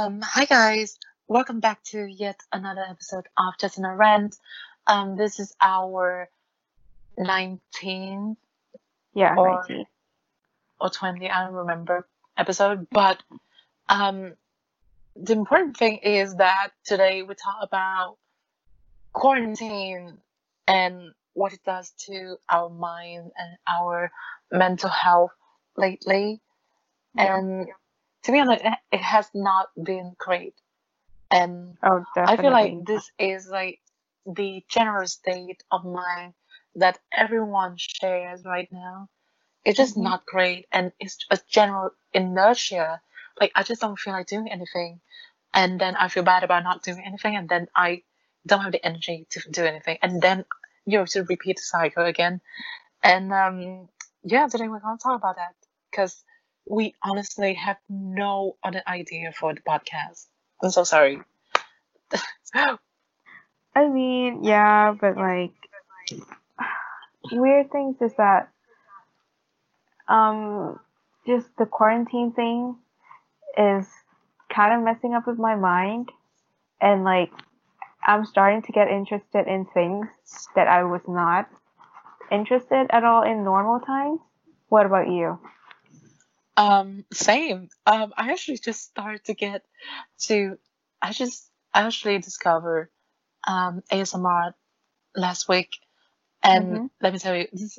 Um, 0.00 0.22
hi 0.22 0.46
guys, 0.46 0.98
welcome 1.28 1.60
back 1.60 1.82
to 1.90 2.06
yet 2.06 2.40
another 2.54 2.82
episode 2.88 3.26
of 3.36 3.52
Just 3.60 3.76
Another 3.76 3.96
Rant. 3.96 4.34
Um, 4.86 5.14
this 5.14 5.38
is 5.38 5.54
our 5.60 6.30
19th 7.18 8.38
Yeah, 9.12 9.34
or 9.36 9.62
19. 9.68 9.84
or 10.80 10.88
20, 10.88 11.28
I 11.28 11.44
don't 11.44 11.52
remember 11.52 12.08
episode, 12.38 12.86
but 12.90 13.22
um, 13.90 14.32
the 15.16 15.34
important 15.34 15.76
thing 15.76 15.98
is 15.98 16.34
that 16.36 16.70
today 16.86 17.22
we 17.22 17.34
talk 17.34 17.58
about 17.60 18.16
quarantine 19.12 20.16
and 20.66 21.12
what 21.34 21.52
it 21.52 21.60
does 21.66 21.90
to 22.06 22.36
our 22.48 22.70
mind 22.70 23.32
and 23.36 23.56
our 23.68 24.10
mental 24.50 24.88
health 24.88 25.32
lately. 25.76 26.40
Yeah. 27.14 27.36
And 27.36 27.68
to 28.24 28.32
be 28.32 28.40
honest, 28.40 28.64
it- 28.92 29.00
has 29.02 29.30
not 29.34 29.68
been 29.82 30.14
great. 30.18 30.54
And 31.30 31.76
Oh, 31.82 32.04
I 32.16 32.36
feel 32.36 32.52
like 32.52 32.84
this 32.86 33.10
is 33.18 33.48
like 33.48 33.80
the 34.26 34.64
general 34.68 35.06
state 35.06 35.62
of 35.70 35.84
mind 35.84 36.34
that 36.76 36.98
everyone 37.12 37.76
shares 37.78 38.44
right 38.44 38.70
now. 38.72 39.08
It's 39.64 39.76
just 39.78 39.96
Mhm. 39.96 40.02
not 40.04 40.26
great, 40.26 40.66
and 40.72 40.92
it's 41.00 41.18
a 41.30 41.38
general 41.48 41.90
inertia. 42.12 43.02
Like 43.40 43.52
I 43.54 43.62
just 43.62 43.80
don't 43.80 43.98
feel 43.98 44.12
like 44.14 44.26
doing 44.28 44.50
anything, 44.50 45.00
and 45.54 45.80
then 45.80 45.96
I 45.96 46.08
feel 46.08 46.22
bad 46.24 46.44
about 46.44 46.64
not 46.64 46.82
doing 46.82 47.04
anything, 47.04 47.36
and 47.36 47.48
then 47.48 47.68
I 47.74 48.04
don't 48.46 48.62
have 48.62 48.72
the 48.72 48.84
energy 48.84 49.26
to 49.30 49.40
do 49.50 49.64
anything, 49.64 49.98
and 50.02 50.22
then 50.22 50.44
you 50.86 50.98
know 50.98 51.06
to 51.06 51.24
repeat 51.24 51.56
the 51.56 51.62
cycle 51.62 52.04
again. 52.06 52.40
And 53.02 53.32
um, 53.32 53.88
yeah, 54.24 54.48
today 54.48 54.68
we're 54.68 54.80
gonna 54.80 54.98
talk 54.98 55.16
about 55.16 55.36
that 55.36 55.54
because 55.90 56.24
we 56.70 56.94
honestly 57.02 57.54
have 57.54 57.78
no 57.88 58.56
other 58.62 58.82
idea 58.86 59.32
for 59.32 59.52
the 59.52 59.60
podcast. 59.60 60.26
I'm 60.62 60.70
so 60.70 60.84
sorry. 60.84 61.20
I 62.54 63.88
mean, 63.88 64.44
yeah, 64.44 64.94
but 64.98 65.16
like 65.16 65.52
weird 67.32 67.70
things 67.70 67.96
is 68.00 68.12
that 68.16 68.50
um 70.08 70.78
just 71.26 71.46
the 71.58 71.66
quarantine 71.66 72.32
thing 72.32 72.76
is 73.58 73.86
kind 74.52 74.72
of 74.72 74.82
messing 74.84 75.14
up 75.14 75.26
with 75.26 75.38
my 75.38 75.56
mind 75.56 76.10
and 76.80 77.04
like 77.04 77.30
I'm 78.04 78.24
starting 78.24 78.62
to 78.62 78.72
get 78.72 78.88
interested 78.88 79.46
in 79.46 79.66
things 79.74 80.06
that 80.54 80.68
I 80.68 80.84
was 80.84 81.02
not 81.06 81.48
interested 82.30 82.86
at 82.90 83.04
all 83.04 83.22
in 83.22 83.44
normal 83.44 83.80
times. 83.80 84.20
What 84.68 84.86
about 84.86 85.08
you? 85.08 85.38
Um, 86.60 87.06
same. 87.12 87.70
Um, 87.86 88.12
I 88.16 88.32
actually 88.32 88.58
just 88.58 88.82
started 88.84 89.24
to 89.26 89.34
get 89.34 89.62
to. 90.28 90.58
I 91.02 91.12
just 91.12 91.50
actually 91.74 92.18
discovered 92.18 92.90
um 93.46 93.82
ASMR 93.92 94.54
last 95.16 95.48
week, 95.48 95.70
and 96.42 96.80
Mhm. 96.80 96.90
let 97.02 97.12
me 97.12 97.18
tell 97.20 97.36
you, 97.36 97.48
this 97.52 97.78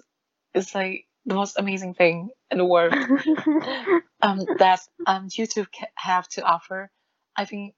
is 0.55 0.75
like 0.75 1.07
the 1.25 1.35
most 1.35 1.59
amazing 1.59 1.95
thing 1.95 2.29
in 2.51 2.59
the 2.59 2.65
world. 2.65 2.95
um, 4.21 4.47
that 4.59 4.81
um 5.05 5.29
YouTube 5.29 5.67
ca- 5.77 5.87
have 5.95 6.27
to 6.29 6.43
offer. 6.43 6.91
I 7.37 7.45
think 7.45 7.75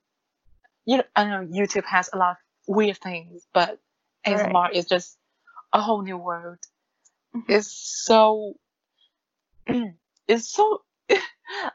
you 0.86 0.98
know, 0.98 1.04
I 1.16 1.26
know 1.26 1.48
YouTube 1.48 1.86
has 1.86 2.10
a 2.14 2.18
lot 2.18 2.32
of 2.34 2.38
weird 2.76 2.98
things, 3.00 3.48
but 3.54 3.80
Right. 4.28 4.34
ASMR 4.34 4.72
is 4.74 4.86
just 4.88 5.18
a 5.74 5.82
whole 5.82 6.04
new 6.04 6.18
world. 6.18 6.60
Mhm. 7.34 7.46
It's 7.48 7.72
so 8.06 8.56
it's 10.28 10.52
so 10.54 10.82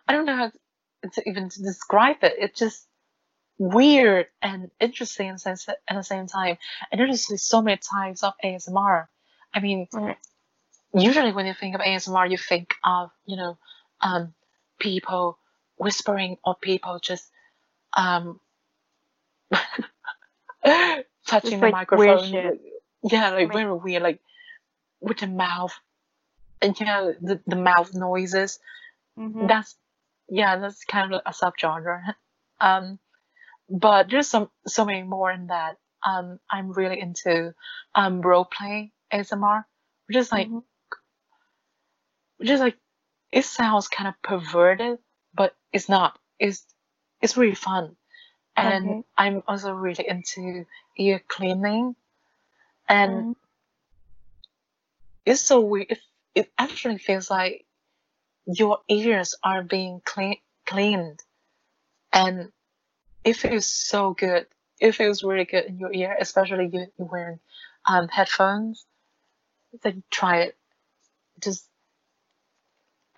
I 0.06 0.12
don't 0.12 0.26
know 0.26 0.36
how 0.36 0.50
to 1.12 1.28
even 1.28 1.48
to 1.50 1.62
describe 1.62 2.18
it. 2.22 2.34
It's 2.38 2.58
just 2.58 2.86
weird 3.58 4.26
and 4.42 4.70
interesting 4.80 5.28
at 5.28 5.34
the 5.42 5.56
same, 5.56 5.74
at 5.88 5.96
the 5.96 6.02
same 6.02 6.26
time. 6.26 6.58
And 6.90 7.00
there's 7.00 7.26
just 7.26 7.48
so 7.48 7.62
many 7.62 7.78
types 7.78 8.22
of 8.22 8.32
ASMR. 8.44 9.06
I 9.54 9.60
mean, 9.60 9.88
Right. 9.92 10.16
usually 10.94 11.32
when 11.32 11.46
you 11.46 11.54
think 11.54 11.74
of 11.74 11.80
ASMR, 11.80 12.30
you 12.30 12.38
think 12.38 12.74
of 12.84 13.10
you 13.26 13.36
know, 13.36 13.58
um, 14.00 14.34
people 14.78 15.38
whispering 15.76 16.36
or 16.44 16.54
people 16.56 16.98
just 17.00 17.30
um 17.94 18.40
touching 19.52 21.50
Just 21.50 21.50
the 21.50 21.56
like 21.58 21.72
microphone. 21.72 22.32
like- 22.32 22.60
Yeah, 23.02 23.30
like 23.30 23.48
Like- 23.48 23.52
very 23.52 23.72
weird, 23.72 24.02
like 24.02 24.20
with 25.00 25.18
the 25.18 25.26
mouth 25.28 25.72
and 26.60 26.78
you 26.78 26.86
know 26.86 27.14
the, 27.20 27.40
the 27.46 27.56
mouth 27.56 27.94
noises. 27.94 28.58
Mhm. 29.18 29.48
That's 29.48 29.76
yeah, 30.28 30.58
that's 30.58 30.84
kind 30.84 31.14
of 31.14 31.22
a 31.26 31.30
subgenre. 31.32 32.14
Um, 32.60 32.98
but 33.70 34.10
there's 34.10 34.28
some 34.28 34.50
so 34.66 34.84
many 34.84 35.02
more 35.04 35.30
in 35.30 35.46
that. 35.48 35.76
Um, 36.04 36.40
I'm 36.50 36.72
really 36.72 37.00
into 37.00 37.54
um 37.94 38.20
role 38.20 38.44
play 38.46 38.92
ASMR, 39.12 39.64
which 40.06 40.16
is 40.16 40.32
like 40.32 40.48
Mhm. 40.48 40.64
which 42.38 42.50
is 42.50 42.60
like 42.60 42.78
it 43.30 43.44
sounds 43.44 43.88
kind 43.88 44.08
of 44.08 44.20
perverted, 44.22 44.98
but 45.34 45.54
it's 45.72 45.88
not. 45.88 46.18
It's 46.38 46.64
it's 47.20 47.36
really 47.36 47.54
fun, 47.54 47.96
and 48.56 48.86
Okay. 48.86 49.04
I'm 49.16 49.42
also 49.48 49.72
really 49.72 50.08
into 50.08 50.66
ear 50.96 51.22
cleaning, 51.28 51.96
and 52.88 53.36
Mhm. 53.36 53.36
it's 55.26 55.40
so 55.42 55.60
weird. 55.60 55.90
It, 55.92 56.00
it 56.34 56.52
actually 56.58 56.98
feels 56.98 57.30
like 57.30 57.66
your 58.48 58.78
ears 58.88 59.34
are 59.44 59.62
being 59.62 60.00
clean, 60.04 60.36
cleaned, 60.66 61.20
and 62.12 62.50
it 63.22 63.34
feels 63.34 63.66
so 63.66 64.14
good. 64.14 64.46
It 64.80 64.92
feels 64.92 65.22
really 65.22 65.44
good 65.44 65.66
in 65.66 65.78
your 65.78 65.92
ear, 65.92 66.16
especially 66.18 66.70
you 66.72 66.86
you're 66.98 67.08
wearing 67.08 67.40
um, 67.84 68.08
headphones. 68.08 68.86
Like 69.84 69.96
try 70.10 70.38
it, 70.38 70.56
just 71.42 71.68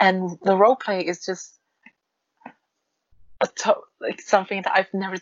and 0.00 0.38
the 0.42 0.56
role 0.56 0.74
play 0.76 1.02
is 1.02 1.24
just 1.24 1.54
a 3.40 3.46
to- 3.46 3.82
like 4.00 4.20
something 4.20 4.62
that 4.62 4.72
I've 4.74 4.92
never 4.92 5.16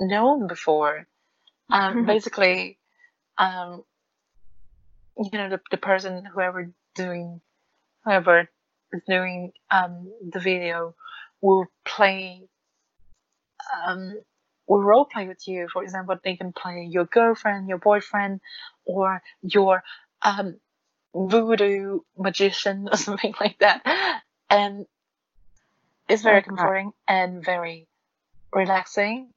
known 0.00 0.46
before. 0.46 1.06
Um, 1.70 2.06
basically, 2.06 2.78
um, 3.38 3.84
you 5.16 5.30
know, 5.32 5.50
the, 5.50 5.60
the 5.70 5.76
person, 5.76 6.24
whoever 6.24 6.70
doing, 6.94 7.40
whoever 8.04 8.48
doing 9.06 9.52
um, 9.70 10.12
the 10.30 10.40
video 10.40 10.94
will 11.40 11.66
play, 11.84 12.42
um, 13.86 14.20
will 14.66 14.82
role 14.82 15.04
play 15.04 15.26
with 15.28 15.46
you. 15.48 15.68
For 15.72 15.82
example, 15.82 16.16
they 16.22 16.36
can 16.36 16.52
play 16.52 16.86
your 16.90 17.04
girlfriend, 17.04 17.68
your 17.68 17.78
boyfriend, 17.78 18.40
or 18.84 19.22
your 19.42 19.82
um, 20.22 20.56
voodoo 21.14 22.00
magician 22.16 22.88
or 22.92 22.96
something 22.96 23.34
like 23.40 23.58
that. 23.58 24.22
And 24.50 24.86
it's 26.08 26.22
very 26.22 26.42
comforting 26.42 26.92
and 27.08 27.44
very 27.44 27.86
relaxing 28.52 29.32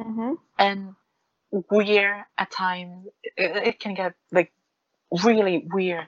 Mhm. 0.00 0.38
and 0.58 0.94
weird 1.50 2.24
at 2.38 2.50
times. 2.50 3.08
It, 3.22 3.56
it 3.68 3.80
can 3.80 3.94
get 3.94 4.14
like 4.30 4.52
really 5.24 5.66
weird, 5.72 6.06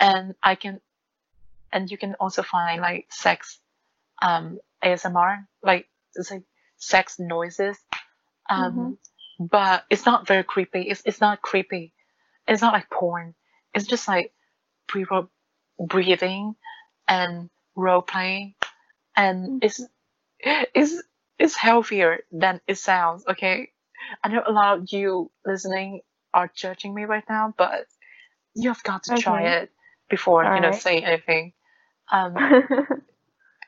and 0.00 0.34
I 0.42 0.54
can, 0.54 0.80
and 1.74 1.90
you 1.90 1.98
can 1.98 2.14
also 2.20 2.42
find 2.42 2.80
like 2.80 3.08
sex, 3.10 3.60
um, 4.22 4.58
ASMR, 4.82 5.46
like 5.62 5.88
it's 6.14 6.30
like 6.30 6.44
sex 6.78 7.16
noises, 7.18 7.76
um, 8.48 8.96
but 9.40 9.84
it's 9.90 10.06
not 10.06 10.26
very 10.26 10.44
creepy. 10.44 10.82
It's 10.82 11.02
it's 11.04 11.20
not 11.20 11.42
creepy. 11.42 11.92
It's 12.48 12.62
not 12.62 12.72
like 12.72 12.88
porn. 12.90 13.34
It's 13.74 13.86
just 13.86 14.08
like 14.08 14.32
people 14.88 15.30
breathing 15.78 16.54
and 17.08 17.50
role 17.76 18.02
playing, 18.02 18.54
and 19.16 19.62
it's 19.62 19.82
it's 20.40 21.02
it's 21.38 21.56
healthier 21.56 22.20
than 22.30 22.60
it 22.68 22.78
sounds. 22.78 23.24
Okay, 23.28 23.70
I 24.22 24.28
know 24.28 24.44
a 24.46 24.52
lot 24.52 24.78
of 24.78 24.92
you 24.92 25.32
listening 25.44 26.02
are 26.32 26.50
judging 26.54 26.94
me 26.94 27.04
right 27.04 27.24
now, 27.28 27.54
but 27.58 27.86
you 28.54 28.70
have 28.70 28.82
got 28.84 29.04
to 29.04 29.16
try 29.16 29.42
it 29.42 29.70
before 30.08 30.44
you 30.44 30.50
know 30.60 30.68
Alright. 30.68 30.82
saying 30.82 31.04
anything. 31.04 31.52
Um, 32.12 32.34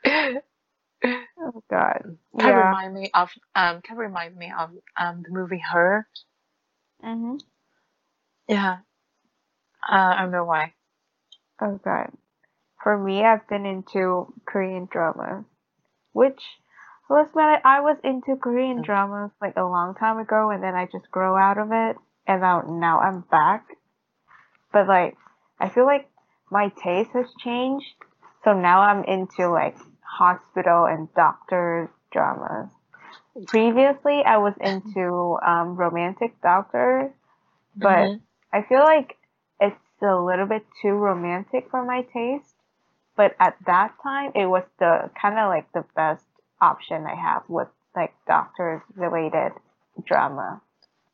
oh 0.06 1.62
God. 1.70 2.18
of 2.34 2.44
Yeah. 2.44 2.68
remind 2.68 2.94
me 2.94 3.10
of 3.14 3.30
um, 3.54 3.82
kind 3.82 3.98
remind 3.98 4.36
me 4.36 4.52
of 4.58 4.70
um 4.98 5.22
the 5.22 5.30
movie 5.30 5.58
Her. 5.72 6.06
Mhm. 7.04 7.40
Yeah, 8.48 8.78
uh, 9.88 10.14
I 10.16 10.22
don't 10.22 10.32
know 10.32 10.44
why. 10.44 10.74
Oh 11.60 11.80
God. 11.84 12.10
For 12.82 12.98
me, 12.98 13.24
I've 13.24 13.48
been 13.48 13.66
into 13.66 14.32
Korean 14.46 14.86
drama, 14.90 15.44
which, 16.12 16.42
let's 17.10 17.30
admit 17.30 17.62
I 17.64 17.80
was 17.80 17.98
into 18.04 18.36
Korean 18.36 18.82
Mm. 18.82 18.84
dramas 18.84 19.32
like 19.40 19.56
a 19.56 19.64
long 19.64 19.94
time 19.94 20.18
ago, 20.18 20.50
and 20.50 20.62
then 20.62 20.74
I 20.74 20.86
just 20.86 21.10
grow 21.10 21.36
out 21.36 21.58
of 21.58 21.72
it, 21.72 21.96
and 22.26 22.40
now 22.40 22.62
now 22.62 23.00
I'm 23.00 23.22
back. 23.22 23.66
But 24.72 24.88
like, 24.88 25.16
I 25.60 25.68
feel 25.70 25.86
like 25.86 26.10
my 26.50 26.68
taste 26.70 27.12
has 27.12 27.32
changed, 27.38 27.94
so 28.46 28.54
now 28.54 28.81
I'm 28.81 29.04
into 29.04 29.48
like 29.50 29.76
hospital 30.02 30.87
and 30.87 31.12
doctor 31.14 31.90
dramas. 32.12 32.70
previously 33.46 34.22
I 34.25 34.38
was 34.38 34.54
into 34.60 35.38
um, 35.46 35.76
romantic 35.76 36.40
doctors, 36.43 37.12
but 37.81 38.14
Mhm. 38.14 38.20
I 38.52 38.62
feel 38.62 38.81
like 38.84 39.16
it's 39.60 40.02
a 40.02 40.14
little 40.16 40.46
bit 40.46 40.66
too 40.82 40.93
romantic 40.93 41.70
for 41.70 41.84
my 41.84 42.02
taste. 42.02 42.54
But 43.16 43.37
at 43.40 43.56
that 43.66 43.94
time, 44.02 44.32
it 44.34 44.46
was 44.46 44.64
the 44.78 45.10
kind 45.20 45.38
of 45.38 45.48
like 45.48 45.72
the 45.72 45.84
best 45.96 46.26
option 46.60 47.06
I 47.06 47.14
have 47.16 47.48
with 47.48 47.69
like 47.96 48.14
doctors 48.26 48.82
related 48.96 49.52
drama. 50.04 50.62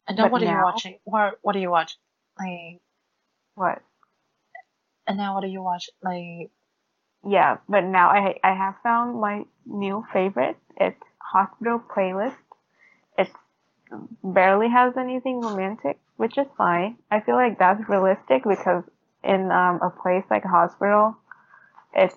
And 0.08 0.16
now 0.16 0.24
But 0.24 0.32
what 0.32 0.42
are 0.42 0.46
you 0.46 0.58
watching? 0.60 0.98
What 1.04 1.38
What 1.42 1.52
do 1.54 1.60
you 1.60 1.70
watch? 1.70 1.98
Like, 2.38 2.80
What? 3.54 3.82
and 5.06 5.16
now 5.18 5.34
what 5.34 5.42
do 5.42 5.48
you 5.48 5.62
watch? 5.62 5.90
Like, 6.02 6.50
Yeah, 7.26 7.58
but 7.68 7.84
now 7.84 8.08
I 8.10 8.38
I 8.42 8.52
have 8.54 8.74
found 8.82 9.20
my 9.20 9.44
new 9.66 10.04
favorite. 10.12 10.56
It's 10.76 11.00
Hospital 11.18 11.78
Playlist. 11.80 12.36
It 13.18 13.30
barely 14.22 14.68
has 14.68 14.96
anything 14.96 15.40
romantic, 15.40 15.98
which 16.16 16.38
is 16.38 16.46
fine. 16.56 16.98
I 17.10 17.20
feel 17.20 17.36
like 17.36 17.58
that's 17.58 17.88
realistic 17.88 18.44
because 18.44 18.84
in 19.24 19.50
um, 19.52 19.80
a 19.82 19.90
place 19.90 20.24
like 20.30 20.44
a 20.44 20.48
hospital, 20.48 21.16
it's 21.94 22.16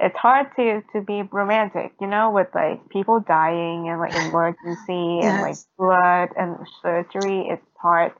it's 0.00 0.16
hard 0.16 0.54
to 0.56 0.82
to 0.92 1.00
be 1.02 1.22
romantic, 1.22 1.94
you 2.00 2.06
know, 2.06 2.30
with 2.30 2.48
like 2.54 2.88
people 2.88 3.20
dying 3.20 3.88
and 3.88 4.00
like 4.00 4.14
emergency 4.14 5.22
and 5.22 5.40
like 5.40 5.58
blood 5.78 6.30
and 6.36 6.66
surgery. 6.82 7.48
It's 7.48 7.66
hard 7.80 8.12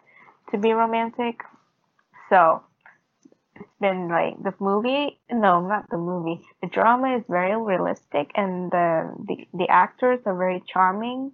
to 0.51 0.59
be 0.59 0.73
romantic. 0.73 1.41
So 2.29 2.63
it's 3.61 3.79
been 3.81 4.09
like 4.09 4.43
the 4.43 4.55
movie 4.59 5.19
no 5.31 5.61
not 5.67 5.89
the 5.91 5.99
movie. 5.99 6.41
The 6.63 6.69
drama 6.69 7.17
is 7.17 7.25
very 7.29 7.57
realistic 7.57 8.31
and 8.35 8.71
the, 8.71 9.15
the 9.27 9.49
the 9.55 9.69
actors 9.69 10.21
are 10.27 10.37
very 10.37 10.63
charming. 10.67 11.33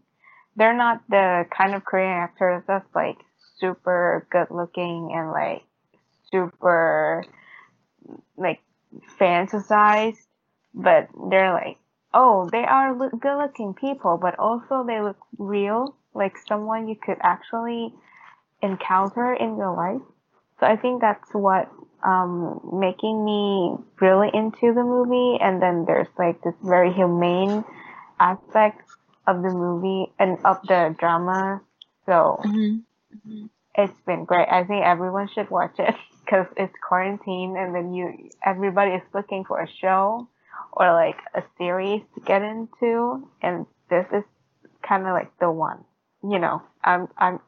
They're 0.56 0.76
not 0.76 1.03
the 1.09 1.47
kind 1.56 1.75
of 1.75 1.85
korean 1.85 2.12
actors 2.12 2.62
that's 2.67 2.94
like 2.94 3.17
super 3.59 4.26
good 4.31 4.49
looking 4.50 5.12
and 5.15 5.31
like 5.31 5.62
super 6.31 7.25
like 8.37 8.61
fantasized 9.19 10.27
but 10.75 11.09
they're 11.31 11.53
like 11.53 11.79
oh 12.12 12.49
they 12.50 12.65
are 12.65 12.94
good 12.94 13.38
looking 13.38 13.75
people 13.75 14.19
but 14.20 14.38
also 14.38 14.85
they 14.87 15.00
look 15.00 15.19
real 15.38 15.97
like 16.15 16.37
someone 16.47 16.88
you 16.88 16.97
could 16.97 17.19
actually 17.20 17.93
encounter 18.62 19.35
in 19.35 19.56
your 19.56 19.75
life. 19.77 20.03
So 20.59 20.67
I 20.67 20.77
think 20.77 21.00
that's 21.00 21.31
what 21.32 21.70
um, 22.05 22.61
making 22.73 23.25
me 23.25 23.77
really 24.01 24.31
into 24.35 24.75
the 24.75 24.83
movie. 24.85 25.39
And 25.41 25.62
then 25.62 25.85
there's 25.87 26.09
like 26.19 26.43
this 26.43 26.55
very 26.62 26.93
humane 26.93 27.65
aspect 28.21 28.83
of 29.27 29.43
the 29.43 29.51
movie 29.51 30.12
and 30.19 30.39
of 30.45 30.61
the 30.69 30.95
drama. 30.99 31.62
So 32.06 32.43
Mhm. 32.45 32.85
it's 33.75 34.01
been 34.06 34.25
great. 34.25 34.49
I 34.51 34.65
think 34.65 34.85
everyone 34.85 35.29
should 35.35 35.51
watch 35.51 35.75
it 35.79 35.95
because 36.25 36.47
it's 36.56 36.75
quarantine, 36.87 37.56
and 37.59 37.75
then 37.75 37.93
you 37.95 38.31
everybody 38.45 38.93
is 38.93 39.03
looking 39.15 39.45
for 39.45 39.61
a 39.61 39.69
show 39.81 40.29
or 40.73 40.93
like 40.93 41.19
a 41.35 41.43
series 41.59 42.03
to 42.15 42.21
get 42.21 42.43
into, 42.43 43.29
and 43.43 43.67
this 43.91 44.06
is 44.12 44.25
kind 44.87 45.03
of 45.06 45.12
like 45.12 45.31
the 45.41 45.51
one. 45.51 45.85
You 46.23 46.39
know, 46.39 46.62
I'm 46.83 47.09
I'm 47.19 47.41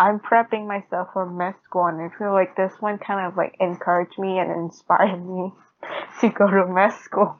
I'm 0.00 0.20
prepping 0.20 0.66
myself 0.66 1.10
for 1.14 1.26
med 1.26 1.56
school, 1.64 1.86
and 1.86 2.00
I 2.02 2.08
feel 2.18 2.32
like 2.32 2.56
this 2.56 2.72
one 2.80 2.98
kind 2.98 3.26
of 3.28 3.36
like 3.36 3.56
encouraged 3.60 4.18
me 4.18 4.38
and 4.40 4.50
inspired 4.50 5.24
me 5.24 5.52
to 6.22 6.30
go 6.30 6.48
to 6.50 6.66
med 6.66 6.94
school 6.94 7.38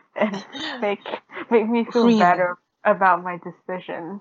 and 0.16 0.44
make 0.82 1.00
make 1.50 1.68
me 1.68 1.86
feel 1.86 2.04
Really? 2.04 2.18
better 2.18 2.58
about 2.84 3.24
my 3.24 3.38
decision. 3.38 4.20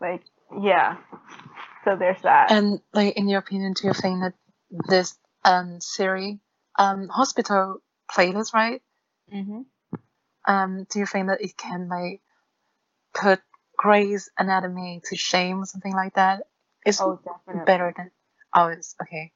Like, 0.00 0.22
yeah. 0.60 0.98
So 1.84 1.96
there's 1.96 2.22
that. 2.22 2.50
And 2.50 2.80
like, 2.92 3.16
in 3.16 3.28
your 3.28 3.40
opinion, 3.40 3.74
do 3.74 3.88
you 3.88 3.94
think 3.94 4.20
that 4.22 4.34
this 4.88 5.18
um 5.44 5.80
series, 5.80 6.38
um, 6.78 7.08
hospital 7.08 7.78
playlist, 8.10 8.54
right? 8.54 8.82
hmm 9.30 9.62
Um, 10.46 10.86
do 10.90 10.98
you 10.98 11.06
think 11.06 11.28
that 11.28 11.42
it 11.42 11.56
can 11.56 11.88
like 11.88 12.22
put 13.14 13.40
Grey's 13.76 14.30
Anatomy 14.38 15.02
to 15.08 15.16
shame 15.16 15.60
or 15.62 15.66
something 15.66 15.94
like 15.94 16.14
that? 16.14 16.46
It's 16.84 17.00
Oh, 17.00 17.18
definitely. 17.24 17.64
better 17.66 17.94
than. 17.96 18.10
Oh, 18.54 18.66
it's 18.68 18.94
okay. 19.02 19.32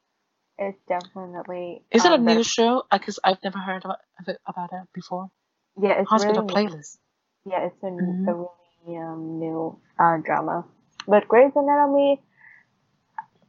It's 0.58 0.78
definitely. 0.88 1.82
Is 1.90 2.04
it 2.04 2.12
a 2.12 2.14
um, 2.16 2.24
new 2.24 2.42
show? 2.42 2.84
Because 2.90 3.18
I've 3.24 3.42
never 3.42 3.58
heard 3.58 3.84
about 3.84 3.98
it, 4.26 4.38
about 4.46 4.72
it 4.72 4.88
before. 4.94 5.30
Yeah, 5.80 6.00
it's 6.00 6.10
Hospital 6.10 6.42
really. 6.42 6.54
playlist. 6.54 6.98
Yeah, 7.44 7.66
it's 7.66 7.82
a, 7.82 7.86
Mhm. 7.86 8.28
a 8.28 8.34
really 8.34 8.96
um, 8.98 9.38
new 9.38 9.78
uh, 9.98 10.18
drama. 10.18 10.64
But 11.06 11.28
Grey's 11.28 11.52
Anatomy, 11.56 12.20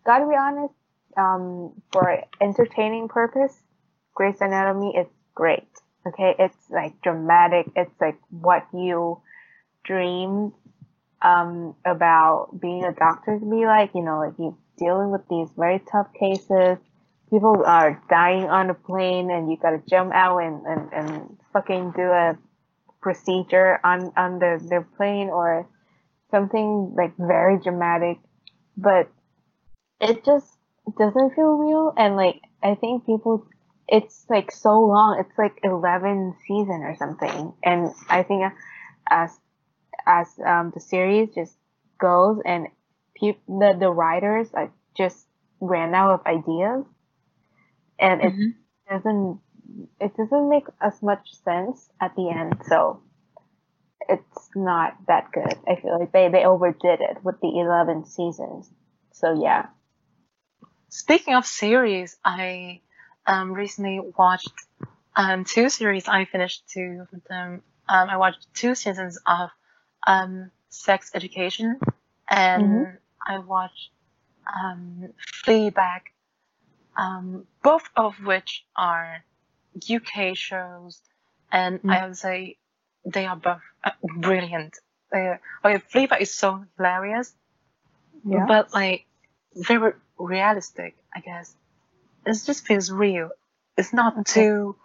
gotta 0.05 0.27
be 0.27 0.35
honest, 0.35 0.73
um, 1.17 1.71
for 1.91 2.21
entertaining 2.41 3.07
purpose, 3.07 3.55
Grey's 4.13 4.41
Anatomy 4.41 4.95
is 4.97 5.07
great. 5.33 5.67
Okay, 6.07 6.35
it's 6.37 6.57
like 6.69 7.01
dramatic. 7.01 7.67
It's 7.75 7.99
like 7.99 8.17
what 8.29 8.65
you 8.73 9.21
dreamed 9.83 10.53
um, 11.25 11.75
about 11.85 12.49
being 12.61 12.83
a 12.83 12.93
doctor 12.93 13.39
to 13.39 13.45
be 13.45 13.65
like. 13.65 13.91
You 13.95 14.03
know, 14.03 14.19
like 14.19 14.37
you 14.37 14.57
dealing 14.77 15.11
with 15.11 15.27
these 15.29 15.49
very 15.57 15.81
tough 15.91 16.07
cases. 16.19 16.77
People 17.29 17.63
are 17.65 18.01
dying 18.09 18.45
on 18.45 18.69
a 18.69 18.75
plane, 18.75 19.31
and 19.31 19.49
you 19.49 19.57
gotta 19.57 19.81
jump 19.89 20.13
out 20.13 20.37
and, 20.37 20.65
and, 20.65 20.93
and 20.93 21.37
fucking 21.51 21.91
do 21.95 22.03
a 22.03 22.37
procedure 23.05 23.79
on 23.83 24.11
on 24.17 24.39
the 24.39 24.59
their 24.67 24.81
plane 24.97 25.29
or 25.29 25.69
something 26.31 26.91
like 26.97 27.13
very 27.19 27.59
dramatic 27.59 28.17
but 28.75 29.07
it 30.01 30.25
just 30.25 30.47
doesn't 30.97 31.35
feel 31.35 31.53
real 31.53 31.93
and 31.97 32.15
like 32.15 32.41
i 32.63 32.73
think 32.73 33.05
people 33.05 33.45
it's 33.87 34.25
like 34.27 34.51
so 34.51 34.79
long 34.79 35.17
it's 35.19 35.37
like 35.37 35.53
11 35.63 36.35
season 36.47 36.81
or 36.81 36.95
something 36.97 37.53
and 37.63 37.89
i 38.09 38.23
think 38.23 38.51
as 39.09 39.37
as 40.05 40.27
um, 40.45 40.71
the 40.73 40.79
series 40.79 41.29
just 41.35 41.55
goes 41.99 42.39
and 42.45 42.67
peop- 43.15 43.45
the 43.47 43.75
the 43.79 43.89
writers 43.91 44.47
like 44.53 44.71
just 44.97 45.27
ran 45.59 45.95
out 45.95 46.11
of 46.11 46.25
ideas 46.25 46.85
and 47.99 48.21
it 48.21 48.33
Mhm. 48.33 48.55
doesn't 48.89 49.39
it 49.99 50.15
doesn't 50.15 50.49
make 50.49 50.65
as 50.81 51.01
much 51.01 51.33
sense 51.43 51.89
at 52.01 52.15
the 52.15 52.29
end 52.29 52.55
so 52.67 53.01
it's 54.09 54.49
not 54.55 54.95
that 55.07 55.31
good 55.31 55.55
i 55.67 55.75
feel 55.75 55.99
like 55.99 56.11
they 56.11 56.29
they 56.29 56.45
overdid 56.45 57.01
it 57.01 57.17
with 57.23 57.39
the 57.41 57.59
11 57.59 58.05
seasons 58.05 58.69
so 59.11 59.41
yeah 59.41 59.67
Speaking 60.89 61.35
of 61.35 61.45
series, 61.45 62.17
I 62.23 62.81
um, 63.25 63.53
recently 63.53 63.99
watched 64.17 64.53
um, 65.15 65.43
two 65.45 65.69
series. 65.69 66.07
I 66.07 66.25
finished 66.25 66.69
two 66.69 67.05
of 67.11 67.23
them. 67.29 67.61
Um, 67.87 68.09
I 68.09 68.17
watched 68.17 68.47
two 68.53 68.75
seasons 68.75 69.19
of 69.25 69.49
um, 70.05 70.51
Sex 70.69 71.11
Education, 71.15 71.79
and 72.29 72.61
Mhm. 72.61 72.97
I 73.27 73.39
watched 73.39 73.91
um, 74.47 75.13
Fleabag. 75.45 76.01
Um, 76.97 77.47
both 77.63 77.89
of 77.95 78.15
which 78.25 78.65
are 78.77 79.23
UK 79.91 80.35
shows, 80.37 81.01
and 81.51 81.81
Mm. 81.81 81.91
I 81.91 82.07
would 82.07 82.17
say 82.17 82.57
they 83.05 83.25
are 83.25 83.35
both 83.35 83.61
uh, 83.83 83.91
brilliant. 84.03 84.77
They, 85.11 85.37
okay, 85.65 85.83
Fleabag 85.93 86.21
is 86.21 86.33
so 86.35 86.65
hilarious, 86.77 87.35
but 88.47 88.73
like 88.73 89.05
very 89.55 89.93
realistic, 90.17 90.95
I 91.15 91.19
guess. 91.21 91.55
It 92.25 92.41
just 92.45 92.65
feels 92.67 92.91
real. 92.91 93.31
It's 93.77 93.93
not 93.93 94.17
Okay. 94.19 94.47
too 94.47 94.75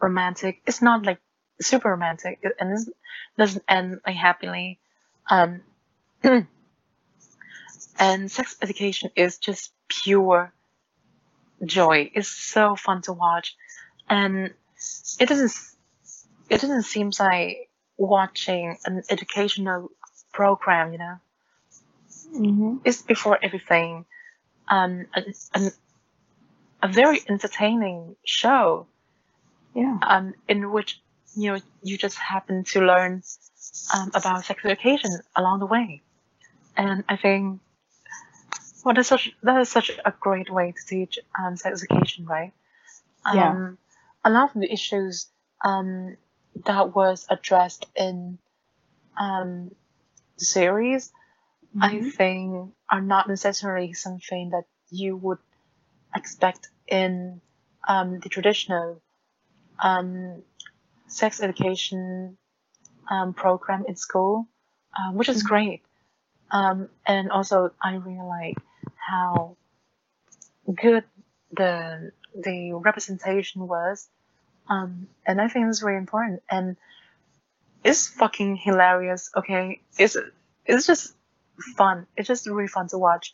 romantic. 0.00 0.62
It's 0.66 0.82
not 0.82 1.04
like 1.06 1.20
super 1.60 1.90
romantic, 1.90 2.40
and 2.60 2.78
it 2.78 2.94
doesn't 3.36 3.64
end 3.68 4.00
like 4.06 4.16
happily. 4.16 4.78
Um, 5.30 5.62
and 7.98 8.30
sex 8.30 8.56
education 8.62 9.10
is 9.16 9.38
just 9.38 9.72
pure 9.88 10.52
joy. 11.64 12.10
It's 12.14 12.28
so 12.28 12.76
fun 12.76 13.02
to 13.02 13.12
watch, 13.12 13.56
and 14.08 14.52
it 15.20 15.28
doesn't. 15.28 15.52
It 16.48 16.60
doesn't 16.60 16.84
seem 16.84 17.10
like 17.20 17.68
watching 17.96 18.78
an 18.84 19.02
educational 19.10 19.90
program, 20.32 20.92
you 20.92 20.98
know 20.98 21.18
mm-hmm. 22.34 22.76
is 22.84 23.02
before 23.02 23.38
everything 23.42 24.04
um, 24.68 25.06
a, 25.14 25.22
a, 25.54 25.70
a 26.82 26.88
very 26.88 27.20
entertaining 27.28 28.16
show 28.24 28.86
yeah 29.74 29.98
um, 30.02 30.34
in 30.48 30.70
which 30.70 31.00
you 31.38 31.52
know 31.52 31.60
you 31.82 31.98
just 31.98 32.18
happen 32.18 32.64
to 32.64 32.80
learn 32.80 33.22
um, 33.94 34.10
about 34.14 34.44
sex 34.44 34.64
education 34.64 35.10
along 35.36 35.60
the 35.60 35.66
way 35.66 36.02
and 36.76 37.04
I 37.08 37.16
think 37.16 37.60
well 38.84 38.94
that's 38.94 39.08
such 39.08 39.32
that 39.42 39.60
is 39.60 39.70
such 39.70 39.90
a 40.04 40.12
great 40.20 40.50
way 40.50 40.72
to 40.72 40.86
teach 40.86 41.18
um, 41.38 41.56
sex 41.56 41.82
education 41.82 42.26
right 42.26 42.52
Yeah. 43.30 43.60
um, 43.60 43.78
a 44.24 44.30
lot 44.30 44.54
of 44.54 44.60
the 44.60 44.72
issues 44.72 45.28
um, 45.64 46.16
that 46.66 46.94
was 46.94 47.26
addressed 47.30 47.86
in 47.96 48.38
um, 49.18 49.70
the 50.38 50.44
series, 50.44 51.12
I 51.80 52.00
Mhm. 52.00 52.02
think 52.02 52.74
are 52.90 53.00
not 53.00 53.28
necessarily 53.28 53.92
something 53.94 54.50
that 54.50 54.64
you 54.90 55.16
would 55.16 55.38
expect 56.14 56.68
in 56.88 57.40
um, 57.88 58.20
the 58.20 58.28
traditional 58.28 59.02
um, 59.80 60.42
sex 61.08 61.42
education 61.42 62.38
um, 63.10 63.34
program 63.34 63.84
in 63.88 63.96
school, 63.96 64.48
um, 64.98 65.16
which 65.16 65.28
is 65.28 65.42
Mhm. 65.44 65.48
great. 65.48 65.82
Um, 66.50 66.88
and 67.06 67.30
also, 67.30 67.72
I 67.82 67.94
really 67.96 68.22
like 68.26 68.58
how 68.96 69.56
good 70.74 71.04
the 71.52 72.12
the 72.34 72.74
representation 72.74 73.66
was, 73.66 74.08
um, 74.68 75.08
and 75.26 75.40
I 75.40 75.48
think 75.48 75.68
it's 75.68 75.80
very 75.80 75.96
important. 75.96 76.42
And 76.50 76.76
it's 77.84 78.08
fucking 78.08 78.56
hilarious. 78.56 79.30
Okay, 79.36 79.80
it's 79.98 80.16
it's 80.66 80.86
just 80.86 81.14
fun. 81.76 82.06
It's 82.16 82.28
just 82.28 82.46
really 82.46 82.68
fun 82.68 82.88
to 82.88 82.98
watch. 82.98 83.32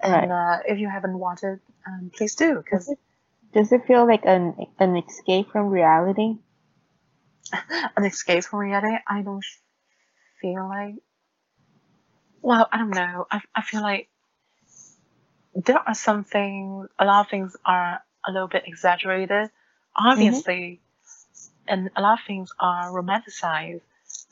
And 0.00 0.32
uh, 0.32 0.58
if 0.66 0.78
you 0.78 0.88
haven't 0.88 1.18
watched 1.18 1.44
it, 1.44 1.60
um, 1.86 2.10
please 2.14 2.34
do 2.34 2.56
because 2.56 2.92
Does 3.54 3.72
it 3.72 3.86
feel 3.86 4.06
like 4.06 4.24
an 4.26 4.66
an 4.78 4.96
escape 4.96 5.50
from 5.52 5.68
reality? 5.68 6.38
An 7.96 8.04
escape 8.04 8.44
from 8.44 8.60
reality. 8.60 8.96
I 9.08 9.22
don't 9.22 9.44
feel 10.40 10.68
like. 10.68 10.96
Well, 12.42 12.68
I 12.72 12.78
don't 12.78 12.90
know. 12.90 13.26
I 13.30 13.40
I 13.54 13.62
feel 13.62 13.82
like 13.82 14.08
there 15.54 15.78
are 15.78 15.94
some 15.94 16.24
things. 16.24 16.88
A 16.98 17.04
lot 17.04 17.26
of 17.26 17.30
things 17.30 17.56
are 17.64 18.00
a 18.26 18.32
little 18.32 18.48
bit 18.48 18.64
exaggerated, 18.66 19.50
obviously, 19.96 20.80
and 21.68 21.90
a 21.96 22.02
lot 22.02 22.20
of 22.20 22.26
things 22.26 22.52
are 22.60 22.90
romanticized. 22.92 23.82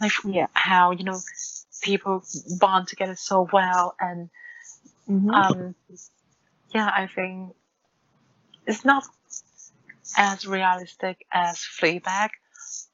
Like 0.01 0.13
Yeah. 0.25 0.49
how 0.55 0.93
you 0.93 1.05
know 1.05 1.21
people 1.83 2.23
bond 2.61 2.89
together 2.89 3.17
so 3.17 3.49
well, 3.53 3.95
and 4.01 4.31
Mm-hmm. 5.11 5.31
um, 5.35 5.75
yeah, 6.75 6.91
I 6.95 7.09
think 7.09 7.55
it's 8.67 8.85
not 8.85 9.05
as 10.17 10.47
realistic 10.47 11.25
as 11.33 11.59
Fleabag, 11.59 12.31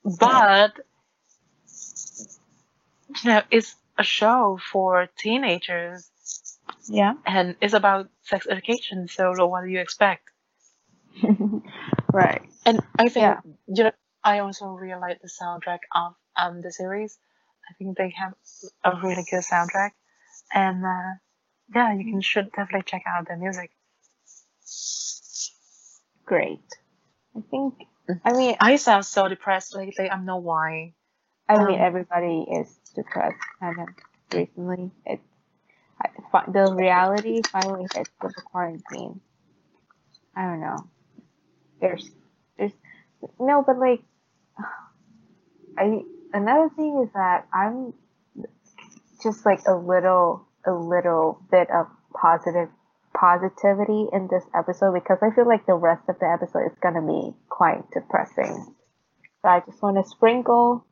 but 0.04 0.74
you 3.22 3.30
know, 3.30 3.42
it's 3.50 3.74
a 3.98 4.04
show 4.04 4.58
for 4.70 5.08
teenagers 5.18 6.10
yeah. 6.88 7.14
and 7.26 7.56
it's 7.60 7.74
about 7.74 8.08
sex 8.22 8.46
education. 8.48 9.08
So 9.08 9.32
what 9.46 9.62
do 9.64 9.68
you 9.70 9.80
expect? 9.80 10.30
right. 12.12 12.42
And 12.64 12.80
I 12.98 13.08
think 13.08 13.22
Yeah. 13.24 13.40
you 13.66 13.84
know, 13.84 13.92
I 14.22 14.40
also 14.40 14.66
really 14.66 15.00
like 15.00 15.20
the 15.20 15.28
soundtrack 15.28 15.80
of 15.94 16.14
um 16.36 16.60
the 16.60 16.72
series. 16.72 17.18
I 17.70 17.74
think 17.74 17.96
they 17.96 18.10
have 18.16 18.34
a 18.84 18.96
really 19.02 19.24
good 19.30 19.42
soundtrack, 19.44 19.90
and 20.54 20.84
uh, 20.84 21.14
yeah, 21.74 21.92
you 21.94 22.04
can 22.10 22.20
should 22.22 22.50
definitely 22.52 22.84
check 22.86 23.02
out 23.06 23.28
their 23.28 23.36
music. 23.36 23.70
Great. 26.24 26.60
I 27.36 27.40
think. 27.50 27.74
I 28.24 28.32
mean, 28.32 28.56
I 28.60 28.76
sound 28.76 29.06
so 29.06 29.28
depressed 29.28 29.74
lately. 29.74 30.10
I 30.10 30.16
don't 30.16 30.26
know 30.26 30.38
why. 30.38 30.94
I 31.48 31.58
mean, 31.58 31.80
Um, 31.80 31.80
everybody 31.80 32.46
is 32.50 32.78
depressed 32.94 33.38
kind 33.60 33.80
of 33.80 33.88
recently. 34.32 34.90
It's 35.06 35.22
the 36.52 36.72
reality 36.78 37.42
finally 37.50 37.86
hits 37.94 38.10
with 38.22 38.34
the 38.34 38.42
quarantine. 38.42 39.20
I 40.36 40.42
don't 40.44 40.60
know. 40.60 40.88
There's, 41.80 42.10
there's 42.58 42.72
no, 43.40 43.62
but 43.66 43.78
like, 43.78 44.02
I 45.78 46.00
another 46.32 46.70
thing 46.76 47.02
is 47.04 47.12
that 47.14 47.46
I'm 47.52 47.94
just 49.22 49.46
like 49.46 49.60
a 49.66 49.74
little, 49.74 50.46
a 50.66 50.72
little 50.72 51.40
bit 51.50 51.68
of 51.70 51.86
positive 52.14 52.68
positivity 53.18 54.06
in 54.12 54.28
this 54.30 54.44
episode 54.54 54.94
because 54.94 55.18
I 55.22 55.34
feel 55.34 55.46
like 55.46 55.66
the 55.66 55.74
rest 55.74 56.02
of 56.08 56.18
the 56.18 56.26
episode 56.26 56.66
is 56.70 56.78
gonna 56.80 57.02
be 57.02 57.34
quite 57.48 57.90
depressing. 57.90 58.74
So 59.42 59.48
I 59.48 59.60
just 59.60 59.82
want 59.82 59.96
to 59.96 60.08
sprinkle 60.08 60.84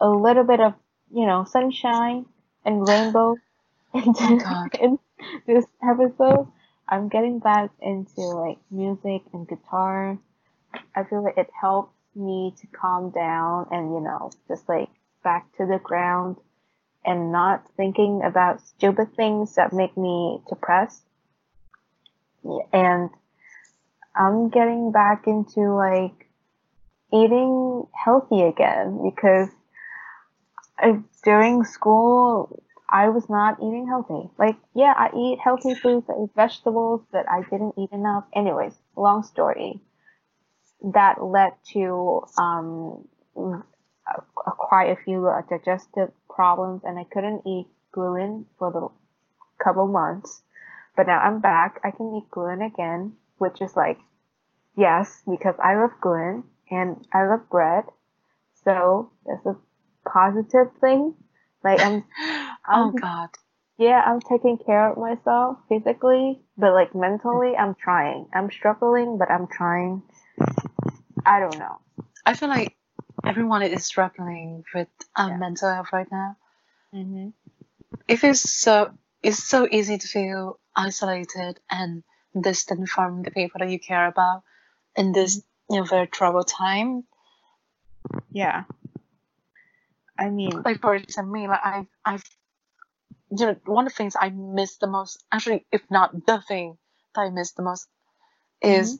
a 0.00 0.08
little 0.08 0.44
bit 0.44 0.60
of 0.60 0.74
you 1.12 1.26
know 1.26 1.44
sunshine 1.44 2.26
and 2.64 2.86
rainbow 2.88 3.36
into 3.94 4.22
oh 4.22 4.38
God. 4.38 4.74
in 4.80 4.98
this 5.46 5.66
episode. 5.82 6.48
I'm 6.88 7.08
getting 7.08 7.38
back 7.38 7.70
into 7.80 8.20
like 8.20 8.58
music 8.70 9.22
and 9.32 9.46
guitar. 9.46 10.18
I 10.96 11.04
feel 11.04 11.22
like 11.22 11.38
it 11.38 11.50
helps 11.60 11.94
me 12.16 12.52
to 12.60 12.66
calm 12.68 13.10
down 13.10 13.68
and 13.70 13.94
you 13.94 14.00
know 14.00 14.30
just 14.48 14.68
like 14.68 14.88
back 15.22 15.46
to 15.58 15.66
the 15.66 15.78
ground 15.78 16.36
and 17.04 17.30
not 17.30 17.64
thinking 17.76 18.22
about 18.24 18.60
stupid 18.60 19.14
things 19.14 19.54
that 19.54 19.72
make 19.72 19.96
me 19.96 20.40
depressed. 20.48 21.02
And 22.72 23.10
I'm 24.14 24.48
getting 24.48 24.92
back 24.92 25.26
into 25.26 25.60
like 25.74 26.28
eating 27.12 27.86
healthy 27.94 28.42
again 28.42 29.00
because 29.02 29.48
during 31.24 31.64
school 31.64 32.62
I 32.88 33.08
was 33.08 33.28
not 33.30 33.58
eating 33.60 33.86
healthy. 33.86 34.28
Like, 34.36 34.56
yeah, 34.74 34.92
I 34.96 35.10
eat 35.16 35.38
healthy 35.38 35.74
foods, 35.74 36.06
I 36.08 36.24
eat 36.24 36.30
vegetables, 36.34 37.02
but 37.12 37.24
I 37.30 37.42
didn't 37.42 37.74
eat 37.78 37.90
enough. 37.92 38.24
Anyways, 38.34 38.74
long 38.96 39.22
story. 39.22 39.80
That 40.82 41.22
led 41.22 41.52
to 41.72 42.22
um, 42.36 43.06
a- 43.36 44.50
quite 44.50 44.90
a 44.90 44.96
few 45.04 45.28
uh, 45.28 45.42
digestive 45.48 46.10
problems, 46.28 46.82
and 46.84 46.98
I 46.98 47.04
couldn't 47.04 47.46
eat 47.46 47.68
gluten 47.92 48.46
for 48.58 48.72
the 48.72 48.88
couple 49.62 49.86
months. 49.86 50.42
But 51.00 51.06
now 51.06 51.18
I'm 51.18 51.40
back. 51.40 51.80
I 51.82 51.92
can 51.92 52.14
eat 52.14 52.30
gluten 52.30 52.60
again, 52.60 53.14
which 53.38 53.62
is 53.62 53.74
like, 53.74 53.98
yes, 54.76 55.22
because 55.26 55.54
I 55.58 55.74
love 55.76 55.92
gluten 55.98 56.44
and 56.70 57.06
I 57.10 57.24
love 57.24 57.48
bread. 57.48 57.84
So 58.64 59.10
that's 59.24 59.46
a 59.46 59.56
positive 60.06 60.66
thing. 60.78 61.14
Like 61.64 61.80
I'm 61.80 62.04
Oh 62.68 62.82
Um, 62.90 62.94
God. 63.00 63.30
yeah, 63.78 64.02
I'm 64.04 64.20
taking 64.20 64.58
care 64.58 64.90
of 64.92 64.98
myself 64.98 65.56
physically, 65.70 66.42
but 66.58 66.74
like 66.74 66.94
mentally, 66.94 67.56
I'm 67.56 67.74
trying. 67.76 68.26
I'm 68.34 68.50
struggling, 68.50 69.16
but 69.16 69.30
I'm 69.30 69.46
trying. 69.46 70.02
I 71.24 71.40
don't 71.40 71.58
know. 71.58 71.78
I 72.26 72.34
feel 72.34 72.50
like 72.50 72.76
everyone 73.24 73.62
is 73.62 73.86
struggling 73.86 74.64
with 74.74 74.88
um, 75.16 75.30
Yeah. 75.30 75.36
mental 75.38 75.72
health 75.72 75.94
right 75.94 76.12
now. 76.12 76.36
Mm-hmm. 76.94 77.28
It 78.06 78.18
feels 78.18 78.40
so 78.42 78.92
it's 79.22 79.42
so 79.42 79.68
easy 79.70 79.98
to 79.98 80.08
feel 80.08 80.58
isolated 80.86 81.60
and 81.70 82.02
distant 82.40 82.88
from 82.88 83.22
the 83.22 83.30
people 83.30 83.58
that 83.58 83.70
you 83.70 83.78
care 83.78 84.06
about 84.06 84.42
in 84.96 85.12
this 85.12 85.42
you 85.68 85.78
know 85.78 85.84
very 85.84 86.06
troubled 86.06 86.48
time. 86.48 87.04
Yeah. 88.32 88.64
I 90.18 90.28
mean, 90.30 90.62
Like 90.64 90.80
for 90.80 90.94
example, 90.94 91.32
me, 91.32 91.48
like 91.48 91.60
I 91.64 91.86
I've 92.04 92.24
you 93.30 93.46
know 93.46 93.56
one 93.64 93.86
of 93.86 93.92
the 93.92 93.96
things 93.96 94.16
I 94.20 94.30
miss 94.30 94.76
the 94.76 94.86
most, 94.86 95.24
actually, 95.32 95.66
if 95.72 95.82
not 95.90 96.26
the 96.26 96.42
thing 96.46 96.78
that 97.14 97.22
I 97.22 97.30
miss 97.30 97.52
the 97.52 97.62
most, 97.62 97.86
is 98.62 98.98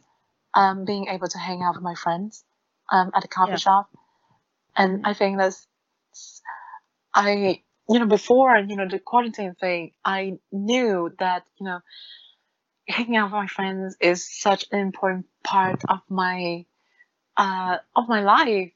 um 0.55 0.85
being 0.85 1.09
able 1.09 1.29
to 1.29 1.39
hang 1.39 1.63
out 1.63 1.75
with 1.75 1.83
my 1.85 1.95
friends 1.95 2.45
um 2.91 3.11
at 3.15 3.25
a 3.25 3.29
coffee 3.29 3.53
Yeah. 3.53 3.57
shop, 3.67 3.91
and 4.77 5.03
Mhm. 5.05 5.07
I 5.11 5.15
think 5.15 5.39
that's 5.39 5.67
I 7.15 7.63
you 7.91 7.99
know 8.01 8.07
before 8.07 8.57
you 8.59 8.77
know 8.77 8.89
the 8.89 9.01
quarantine 9.01 9.55
thing, 9.61 9.93
I 10.05 10.39
knew 10.53 11.13
that 11.19 11.45
you 11.61 11.67
know 11.67 11.81
hanging 12.89 13.17
out 13.17 13.27
with 13.27 13.33
my 13.35 13.47
friends 13.49 13.97
is 14.01 14.29
such 14.41 14.67
an 14.73 14.81
important 14.81 15.27
part 15.45 15.83
of 15.89 16.01
my 16.11 16.67
uh 17.37 17.79
of 17.97 18.09
my 18.09 18.23
life 18.23 18.73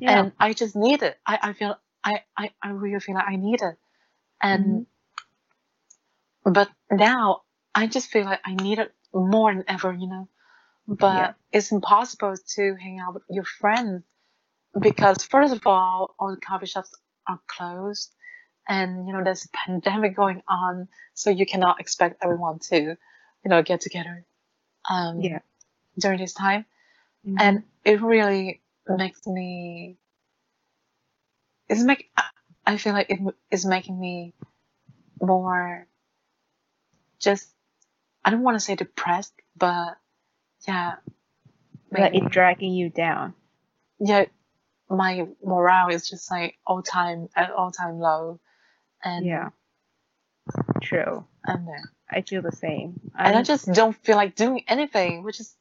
yeah. 0.00 0.26
and 0.26 0.32
I 0.40 0.52
just 0.54 0.76
need 0.76 1.02
it. 1.02 1.18
I, 1.26 1.38
I 1.42 1.52
feel 1.54 1.78
I, 2.04 2.22
I, 2.36 2.50
I 2.62 2.70
really 2.70 3.00
feel 3.00 3.14
like 3.16 3.28
I 3.28 3.36
need 3.36 3.62
it. 3.62 3.76
And 4.42 4.86
but 6.44 6.70
now 6.90 7.42
I 7.74 7.86
just 7.86 8.10
feel 8.10 8.24
like 8.24 8.40
I 8.44 8.54
need 8.54 8.78
it 8.78 8.94
more 9.14 9.52
than 9.54 9.64
ever, 9.68 9.92
you 9.92 10.08
know. 10.08 10.28
But 10.88 11.14
Yeah. 11.16 11.32
it's 11.52 11.72
impossible 11.72 12.36
to 12.56 12.76
hang 12.80 13.00
out 13.00 13.14
with 13.14 13.24
your 13.30 13.44
friends 13.44 14.04
because 14.80 15.24
first 15.24 15.54
of 15.54 15.66
all, 15.66 16.14
all 16.18 16.30
the 16.34 16.40
coffee 16.40 16.66
shops 16.66 16.92
are 17.28 17.40
closed 17.48 18.14
and 18.68 19.06
you 19.06 19.12
know 19.12 19.24
there's 19.24 19.44
a 19.44 19.48
pandemic 19.66 20.14
going 20.16 20.42
on, 20.48 20.88
so 21.14 21.30
you 21.30 21.46
cannot 21.46 21.80
expect 21.80 22.22
everyone 22.22 22.58
to, 22.70 22.76
you 22.80 22.96
know, 23.46 23.62
get 23.62 23.80
together 23.80 24.24
um 24.88 25.20
Yeah. 25.20 25.40
during 25.98 26.18
this 26.20 26.34
time. 26.34 26.64
Mhm. 27.26 27.36
and 27.40 27.62
it 27.84 28.00
really 28.00 28.62
makes 28.86 29.26
me 29.26 29.98
it's 31.68 31.82
make 31.82 32.10
I 32.66 32.76
feel 32.76 32.92
like 32.92 33.10
it 33.10 33.18
is 33.50 33.64
making 33.66 33.98
me 33.98 34.34
more 35.20 35.86
just 37.18 37.48
I 38.24 38.30
don't 38.30 38.42
want 38.42 38.54
to 38.56 38.60
say 38.60 38.76
depressed 38.76 39.34
but 39.56 39.98
yeah 40.66 40.96
like 41.90 42.14
it's 42.14 42.26
dragging 42.30 42.72
you 42.72 42.90
down. 42.90 43.34
yeah 43.98 44.26
my 44.88 45.26
morale 45.44 45.88
is 45.88 46.08
just 46.08 46.30
like 46.30 46.56
all 46.66 46.82
time 46.82 47.28
at 47.36 47.50
all 47.50 47.70
time 47.70 47.98
low 47.98 48.40
and 49.04 49.24
Yeah. 49.26 49.50
True. 50.82 51.26
and 51.44 51.66
there. 51.66 51.92
I 52.10 52.22
feel 52.22 52.42
the 52.42 52.52
same. 52.52 53.00
and 53.18 53.36
I 53.36 53.42
just 53.42 53.70
don't 53.72 53.96
feel 54.04 54.16
like 54.16 54.34
doing 54.34 54.64
anything, 54.66 55.22
which 55.22 55.40
is 55.40 55.54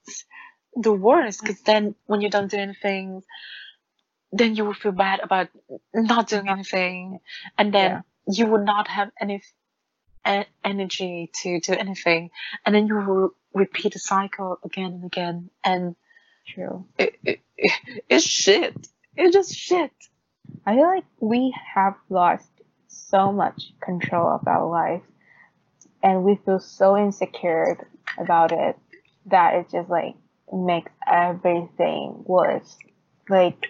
the 0.76 0.94
worst. 0.94 1.42
Because 1.42 1.62
then, 1.62 1.96
when 2.06 2.22
you 2.22 2.30
don't 2.30 2.50
do 2.50 2.58
anything, 2.58 3.24
then 4.32 4.56
you 4.56 4.66
will 4.66 4.74
feel 4.74 4.92
bad 4.94 5.20
about 5.22 5.50
not 5.94 6.28
doing 6.28 6.44
mm-hmm. 6.44 6.50
anything, 6.54 7.20
and 7.58 7.74
then 7.74 7.92
Yeah. 7.92 8.02
you 8.34 8.46
will 8.48 8.64
not 8.64 8.88
have 8.88 9.12
any 9.20 9.42
e- 10.28 10.46
energy 10.64 11.32
to 11.42 11.60
do 11.60 11.74
anything, 11.74 12.32
and 12.66 12.74
then 12.76 12.88
you 12.88 12.96
will 12.96 13.32
repeat 13.54 13.94
the 13.94 14.00
cycle 14.00 14.60
again 14.64 14.94
and 14.94 15.06
again, 15.06 15.50
and 15.64 15.96
true. 16.48 16.86
it, 16.98 17.16
it, 17.24 17.40
it, 17.58 17.72
it's 18.10 18.26
shit. 18.26 18.76
It's 19.16 19.34
just 19.34 19.54
shit. 19.56 19.92
I 20.66 20.76
feel 20.76 20.88
like 20.88 21.06
we 21.20 21.54
have 21.76 21.96
lost 22.10 22.50
so 23.10 23.32
much 23.32 23.74
control 23.82 24.28
of 24.28 24.48
our 24.48 24.68
lives 24.68 25.04
and 26.04 26.24
we 26.24 26.36
feel 26.46 26.60
so 26.60 26.98
insecure 26.98 27.88
about 28.18 28.52
it 28.52 28.78
that 29.26 29.56
it 29.56 29.70
just 29.72 29.90
like 29.90 30.16
makes 30.52 30.92
everything 31.06 32.24
worse. 32.26 32.78
Like 33.30 33.68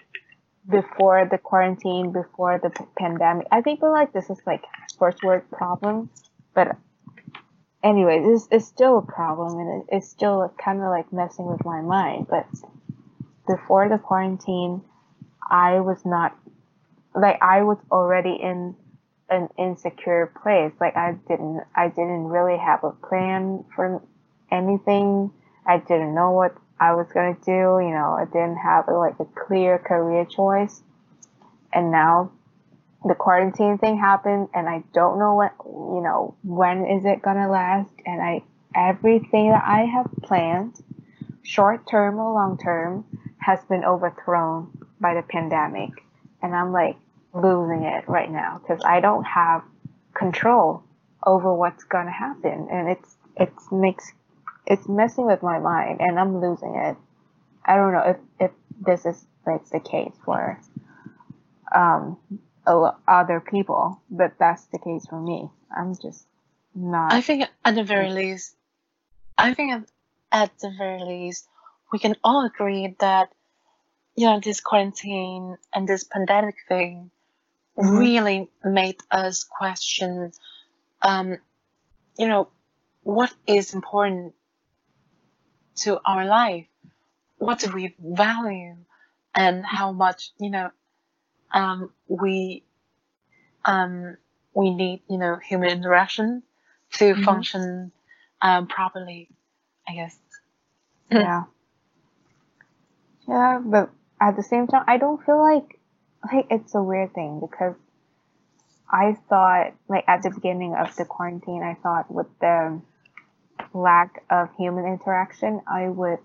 before 0.69 1.27
the 1.29 1.37
quarantine, 1.37 2.11
before 2.11 2.59
the 2.61 2.71
pandemic, 2.97 3.47
I 3.51 3.61
think 3.61 3.81
we're 3.81 3.91
like 3.91 4.13
this 4.13 4.29
is 4.29 4.39
like 4.45 4.63
first 4.99 5.23
world 5.23 5.43
problem, 5.51 6.09
but 6.53 6.75
anyway, 7.83 8.21
this 8.23 8.47
is 8.51 8.67
still 8.67 8.99
a 8.99 9.01
problem 9.01 9.59
and 9.59 9.81
it, 9.81 9.95
it's 9.95 10.09
still 10.09 10.53
kind 10.63 10.79
of 10.79 10.89
like 10.89 11.11
messing 11.11 11.45
with 11.45 11.63
my 11.65 11.81
mind. 11.81 12.27
But 12.29 12.47
before 13.47 13.89
the 13.89 13.97
quarantine, 13.97 14.81
I 15.49 15.79
was 15.79 16.05
not 16.05 16.37
like 17.15 17.41
I 17.41 17.63
was 17.63 17.77
already 17.89 18.33
in 18.33 18.75
an 19.29 19.49
insecure 19.57 20.31
place. 20.41 20.73
Like 20.79 20.95
I 20.95 21.13
didn't 21.27 21.61
I 21.75 21.89
didn't 21.89 22.25
really 22.27 22.57
have 22.57 22.83
a 22.83 22.91
plan 22.91 23.65
for 23.75 24.01
anything. 24.51 25.31
I 25.65 25.79
didn't 25.79 26.15
know 26.15 26.31
what 26.31 26.55
I 26.79 26.93
was 26.93 27.07
gonna 27.13 27.37
do. 27.45 27.51
You 27.51 27.91
know, 27.91 28.15
I 28.17 28.25
didn't 28.25 28.57
have 28.57 28.85
like 28.87 29.19
a 29.19 29.25
clear 29.25 29.77
career 29.77 30.25
choice. 30.25 30.81
And 31.73 31.91
now 31.91 32.31
the 33.05 33.15
quarantine 33.15 33.77
thing 33.77 33.97
happened, 33.97 34.49
and 34.53 34.67
I 34.67 34.83
don't 34.93 35.19
know 35.19 35.35
what 35.35 35.53
you 35.65 36.01
know 36.01 36.35
when 36.43 36.85
is 36.85 37.05
it 37.05 37.21
gonna 37.21 37.49
last. 37.49 37.91
And 38.05 38.21
I 38.21 38.43
everything 38.75 39.49
that 39.49 39.63
I 39.65 39.85
have 39.85 40.09
planned, 40.23 40.75
short 41.43 41.87
term 41.89 42.19
or 42.19 42.33
long 42.33 42.57
term, 42.57 43.05
has 43.39 43.59
been 43.65 43.83
overthrown 43.83 44.71
by 44.99 45.13
the 45.13 45.21
pandemic 45.21 45.91
and 46.41 46.55
I'm 46.55 46.71
like 46.71 46.97
losing 47.41 47.83
it 47.83 48.07
right 48.07 48.31
now 48.31 48.59
because 48.61 48.83
I 48.85 48.99
don't 48.99 49.23
have 49.23 49.63
control 50.13 50.83
over 51.25 51.53
what's 51.53 51.83
gonna 51.83 52.11
happen, 52.11 52.67
and 52.71 52.89
it's 52.89 53.17
it's 53.35 53.71
makes 53.71 54.11
it's 54.65 54.87
messing 54.87 55.25
with 55.25 55.41
my 55.41 55.59
mind, 55.59 56.01
and 56.01 56.19
I'm 56.19 56.41
losing 56.41 56.75
it. 56.75 56.97
I 57.65 57.75
don't 57.75 57.93
know 57.93 58.03
if 58.05 58.17
if 58.39 58.51
this 58.79 59.05
is 59.05 59.25
like 59.45 59.67
the 59.69 59.79
case 59.79 60.13
for 60.25 60.59
um 61.73 62.17
other 63.07 63.39
people, 63.39 64.01
but 64.09 64.33
that's 64.39 64.65
the 64.65 64.79
case 64.79 65.05
for 65.07 65.21
me. 65.21 65.49
I'm 65.75 65.95
just 65.95 66.25
not. 66.75 67.13
I 67.13 67.21
think 67.21 67.47
at 67.63 67.75
the 67.75 67.83
very 67.83 68.11
least, 68.11 68.55
I 69.37 69.53
think 69.53 69.87
at, 70.31 70.57
the 70.59 70.73
very 70.77 71.03
least, 71.03 71.47
we 71.91 71.99
can 71.99 72.15
all 72.23 72.45
agree 72.45 72.95
that, 72.99 73.29
you 74.15 74.27
know, 74.27 74.39
this 74.39 74.59
quarantine 74.59 75.57
and 75.73 75.87
this 75.87 76.03
pandemic 76.03 76.55
thing. 76.67 77.11
Really 77.77 78.49
made 78.63 78.97
us 79.11 79.43
question, 79.43 80.31
um, 81.01 81.37
you 82.17 82.27
know, 82.27 82.49
what 83.03 83.33
is 83.47 83.73
important 83.73 84.33
to 85.75 85.99
our 86.05 86.25
life? 86.25 86.67
What 87.37 87.59
do 87.59 87.71
we 87.71 87.95
value? 87.99 88.75
And 89.35 89.65
how 89.65 89.91
much, 89.91 90.31
you 90.39 90.49
know, 90.49 90.71
um, 91.53 91.91
we, 92.07 92.63
um, 93.65 94.17
we 94.53 94.73
need, 94.73 95.01
you 95.09 95.17
know, 95.17 95.37
human 95.37 95.69
interaction 95.69 96.43
to 96.93 97.15
Mhm. 97.15 97.15
function 97.15 97.91
um, 98.41 98.67
properly, 98.67 99.29
I 99.87 99.93
guess. 99.93 100.17
yeah. 101.11 101.43
Yeah, 103.27 103.59
but 103.63 103.89
at 104.19 104.35
the 104.35 104.43
same 104.43 104.67
time, 104.67 104.83
I 104.87 104.97
don't 104.97 105.23
feel 105.23 105.39
like 105.39 105.79
like 106.23 106.47
it's 106.49 106.75
a 106.75 106.81
weird 106.81 107.13
thing 107.13 107.39
because 107.39 107.75
I 108.89 109.17
thought 109.29 109.73
like 109.87 110.05
at 110.07 110.23
the 110.23 110.31
beginning 110.31 110.75
of 110.75 110.95
the 110.95 111.05
quarantine, 111.05 111.63
I 111.63 111.75
thought 111.81 112.11
with 112.11 112.27
the 112.39 112.81
lack 113.73 114.23
of 114.29 114.49
human 114.57 114.85
interaction, 114.85 115.61
I 115.67 115.89
would 115.89 116.19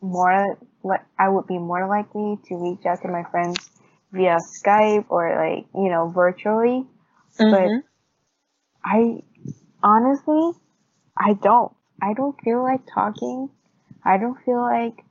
more 0.00 0.58
like 0.82 1.02
I 1.18 1.28
would 1.28 1.46
be 1.46 1.58
more 1.58 1.86
likely 1.86 2.38
to 2.48 2.56
reach 2.56 2.84
out 2.86 3.02
to 3.02 3.08
my 3.08 3.24
friends 3.30 3.70
via 4.12 4.38
Skype 4.58 5.06
or 5.08 5.34
like 5.34 5.66
you 5.74 5.90
know 5.90 6.08
virtually. 6.08 6.86
Mhm. 7.38 7.82
I 8.84 9.22
honestly, 9.82 10.52
I 11.16 11.34
don't. 11.34 11.72
I 12.00 12.14
don't 12.14 12.38
feel 12.42 12.62
like 12.62 12.80
talking. 12.92 13.50
I 14.04 14.18
don't 14.18 14.38
feel 14.44 14.60
like 14.60 15.04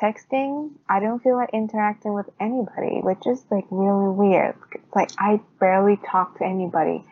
texting. 0.00 0.70
I 0.88 1.00
don't 1.00 1.22
feel 1.22 1.36
like 1.36 1.50
interacting 1.52 2.14
with 2.14 2.26
anybody, 2.40 3.00
which 3.02 3.26
is 3.26 3.42
like 3.50 3.64
really 3.70 4.10
weird. 4.14 4.54
It's 4.74 4.94
like 4.96 5.10
I 5.18 5.40
barely 5.60 5.98
talk 6.10 6.38
to 6.38 6.44
anybody 6.44 7.04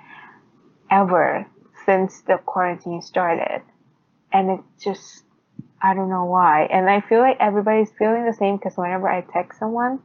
ever 0.90 1.46
since 1.85 2.20
the 2.22 2.38
quarantine 2.38 3.03
started. 3.03 3.62
And 4.33 4.51
it's 4.51 4.85
just, 4.85 5.25
I 5.83 5.94
don't 5.94 6.11
know 6.11 6.25
why. 6.25 6.64
And 6.66 6.88
I 6.90 7.01
feel 7.01 7.20
like 7.20 7.37
everybody's 7.40 7.90
feeling 7.99 8.27
the 8.27 8.35
same 8.35 8.57
because 8.57 8.77
whenever 8.77 9.09
I 9.09 9.22
text 9.22 9.59
someone, 9.59 10.01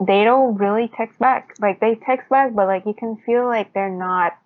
they 0.00 0.24
don't 0.24 0.56
really 0.56 0.90
text 0.96 1.18
back. 1.18 1.54
Like 1.60 1.80
they 1.80 1.94
text 1.94 2.28
back, 2.28 2.54
but 2.54 2.66
like 2.66 2.84
you 2.86 2.94
can 2.94 3.16
feel 3.24 3.46
like 3.46 3.72
they're 3.72 3.90
not. 3.90 4.36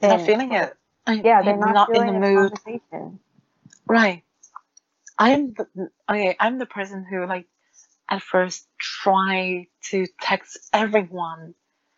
They're 0.00 0.10
not 0.10 0.26
feeling 0.26 0.52
it. 0.52 0.74
I- 1.06 1.20
Yeah, 1.24 1.42
they're 1.42 1.56
not, 1.56 1.88
in 1.88 1.94
feeling 1.94 2.14
the 2.14 2.20
the 2.20 2.34
mood. 2.34 2.52
Right. 3.86 4.22
I'm 5.18 5.54
the, 5.54 5.90
okay. 6.10 6.36
I'm 6.40 6.58
the 6.58 6.66
person 6.66 7.06
who 7.08 7.26
like 7.26 7.46
at 8.10 8.22
first 8.22 8.68
try 8.80 9.68
to 9.90 10.06
text 10.20 10.58
everyone. 10.72 11.54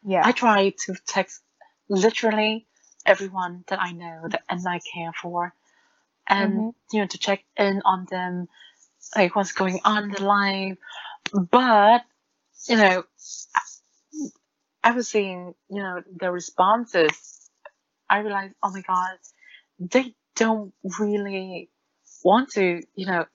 Yeah. 0.06 0.22
I 0.24 0.32
try 0.32 0.70
to 0.86 0.94
text 1.06 1.42
literally 1.88 2.66
everyone 3.06 3.64
that 3.68 3.80
I 3.80 3.92
know 3.92 4.22
that 4.30 4.42
and 4.50 4.66
I 4.68 4.80
care 4.80 5.12
for, 5.20 5.54
and 6.28 6.66
Mhm. 6.68 6.74
you 6.92 7.00
know 7.00 7.06
to 7.08 7.18
check 7.18 7.44
in 7.56 7.82
on 7.84 8.06
them, 8.10 8.48
like 9.16 9.36
what's 9.36 9.52
going 9.52 9.80
on 9.84 10.04
in 10.04 10.10
their 10.12 10.26
life. 10.26 10.78
But 11.32 12.02
you 12.68 12.76
know, 12.76 13.04
I, 13.56 13.62
I 14.84 14.92
was 14.92 15.08
seeing 15.08 15.54
you 15.70 15.82
know 15.82 16.02
the 16.20 16.30
responses. 16.32 17.50
I 18.10 18.20
realized, 18.20 18.54
oh 18.62 18.70
my 18.72 18.82
god, 18.82 19.18
they 19.80 20.14
don't 20.36 20.74
really 21.00 21.70
want 22.26 22.50
to, 22.52 22.82
you 22.94 23.06
know, 23.06 23.26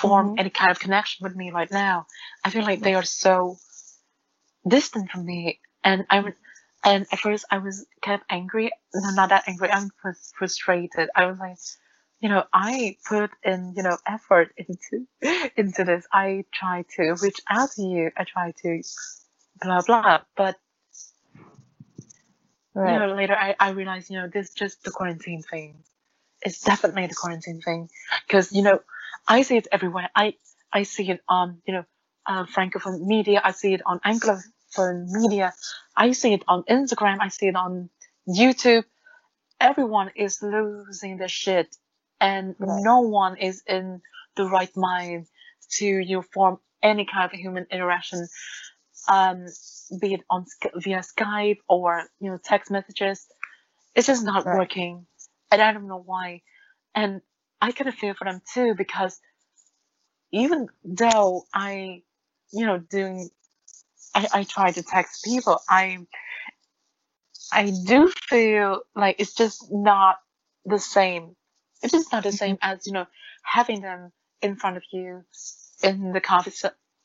form 0.00 0.32
Mhm. 0.32 0.40
any 0.40 0.50
kind 0.50 0.70
of 0.70 0.78
connection 0.80 1.24
with 1.24 1.36
me 1.36 1.50
right 1.52 1.70
now. 1.70 2.06
I 2.44 2.50
feel 2.50 2.64
like 2.64 2.80
they 2.80 2.94
are 2.94 3.04
so 3.04 3.58
distant 4.66 5.10
from 5.10 5.24
me, 5.26 5.60
and 5.84 6.06
I 6.10 6.20
would, 6.20 6.34
and 6.84 7.06
at 7.12 7.20
first 7.20 7.44
I 7.50 7.58
was 7.58 7.86
kind 8.02 8.20
of 8.20 8.26
angry. 8.30 8.70
No, 8.94 9.10
not 9.10 9.30
that 9.30 9.44
angry. 9.48 9.70
I'm 9.70 9.90
frus- 10.02 10.32
frustrated. 10.38 11.10
I 11.14 11.26
was 11.26 11.38
like, 11.38 11.58
you 12.20 12.28
know, 12.30 12.44
I 12.52 12.96
put 13.08 13.30
in, 13.44 13.74
you 13.76 13.82
know, 13.82 13.98
effort 14.06 14.52
into 14.58 15.06
into 15.56 15.84
this. 15.84 16.06
I 16.12 16.44
try 16.52 16.84
to 16.96 17.14
reach 17.22 17.40
out 17.48 17.70
to 17.72 17.82
you. 17.82 18.10
I 18.16 18.24
try 18.24 18.52
to 18.62 18.82
blah 19.62 19.82
blah, 19.82 20.20
but 20.36 20.56
Right. 22.74 22.92
you 22.94 22.98
know, 23.00 23.14
later 23.14 23.34
I, 23.36 23.56
I 23.60 23.70
realized, 23.70 24.10
you 24.10 24.18
know, 24.20 24.28
this 24.28 24.48
is 24.48 24.54
just 24.54 24.84
the 24.84 24.90
quarantine 24.90 25.42
thing. 25.42 25.84
It's 26.46 26.62
definitely 26.62 27.08
the 27.08 27.16
quarantine 27.16 27.60
thing. 27.62 27.90
Because, 28.28 28.52
you 28.52 28.62
know, 28.62 28.80
I 29.28 29.42
see 29.42 29.58
it 29.58 29.68
everywhere. 29.72 30.10
I, 30.16 30.34
I 30.72 30.84
see 30.84 31.10
it 31.10 31.22
on, 31.28 31.62
you 31.66 31.74
know, 31.74 31.84
uh, 32.26 32.46
Francophone 32.46 33.06
media. 33.06 33.42
I 33.44 33.52
see 33.52 33.74
it 33.74 33.82
on 33.86 34.00
Anglophone 34.00 35.06
media. 35.10 35.54
I 35.96 36.12
see 36.12 36.34
it 36.34 36.44
on 36.48 36.64
Instagram. 36.64 37.18
I 37.20 37.28
see 37.30 37.48
it 37.48 37.56
on 37.56 37.90
YouTube. 38.28 38.84
Everyone 39.60 40.12
is 40.16 40.42
losing 40.42 41.18
their 41.18 41.28
shit. 41.28 41.76
And 42.20 42.56
Right. 42.60 42.82
no 42.84 43.00
one 43.02 43.38
is 43.38 43.62
in 43.68 44.02
the 44.36 44.46
right 44.46 44.74
mind 44.76 45.26
to, 45.78 45.86
you 45.86 46.16
know, 46.18 46.22
form 46.34 46.58
any 46.82 47.06
kind 47.06 47.32
of 47.32 47.40
human 47.40 47.66
interaction 47.72 48.28
um, 49.08 49.46
be 50.00 50.14
it 50.14 50.22
on 50.30 50.46
via 50.76 51.00
Skype 51.00 51.58
or 51.68 52.04
you 52.20 52.30
know 52.32 52.38
text 52.44 52.72
messages. 52.72 53.26
It's 53.94 54.08
just 54.08 54.24
not 54.24 54.46
Right. 54.46 54.56
working, 54.58 55.06
and 55.50 55.62
I 55.62 55.72
don't 55.72 55.88
know 55.88 56.02
why. 56.04 56.42
And 56.94 57.22
I 57.60 57.72
kind 57.72 57.88
of 57.88 57.94
feel 57.94 58.14
for 58.14 58.24
them 58.26 58.42
too 58.54 58.74
because 58.76 59.20
even 60.32 60.68
though 60.84 61.44
I, 61.54 62.02
you 62.52 62.66
know, 62.66 62.78
doing 62.78 63.30
I, 64.14 64.28
I 64.32 64.44
try 64.44 64.72
to 64.72 64.82
text 64.84 65.24
people, 65.24 65.60
I 65.68 65.98
I 67.52 67.72
do 67.86 68.12
feel 68.28 68.82
like 68.94 69.16
it's 69.20 69.34
just 69.34 69.66
not 69.70 70.18
the 70.64 70.78
same. 70.78 71.36
It's 71.82 71.92
just 71.92 72.12
not 72.12 72.24
the 72.24 72.32
same 72.32 72.58
as 72.62 72.86
you 72.86 72.92
know 72.92 73.06
having 73.44 73.80
them 73.82 74.12
in 74.42 74.56
front 74.56 74.76
of 74.76 74.82
you 74.92 75.24
in 75.82 76.12
the 76.12 76.20
coffee 76.20 76.52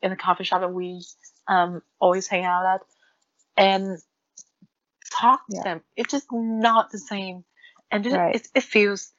in 0.02 0.12
the 0.12 0.18
coffee 0.18 0.44
shop 0.44 0.62
that 0.62 0.74
we 0.74 1.04
um 1.48 1.82
always 2.00 2.28
hang 2.28 2.46
out 2.46 2.66
at 2.66 2.82
and 3.58 4.00
talk 5.14 5.42
to 5.56 5.56
Yeah. 5.56 5.64
them. 5.64 5.82
It's 5.98 6.12
just 6.12 6.28
not 6.32 6.92
the 6.92 7.00
same, 7.00 7.46
and 7.92 8.06
it, 8.08 8.14
Right. 8.14 8.36
it 8.36 8.48
it 8.56 8.64
feels 8.64 9.12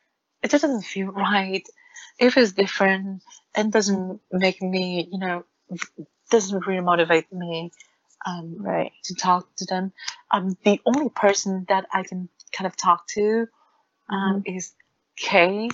it 0.43 0.51
just 0.51 0.63
doesn't 0.63 0.83
feel 0.85 1.09
right. 1.09 1.67
It 2.19 2.31
feels 2.31 2.53
different 2.53 3.23
and 3.55 3.73
doesn't 3.73 4.21
make 4.33 4.63
me 4.63 5.09
you 5.13 5.19
know 5.19 5.45
doesn't 6.31 6.67
really 6.67 6.81
motivate 6.83 7.33
me 7.33 7.73
um 8.27 8.59
Right. 8.59 8.93
to 9.05 9.15
talk 9.15 9.49
to 9.57 9.67
them. 9.67 9.93
Um, 10.31 10.57
the 10.65 10.81
only 10.87 11.11
person 11.11 11.67
that 11.69 11.87
I 11.93 12.03
can 12.05 12.29
kind 12.53 12.67
of 12.67 12.77
talk 12.77 13.07
to 13.09 13.47
um, 14.11 14.43
is 14.47 14.75
Kay, 15.17 15.71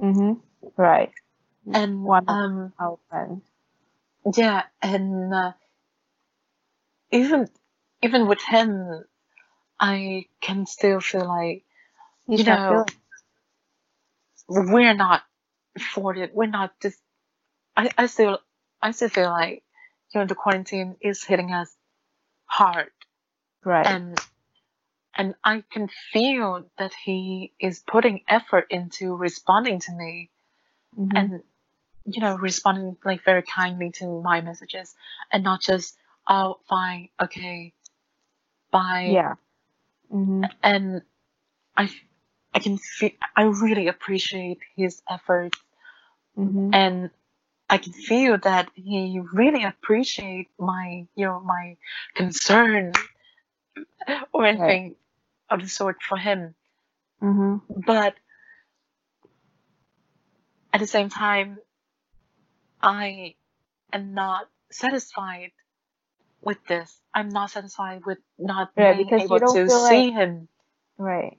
Mhm. 0.00 0.40
Right. 0.76 1.12
and 1.72 2.04
One 2.04 2.26
um, 2.28 2.72
our 2.78 2.98
friends. 3.08 3.42
yeah, 4.36 4.64
and 4.82 5.32
uh, 5.34 5.52
even 7.12 7.48
even 8.02 8.26
with 8.26 8.40
him, 8.42 9.04
I 9.82 10.26
can 10.40 10.66
still 10.66 11.00
feel 11.00 11.26
like 11.26 11.64
You, 12.28 12.38
you 12.38 12.44
know 12.44 12.86
we're 14.48 14.94
not 14.94 15.22
for 15.94 16.16
it. 16.16 16.34
We're 16.34 16.46
not 16.46 16.72
just. 16.82 16.98
I 17.76 17.90
I 17.98 18.06
still 18.06 18.40
I 18.82 18.92
still 18.92 19.10
feel 19.10 19.30
like 19.30 19.64
you 20.14 20.20
know 20.20 20.26
the 20.26 20.34
quarantine 20.36 20.96
is 21.00 21.24
hitting 21.24 21.52
us 21.52 21.74
hard, 22.46 22.90
right. 23.64 23.86
and 23.86 24.18
and 25.16 25.34
I 25.44 25.64
can 25.72 25.88
feel 26.12 26.66
that 26.78 26.92
he 27.04 27.52
is 27.60 27.80
putting 27.86 28.22
effort 28.28 28.66
into 28.70 29.14
responding 29.16 29.80
to 29.80 29.92
me. 29.92 30.30
Mhm. 30.98 31.16
and 31.16 31.42
you 32.06 32.20
know 32.20 32.36
responding 32.36 32.96
like 33.04 33.24
very 33.24 33.42
kindly 33.42 33.90
to 33.92 34.20
my 34.22 34.40
messages 34.42 34.94
and 35.32 35.44
not 35.44 35.60
just 35.62 35.96
oh 36.28 36.58
fine 36.68 37.08
okay 37.20 37.72
bye 38.72 39.04
yeah. 39.12 39.34
Mhm. 40.12 40.50
and 40.62 41.02
i 41.76 41.90
i 42.54 42.58
can 42.58 42.78
feel 42.78 43.10
i 43.36 43.42
really 43.44 43.88
appreciate 43.88 44.58
his 44.76 45.02
efforts 45.10 45.58
Mhm. 46.36 46.70
and 46.74 47.10
i 47.70 47.78
can 47.78 47.92
feel 47.92 48.38
that 48.38 48.70
he 48.74 49.20
really 49.32 49.64
appreciate 49.64 50.48
my 50.58 51.06
you 51.16 51.26
know 51.26 51.40
my 51.40 51.76
concern 52.14 52.92
or 54.32 54.44
anything 54.46 54.96
of 55.50 55.60
the 55.62 55.68
sort 55.68 56.02
for 56.02 56.18
him 56.18 56.54
Mhm. 57.22 57.62
but 57.86 58.14
at 60.72 60.80
the 60.80 60.86
same 60.86 61.08
time 61.08 61.58
i 62.82 63.34
am 63.92 64.14
not 64.14 64.48
satisfied 64.70 65.52
with 66.42 66.64
this. 66.66 67.00
I'm 67.14 67.28
not 67.28 67.50
satisfied 67.50 68.04
with 68.06 68.18
not 68.38 68.72
Yeah, 68.76 68.94
being 68.94 69.06
because 69.06 69.22
you 69.22 69.36
able 69.36 69.38
don't 69.38 69.54
to 69.54 69.66
feel 69.66 69.78
see 69.86 70.10
him. 70.10 70.48
Right. 70.98 71.38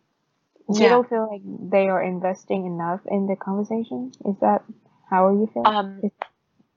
You 0.70 0.82
Yeah. 0.82 0.90
don't 0.90 1.10
feel 1.10 1.28
like 1.30 1.42
they 1.72 1.90
are 1.90 2.02
investing 2.02 2.66
enough 2.66 3.02
in 3.06 3.28
the 3.28 3.36
conversation? 3.36 4.12
Is 4.26 4.36
that 4.40 4.64
how 5.10 5.28
are 5.28 5.34
you 5.34 5.48
feeling? 5.54 5.68
Um, 5.68 6.00
Is- 6.04 6.12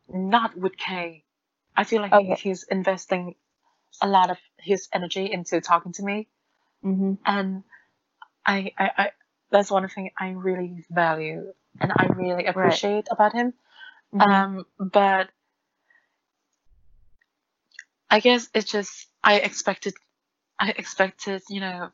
not 0.08 0.56
with 0.56 0.76
Kay. 0.76 1.24
I 1.76 1.84
feel 1.84 2.00
like 2.02 2.12
Okay. 2.12 2.34
he's 2.34 2.64
investing 2.64 3.34
a 4.00 4.08
lot 4.08 4.30
of 4.30 4.38
his 4.58 4.88
energy 4.92 5.30
into 5.30 5.60
talking 5.60 5.92
to 5.92 6.02
me, 6.02 6.28
mm-hmm. 6.84 7.14
and 7.24 7.64
I, 8.44 8.72
I, 8.78 8.90
I 8.98 9.10
that's 9.50 9.70
one 9.70 9.88
thing 9.88 10.10
I 10.18 10.30
really 10.30 10.84
value 10.90 11.52
and 11.80 11.92
I 11.96 12.06
really 12.06 12.46
appreciate 12.46 13.08
about 13.10 13.32
him. 13.32 13.54
Mhm. 14.12 14.20
Um, 14.22 14.66
but 14.78 15.30
I 18.10 18.20
guess 18.20 18.48
it's 18.54 18.70
just 18.70 19.08
I 19.22 19.36
expected, 19.38 19.94
I 20.58 20.70
expected, 20.70 21.42
you 21.48 21.60
know, 21.60 21.90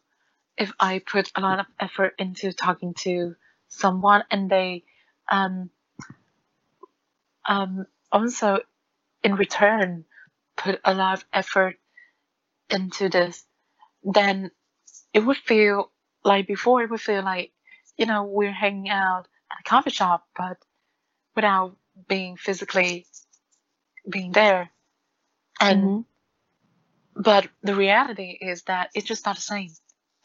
if 0.57 0.73
I 0.79 1.01
put 1.01 1.33
a 1.35 1.41
lot 1.41 1.61
of 1.61 1.67
effort 1.81 2.15
into 2.19 2.53
talking 2.53 2.95
to 3.01 3.35
someone 3.69 4.25
and 4.31 4.51
they, 4.51 4.85
um, 5.31 5.71
um, 7.47 7.87
also 8.11 8.61
in 9.23 9.35
return 9.35 10.05
put 10.57 10.81
a 10.85 10.95
lot 10.95 11.19
of 11.19 11.25
effort 11.33 11.77
into 12.71 13.09
this, 13.09 13.45
then 14.05 14.51
it 15.13 15.21
would 15.21 15.37
feel 15.37 15.91
like 16.25 16.47
before 16.47 16.83
it 16.83 16.91
would 16.91 17.01
feel 17.01 17.23
like, 17.23 17.53
you 17.97 18.07
know, 18.07 18.25
we're 18.25 18.53
hanging 18.53 18.89
out 18.91 19.27
at 19.51 19.61
a 19.61 19.69
coffee 19.69 19.91
shop, 19.91 20.27
but 20.37 20.59
without 21.35 21.77
being 22.09 22.37
physically 22.37 23.07
being 24.09 24.33
there. 24.33 24.71
And 25.63 25.83
Mhm. 25.85 26.05
but 27.17 27.49
the 27.63 27.75
reality 27.75 28.31
is 28.41 28.63
that 28.65 28.91
it's 28.95 29.07
just 29.07 29.27
not 29.27 29.37
the 29.37 29.43
same. 29.43 29.71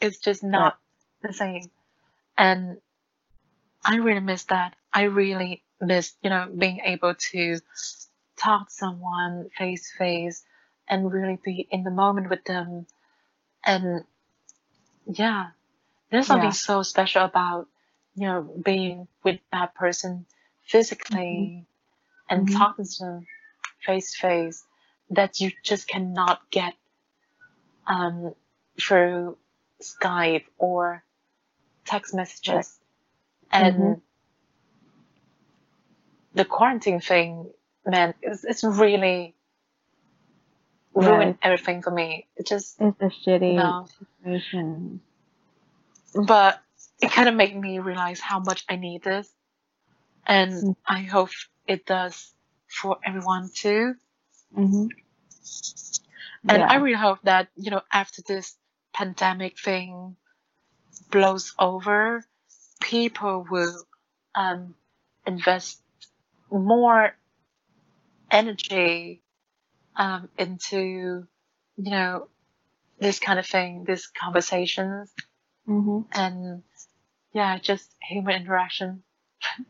It's 0.00 0.18
just 0.18 0.42
not 0.42 0.78
the 1.22 1.32
same. 1.32 1.70
And 2.36 2.80
I 3.84 3.96
really 3.96 4.20
miss 4.20 4.44
that. 4.44 4.74
I 4.92 5.04
really 5.04 5.64
miss, 5.80 6.14
you 6.22 6.30
know, 6.30 6.48
being 6.56 6.80
able 6.80 7.14
to 7.14 7.60
talk 8.36 8.68
to 8.68 8.74
someone 8.74 9.50
face 9.56 9.90
to 9.92 9.98
face 9.98 10.44
and 10.88 11.12
really 11.12 11.38
be 11.44 11.66
in 11.70 11.84
the 11.84 11.90
moment 11.90 12.30
with 12.30 12.44
them. 12.44 12.86
And 13.64 14.04
yeah, 15.06 15.50
there's 16.10 16.26
something 16.26 16.48
Yeah. 16.48 16.52
so 16.52 16.82
special 16.82 17.24
about, 17.24 17.68
you 18.14 18.26
know, 18.26 18.42
being 18.64 19.08
with 19.24 19.40
that 19.52 19.74
person 19.74 20.26
physically 20.66 21.66
and 22.30 22.48
Mhm. 22.48 22.56
talking 22.56 22.86
to 22.86 22.98
them 23.04 23.26
face 23.86 24.12
to 24.14 24.18
face 24.20 24.64
that 25.10 25.40
you 25.40 25.52
just 25.64 25.88
cannot 25.88 26.40
get 26.50 26.74
um, 27.86 28.34
through 28.80 29.38
Skype 29.82 30.44
or 30.58 31.04
text 31.86 32.14
messages. 32.14 32.78
And 33.52 33.74
Mhm. 33.74 34.02
the 36.34 36.44
quarantine 36.44 37.00
thing, 37.00 37.50
man, 37.86 38.14
it's, 38.22 38.44
it's 38.44 38.64
really 38.64 39.34
Yeah, 40.96 41.08
ruined 41.08 41.38
everything 41.42 41.82
for 41.82 41.90
me. 41.92 42.28
It 42.36 42.46
just, 42.46 42.80
It's 42.80 43.00
a 43.00 43.06
shitty 43.06 43.54
no. 43.56 43.86
situation. 44.22 45.00
But 46.14 46.60
it 47.00 47.12
kind 47.12 47.28
of 47.28 47.34
made 47.36 47.56
me 47.56 47.78
realize 47.80 48.20
how 48.20 48.40
much 48.40 48.64
I 48.68 48.76
need 48.76 49.02
this. 49.02 49.28
And 50.26 50.52
Mm. 50.64 50.76
I 50.86 51.02
hope 51.02 51.30
it 51.66 51.86
does 51.86 52.34
for 52.68 52.98
everyone 53.04 53.50
too. 53.54 53.94
Mhm. 54.56 54.88
And 56.48 56.60
yeah. 56.60 56.66
I 56.70 56.76
really 56.76 56.96
hope 56.96 57.20
that, 57.24 57.48
you 57.56 57.70
know, 57.70 57.82
after 57.92 58.22
this 58.22 58.56
pandemic 58.94 59.58
thing 59.58 60.16
blows 61.10 61.54
over, 61.58 62.24
people 62.80 63.46
will 63.50 63.84
um, 64.34 64.74
invest 65.26 65.80
more 66.50 67.16
energy 68.30 69.22
um, 69.96 70.28
into, 70.38 71.26
you 71.76 71.90
know, 71.90 72.28
this 73.00 73.18
kind 73.20 73.38
of 73.38 73.46
thing, 73.46 73.84
these 73.86 74.06
conversations, 74.08 75.12
Mhm. 75.68 76.06
and 76.12 76.62
yeah, 77.32 77.58
just 77.58 77.94
human 78.02 78.42
interaction. 78.42 79.02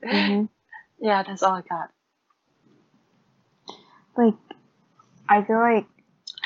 Mhm. 0.02 0.48
Yeah, 1.00 1.22
that's 1.22 1.42
all 1.44 1.54
I 1.54 1.62
got. 1.62 1.92
Like, 4.16 4.34
I 5.28 5.42
feel 5.44 5.58
like, 5.58 5.86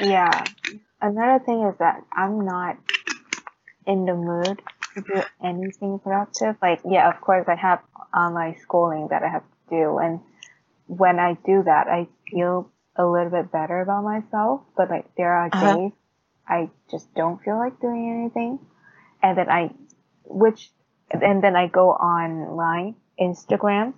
yeah. 0.01 0.45
Another 1.01 1.45
thing 1.45 1.63
is 1.65 1.79
that 1.79 2.03
I'm 2.13 2.45
not 2.45 2.77
in 3.87 4.05
the 4.07 4.15
mood 4.15 4.63
to 4.95 5.01
do 5.01 5.23
anything 5.43 5.99
productive. 5.99 6.57
Like, 6.63 6.81
yeah, 6.89 7.09
of 7.09 7.21
course, 7.21 7.47
I 7.49 7.57
have 7.57 7.81
online 8.15 8.59
schooling 8.61 9.09
that 9.11 9.23
I 9.23 9.29
have 9.29 9.43
to 9.43 9.71
do, 9.71 9.99
and 9.99 10.21
when 10.87 11.19
I 11.19 11.35
do 11.45 11.63
that, 11.65 11.89
I 11.89 12.07
feel 12.31 12.71
a 12.97 13.07
little 13.07 13.31
bit 13.31 13.51
better 13.51 13.81
about 13.81 14.05
myself. 14.05 14.63
But 14.77 14.91
like, 14.91 15.07
there 15.17 15.33
are 15.33 15.49
Uh-huh. 15.53 15.77
days 15.77 15.93
I 16.47 16.71
just 16.91 17.13
don't 17.15 17.43
feel 17.43 17.57
like 17.59 17.81
doing 17.81 18.11
anything, 18.11 18.59
and 19.23 19.37
then 19.39 19.49
I, 19.49 19.71
which, 20.25 20.71
and 21.11 21.43
then 21.43 21.57
I 21.57 21.67
go 21.69 21.91
online, 21.91 22.95
Instagram 23.21 23.95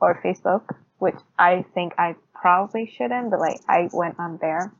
or 0.00 0.20
Facebook, 0.24 0.74
which 0.98 1.16
I 1.38 1.64
think 1.74 1.94
I 1.98 2.16
probably 2.42 2.86
shouldn't, 2.98 3.30
but 3.30 3.40
like 3.40 3.60
I 3.68 3.88
went 3.94 4.16
on 4.20 4.38
there. 4.42 4.74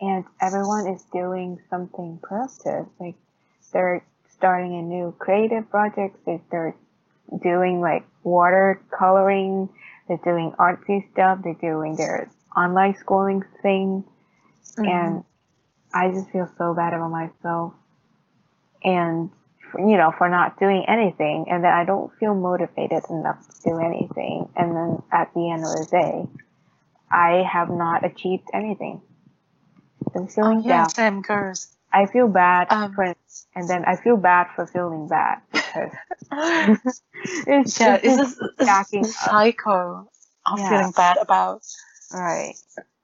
And 0.00 0.24
everyone 0.40 0.86
is 0.88 1.02
doing 1.12 1.58
something 1.70 2.20
productive. 2.22 2.86
Like 3.00 3.16
they're 3.72 4.04
starting 4.30 4.74
a 4.78 4.82
new 4.82 5.14
creative 5.18 5.68
project, 5.70 6.24
they- 6.26 6.42
they're 6.50 6.76
doing 7.42 7.80
like 7.80 8.04
water 8.24 8.80
coloring, 8.96 9.68
they're 10.08 10.18
doing 10.18 10.52
artsy 10.58 11.10
stuff, 11.12 11.40
they're 11.42 11.54
doing 11.54 11.96
their 11.96 12.30
online 12.56 12.94
schooling 12.96 13.42
thing, 13.62 14.04
Mhm. 14.78 14.88
and 14.88 15.24
I 15.94 16.10
just 16.12 16.30
feel 16.30 16.48
so 16.58 16.74
bad 16.74 16.94
about 16.94 17.10
myself, 17.10 17.74
and 18.84 19.30
you 19.78 19.96
know 19.96 20.12
for 20.18 20.28
not 20.28 20.58
doing 20.60 20.84
anything, 20.88 21.46
and 21.50 21.64
then 21.64 21.72
I 21.72 21.84
don't 21.84 22.12
feel 22.20 22.34
motivated 22.34 23.04
enough 23.10 23.40
to 23.48 23.70
do 23.70 23.78
anything, 23.78 24.48
and 24.56 24.76
then 24.76 25.02
at 25.12 25.32
the 25.34 25.50
end 25.50 25.64
of 25.64 25.72
the 25.72 25.86
day, 25.90 26.28
I 27.10 27.42
have 27.50 27.70
not 27.70 28.04
achieved 28.04 28.48
anything. 28.52 29.00
I'm 30.14 30.28
feeling 30.28 30.58
Oh 30.58 30.68
yeah, 30.68 30.84
down. 30.84 30.88
same 30.90 31.22
girls. 31.22 31.68
I 31.92 32.06
feel 32.06 32.28
bad 32.28 32.68
Um, 32.70 32.94
for, 32.94 33.14
and 33.54 33.68
then 33.68 33.84
I 33.84 33.96
feel 33.96 34.16
bad 34.16 34.48
for 34.54 34.66
feeling 34.66 35.08
bad 35.08 35.40
because 35.52 35.90
it's, 36.32 37.00
it's 37.46 37.78
just 37.78 38.04
it's 38.04 38.16
this 39.00 39.16
up. 39.22 39.30
cycle 39.30 40.10
of 40.46 40.58
Yeah. 40.58 40.68
feeling 40.68 40.92
bad 40.92 41.16
about 41.18 41.62
right. 42.12 42.54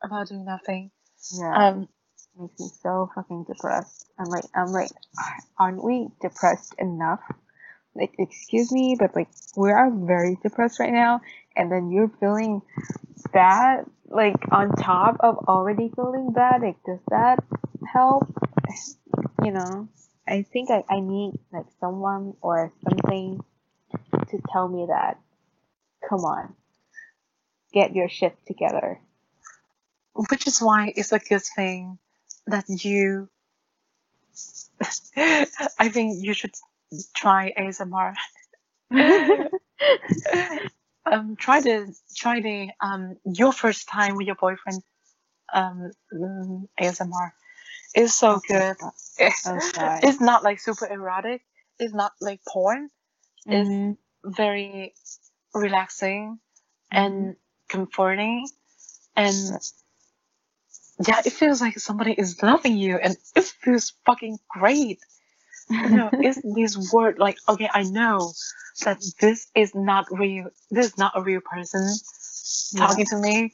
about 0.03 0.29
doing 0.29 0.45
nothing. 0.45 0.91
Yeah. 1.39 1.69
Um, 1.69 1.89
makes 2.39 2.61
me 2.61 2.69
so 2.83 3.11
fucking 3.15 3.45
depressed. 3.45 4.07
I'm 4.19 4.27
like, 4.29 4.45
I'm 4.55 4.73
like, 4.73 4.91
aren't 5.59 5.83
we 5.83 6.09
depressed 6.21 6.75
enough? 6.79 7.21
Like, 7.95 8.15
excuse 8.19 8.73
me, 8.73 8.97
but 8.99 9.17
like, 9.17 9.29
we 9.57 9.71
are 9.71 9.91
very 9.91 10.39
depressed 10.43 10.81
right 10.81 10.93
now, 10.93 11.21
and 11.57 11.71
then 11.73 11.91
you're 11.91 12.11
feeling 12.21 12.63
bad, 13.33 13.87
like 14.09 14.37
on 14.53 14.73
top 14.77 15.17
of 15.21 15.39
already 15.49 15.91
feeling 15.95 16.33
bad. 16.33 16.63
Like, 16.63 16.83
does 16.87 17.01
that 17.11 17.45
help? 17.93 18.33
You 19.45 19.53
know, 19.53 19.89
I 20.29 20.43
think 20.43 20.71
I, 20.71 20.85
I 20.91 21.01
need 21.01 21.35
like 21.53 21.67
someone 21.81 22.35
or 22.43 22.73
something 22.89 23.41
to 24.29 24.41
tell 24.53 24.69
me 24.69 24.87
that. 24.89 25.19
Come 26.09 26.21
on, 26.21 26.55
get 27.75 27.95
your 27.95 28.09
shit 28.09 28.37
together. 28.47 29.01
which 30.15 30.47
is 30.47 30.61
why 30.61 30.93
it's 30.97 31.13
a 31.13 31.19
good 31.19 31.43
thing 31.43 31.99
that 32.47 32.65
you 32.69 33.29
I 35.17 35.89
think 35.91 36.25
you 36.25 36.35
should 36.35 36.53
try 37.15 37.53
ASMR. 37.59 38.15
um 41.07 41.37
try 41.37 41.61
the 41.61 41.95
try 42.17 42.41
the 42.41 42.71
um 42.83 43.17
your 43.25 43.53
first 43.53 43.89
time 43.89 44.17
with 44.17 44.27
your 44.27 44.37
boyfriend 44.37 44.83
um 45.55 45.91
mm, 46.15 46.69
ASMR. 46.81 47.33
It's 47.95 48.15
so 48.15 48.41
good. 48.49 48.77
Okay. 49.47 50.01
It's 50.03 50.21
not 50.21 50.45
like 50.45 50.61
super 50.61 50.87
erotic. 50.87 51.43
It's 51.79 51.95
not 51.95 52.13
like 52.21 52.41
porn. 52.49 52.91
It's 53.51 53.69
Mhm. 53.69 53.97
very 54.25 54.95
relaxing 55.55 56.39
and 56.93 57.37
comforting 57.69 58.49
and 59.17 59.35
yeah 61.07 61.21
it 61.27 61.33
feels 61.33 61.61
like 61.61 61.79
somebody 61.79 62.13
is 62.13 62.43
loving 62.43 62.77
you 62.77 62.97
and 62.99 63.17
it 63.37 63.45
feels 63.45 63.93
fucking 64.07 64.39
great 64.49 65.01
you 65.73 65.97
know 65.97 66.11
it's 66.13 66.41
this 66.55 66.93
word 66.93 67.19
like 67.19 67.39
okay 67.49 67.69
i 67.73 67.83
know 67.83 68.33
that 68.85 69.03
this 69.21 69.49
is 69.55 69.75
not 69.75 70.07
real 70.11 70.49
this 70.71 70.87
is 70.87 70.99
not 70.99 71.13
a 71.15 71.23
real 71.23 71.41
person 71.41 71.85
talking 72.77 73.07
to 73.07 73.17
me. 73.17 73.53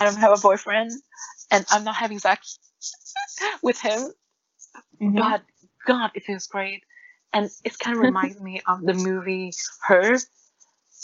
I 0.00 0.04
don't 0.04 0.16
have 0.16 0.32
a 0.32 0.40
boyfriend 0.40 0.90
and 1.50 1.64
i'm 1.70 1.84
not 1.84 1.96
having 1.96 2.18
sex 2.18 2.58
with 3.62 3.80
him. 3.80 4.12
Mhm. 5.00 5.16
but 5.16 5.42
god 5.86 6.10
it 6.14 6.24
feels 6.24 6.46
great. 6.46 6.82
And 7.32 7.50
it 7.64 7.78
kind 7.78 7.96
of 7.96 8.02
reminds 8.08 8.40
me 8.40 8.62
of 8.66 8.82
the 8.82 8.94
movie 8.94 9.52
her 9.86 10.16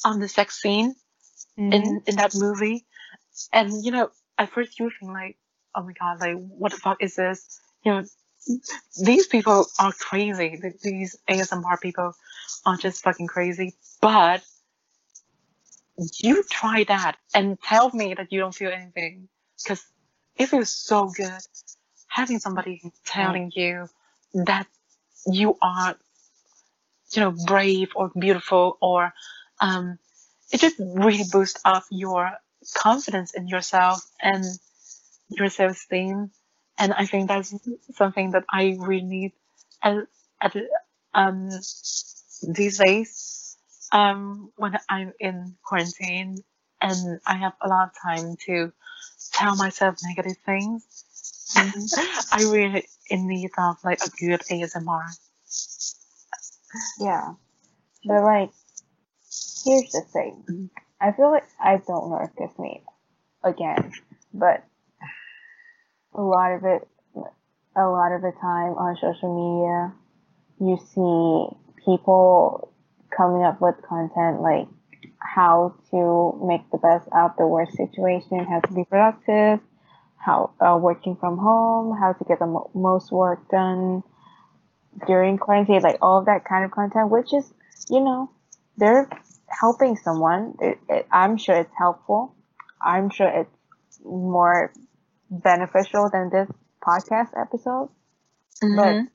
on 0.05 0.21
the 0.21 0.29
sex 0.29 0.61
scene 0.61 0.95
Mhm. 1.59 1.75
in 1.75 2.03
in 2.07 2.17
that 2.17 2.35
movie. 2.35 2.87
And 3.53 3.85
you 3.85 3.93
know 3.93 4.11
at 4.39 4.51
first 4.51 4.79
you 4.81 4.91
think 4.91 5.13
like 5.13 5.37
oh 5.75 5.83
my 5.83 5.93
god 5.93 6.21
like 6.21 6.37
what 6.37 6.73
the 6.73 6.79
fuck 6.79 7.03
is 7.03 7.15
this? 7.17 7.61
You 7.85 7.93
know 7.93 8.05
these 9.03 9.27
people 9.27 9.67
are 9.79 9.93
crazy. 9.93 10.59
Th- 10.61 10.81
these 10.83 11.17
asmr 11.29 11.81
people 11.81 12.15
are 12.67 12.77
just 12.77 13.03
fucking 13.03 13.27
crazy. 13.27 13.75
But 14.01 14.43
you 16.21 16.43
try 16.45 16.85
that 16.85 17.17
and 17.35 17.61
tell 17.61 17.91
me 17.91 18.15
that 18.15 18.33
you 18.33 18.41
don't 18.41 18.55
feel 18.55 18.71
anything. 18.71 19.29
Because 19.63 19.85
it 20.37 20.47
feels 20.47 20.71
so 20.71 21.09
good 21.09 21.41
having 22.09 22.39
somebody 22.39 22.81
telling 23.05 23.51
you 23.55 23.89
that 24.35 24.67
you 25.27 25.57
are 25.63 25.97
you 27.13 27.21
know 27.21 27.35
brave 27.47 27.89
or 27.97 28.11
beautiful 28.19 28.79
or 28.81 29.13
um 29.61 29.99
it 30.53 30.61
just 30.61 30.77
really 30.79 31.25
boosts 31.31 31.61
up 31.65 31.85
your 31.91 32.33
confidence 32.77 33.33
in 33.35 33.49
yourself 33.49 34.05
and 34.21 34.45
your 35.29 35.49
self-esteem 35.49 36.31
and 36.79 36.93
i 36.95 37.05
think 37.07 37.29
that's 37.29 37.55
something 37.95 38.31
that 38.33 38.45
i 38.51 38.77
really 38.81 39.03
need 39.03 39.33
at, 39.83 39.97
at 40.41 40.57
um 41.15 41.49
these 42.57 42.79
days 42.79 43.57
um 43.93 44.51
when 44.57 44.77
i'm 44.89 45.13
in 45.21 45.57
quarantine 45.65 46.37
and 46.81 47.21
i 47.27 47.35
have 47.37 47.53
a 47.63 47.69
lot 47.69 47.89
of 47.89 47.95
time 48.03 48.37
to 48.47 48.73
tell 49.33 49.57
myself 49.57 49.97
negative 50.05 50.37
things 50.45 50.83
i 52.33 52.43
really 52.43 52.85
in 53.11 53.27
need 53.29 53.51
of 53.59 53.77
like 53.85 54.01
a 54.05 54.11
good 54.21 54.41
asmr 54.51 55.05
Yeah. 57.01 57.35
But 58.05 58.23
like, 58.23 58.51
here's 59.65 59.91
the 59.93 60.03
thing. 60.13 60.45
Mhm. 60.49 60.71
I 61.01 61.13
feel 61.13 61.31
like 61.31 61.45
I 61.61 61.77
don't 61.77 62.11
know 62.11 62.21
if 62.23 62.31
it's 62.39 62.59
me 62.59 62.83
again, 63.45 63.93
but 64.35 64.65
a 66.15 66.23
lot 66.23 66.53
of 66.53 66.65
it, 66.65 66.87
a 67.77 67.87
lot 67.87 68.13
of 68.13 68.23
the 68.23 68.33
time 68.41 68.75
on 68.79 68.97
social 69.01 69.35
media, 69.35 69.93
you 70.61 70.79
see 70.95 71.85
people 71.85 72.73
coming 73.17 73.43
up 73.45 73.61
with 73.61 73.75
content 73.89 74.41
like 74.41 74.67
how 75.19 75.75
to 75.91 76.39
make 76.47 76.71
the 76.71 76.79
best 76.79 77.09
out 77.13 77.33
of 77.33 77.37
the 77.37 77.47
worst 77.47 77.77
situation, 77.77 78.45
how 78.45 78.61
to 78.61 78.73
be 78.73 78.85
productive, 78.85 79.61
how 80.17 80.51
uh, 80.61 80.77
working 80.77 81.17
from 81.17 81.39
home, 81.39 81.97
how 81.99 82.13
to 82.13 82.25
get 82.25 82.39
the 82.39 82.47
mo- 82.47 82.71
most 82.75 83.11
work 83.11 83.49
done 83.51 84.03
during 85.07 85.39
quarantine, 85.39 85.83
like 85.83 85.99
all 86.01 86.19
of 86.21 86.27
that 86.27 86.45
kind 86.45 86.65
of 86.65 86.71
content, 86.71 87.11
which 87.11 87.33
is, 87.35 87.53
you 87.91 88.01
know, 88.01 88.31
they're 88.77 89.09
helping 89.49 89.97
someone. 89.97 90.55
It, 90.61 90.79
it, 90.89 91.07
I'm 91.11 91.37
sure 91.37 91.57
it's 91.57 91.75
helpful. 91.77 92.35
I'm 92.81 93.11
sure 93.11 93.29
it's 93.29 94.01
more 94.05 94.73
beneficial 95.43 96.11
than 96.11 96.31
this 96.31 96.49
podcast 96.83 97.31
episode. 97.41 97.91
Mhm. 98.63 99.09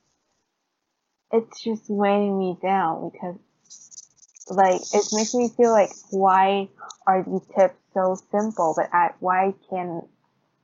It's 1.31 1.61
just 1.63 1.89
weighing 1.89 2.37
me 2.37 2.57
down 2.61 3.09
because, 3.09 3.37
like, 4.49 4.81
it 4.93 5.05
makes 5.13 5.33
me 5.35 5.49
feel 5.49 5.71
like, 5.71 5.91
why 6.09 6.69
are 7.05 7.23
these 7.23 7.45
tips 7.55 7.77
so 7.93 8.15
simple? 8.31 8.73
But 8.75 8.89
I, 8.93 9.11
why 9.19 9.53
can, 9.69 10.01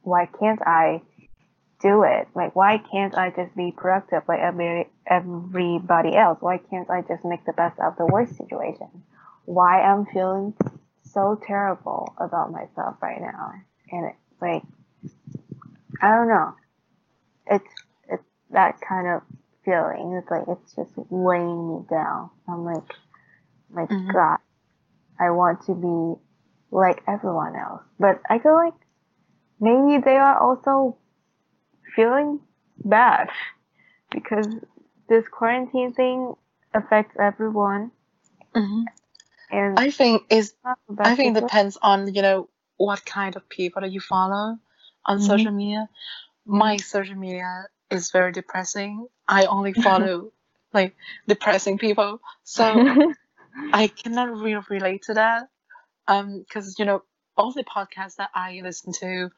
why 0.01 0.25
can't 0.25 0.61
I 0.65 1.01
do 1.81 2.03
it? 2.03 2.27
Like, 2.33 2.55
why 2.55 2.79
can't 2.79 3.15
I 3.15 3.29
just 3.29 3.55
be 3.55 3.71
productive 3.71 4.23
like 4.27 4.39
every, 4.39 4.89
everybody 5.05 6.15
else? 6.15 6.39
Why 6.41 6.57
can't 6.57 6.89
I 6.89 7.01
just 7.01 7.23
make 7.23 7.45
the 7.45 7.53
best 7.53 7.79
out 7.79 7.91
of 7.91 7.97
the 7.97 8.07
worst 8.07 8.35
situation? 8.35 9.03
Why 9.45 9.81
I'm 9.81 10.05
feeling 10.07 10.55
so 11.03 11.39
terrible 11.45 12.13
about 12.17 12.51
myself 12.51 12.95
right 13.01 13.21
now? 13.21 13.53
And 13.91 14.05
it's 14.07 14.41
like, 14.41 14.63
I 16.01 16.11
don't 16.11 16.29
know. 16.29 16.55
It's, 17.51 17.69
it's 18.09 18.23
that 18.51 18.79
kind 18.87 19.07
of 19.07 19.21
feeling. 19.65 20.19
It's 20.21 20.31
like, 20.31 20.43
it's 20.47 20.75
just 20.75 20.91
weighing 21.09 21.69
me 21.77 21.85
down. 21.89 22.31
I'm 22.49 22.65
like, 22.65 22.83
my 23.71 23.87
Mhm. 23.91 24.13
God, 24.13 24.37
I 25.19 25.31
want 25.31 25.65
to 25.67 25.75
be 25.75 26.21
like 26.71 27.03
everyone 27.07 27.55
else. 27.55 27.83
But 27.99 28.21
I 28.29 28.39
feel 28.39 28.55
like 28.55 28.73
maybe 29.59 30.01
they 30.03 30.17
are 30.17 30.39
also 30.39 30.97
feeling 31.95 32.39
bad 32.83 33.29
because 34.11 34.47
this 35.09 35.25
quarantine 35.29 35.93
thing 35.93 36.33
affects 36.75 37.15
everyone 37.19 37.91
Mhm. 38.55 38.85
and 39.51 39.77
i 39.77 39.91
think 39.91 40.23
it's 40.29 40.53
not 40.63 40.79
the 40.87 40.95
best 40.95 41.09
I 41.09 41.15
think 41.15 41.37
it 41.37 41.41
depends 41.41 41.77
on 41.81 42.13
you 42.13 42.21
know 42.21 42.49
what 42.77 43.05
kind 43.05 43.35
of 43.35 43.49
people 43.49 43.81
that 43.81 43.91
you 43.91 44.01
follow 44.01 44.59
on 45.05 45.19
Mhm. 45.19 45.27
social 45.27 45.51
media. 45.51 45.89
My 46.45 46.77
social 46.77 47.15
media 47.15 47.67
is 47.89 48.11
very 48.11 48.31
depressing. 48.31 49.07
I 49.27 49.45
only 49.45 49.73
follow 49.87 50.31
like 50.73 50.95
depressing 51.27 51.77
people, 51.77 52.21
so 52.43 52.83
I 53.73 53.87
cannot 53.87 54.29
really 54.37 54.63
relate 54.69 55.03
to 55.03 55.13
that. 55.15 55.49
Um, 56.07 56.39
because 56.39 56.77
you 56.77 56.85
know 56.85 57.03
all 57.37 57.51
the 57.51 57.63
podcasts 57.63 58.15
that 58.17 58.29
I 58.33 58.61
listen 58.63 58.93
to, 58.93 59.29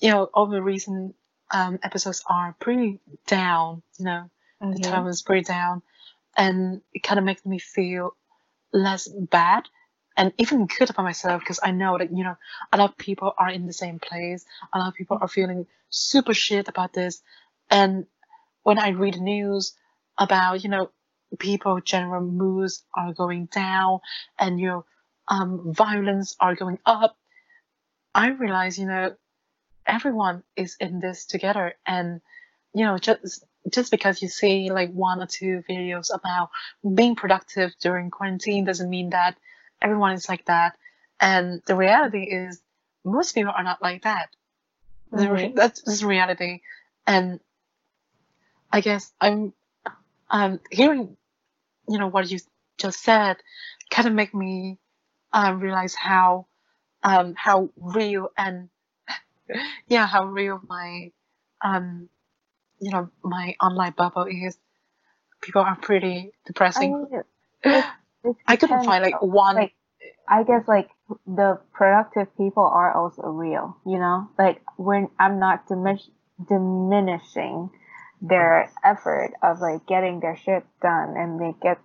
you 0.00 0.10
know, 0.10 0.24
all 0.34 0.46
the 0.46 0.62
recent 0.62 1.14
um 1.50 1.78
episodes 1.82 2.22
are 2.28 2.54
pretty 2.60 3.00
down. 3.26 3.82
You 3.98 4.04
know, 4.04 4.30
the 4.60 4.78
tone 4.78 5.06
is 5.08 5.22
pretty 5.22 5.44
down, 5.44 5.82
and 6.36 6.82
it 6.92 7.02
kind 7.02 7.18
of 7.18 7.24
makes 7.24 7.44
me 7.46 7.58
feel 7.58 8.14
less 8.72 9.08
bad 9.08 9.68
and 10.18 10.32
even 10.36 10.66
good 10.66 10.90
about 10.90 11.04
myself 11.04 11.40
because 11.40 11.60
I 11.62 11.70
know 11.70 11.96
that 11.96 12.14
you 12.14 12.24
know 12.24 12.36
a 12.72 12.76
lot 12.76 12.90
of 12.90 12.98
people 12.98 13.32
are 13.38 13.48
in 13.48 13.66
the 13.66 13.72
same 13.72 14.00
place. 14.00 14.44
A 14.72 14.78
lot 14.78 14.88
of 14.88 14.94
people 14.94 15.16
are 15.20 15.28
feeling 15.28 15.66
super 15.88 16.34
shit 16.34 16.68
about 16.68 16.92
this, 16.92 17.22
and 17.70 18.04
when 18.64 18.78
I 18.78 18.90
read 18.90 19.18
news 19.20 19.74
about 20.18 20.64
you 20.64 20.70
know 20.70 20.90
people 21.38 21.80
general 21.80 22.20
moods 22.20 22.82
are 22.94 23.12
going 23.14 23.46
down 23.46 24.00
and 24.38 24.60
you 24.60 24.66
know 24.66 24.84
um, 25.28 25.72
violence 25.72 26.34
are 26.40 26.56
going 26.56 26.80
up, 26.84 27.16
I 28.12 28.30
realize 28.30 28.76
you 28.76 28.86
know 28.86 29.14
everyone 29.86 30.42
is 30.56 30.76
in 30.80 30.98
this 30.98 31.26
together 31.26 31.74
and 31.86 32.20
you 32.74 32.84
know 32.84 32.98
just 32.98 33.44
just 33.70 33.92
because 33.92 34.20
you 34.20 34.28
see 34.28 34.70
like 34.72 34.90
one 34.92 35.22
or 35.22 35.26
two 35.26 35.62
videos 35.70 36.10
about 36.12 36.50
being 36.94 37.14
productive 37.14 37.70
during 37.80 38.10
quarantine 38.10 38.64
doesn't 38.64 38.90
mean 38.90 39.10
that 39.10 39.36
everyone 39.82 40.12
is 40.12 40.28
like 40.28 40.44
that. 40.46 40.76
And 41.20 41.62
the 41.66 41.76
reality 41.76 42.22
is 42.22 42.60
most 43.04 43.34
people 43.34 43.52
are 43.56 43.64
not 43.64 43.82
like 43.82 44.02
that. 44.02 44.30
Right. 45.10 45.54
that's 45.54 45.82
just 45.82 46.02
reality. 46.02 46.60
And 47.06 47.40
i 48.70 48.82
guess 48.82 49.12
i'm 49.18 49.54
um 50.30 50.60
hearing 50.70 51.16
you 51.88 51.98
know 51.98 52.08
what 52.08 52.30
you 52.30 52.38
just 52.76 53.02
said 53.02 53.38
kind 53.90 54.06
of 54.06 54.12
make 54.12 54.34
me 54.34 54.78
um 55.32 55.58
realize 55.60 55.94
how 55.94 56.46
um 57.02 57.34
how 57.34 57.70
real 57.76 58.28
and 58.36 58.68
yeah 59.88 60.06
how 60.06 60.26
real 60.26 60.60
my 60.68 61.10
um 61.64 62.10
you 62.80 62.90
know 62.90 63.08
my 63.22 63.54
online 63.60 63.92
bubble 63.96 64.26
is. 64.26 64.58
People 65.40 65.62
are 65.62 65.76
pretty 65.76 66.32
I 66.32 66.46
depressing. 66.46 66.92
mean, 66.92 67.06
it, 67.20 67.26
it 67.62 67.84
i 68.46 68.56
couldn't 68.56 68.84
find 68.84 69.02
like 69.02 69.20
one 69.22 69.56
Like, 69.56 69.74
I 70.28 70.42
guess 70.44 70.68
like 70.68 70.90
the 71.26 71.58
productive 71.72 72.28
people 72.36 72.64
are 72.64 72.92
also 72.92 73.22
real, 73.22 73.76
you 73.86 73.98
know? 73.98 74.28
Like 74.38 74.62
when 74.76 75.08
I'm 75.18 75.38
not 75.38 75.66
dimin- 75.68 76.10
diminishing 76.46 77.70
their 78.20 78.70
effort 78.84 79.32
of 79.42 79.60
like 79.60 79.86
getting 79.86 80.20
their 80.20 80.36
shit 80.36 80.64
done 80.82 81.16
and 81.16 81.40
they 81.40 81.54
get 81.62 81.78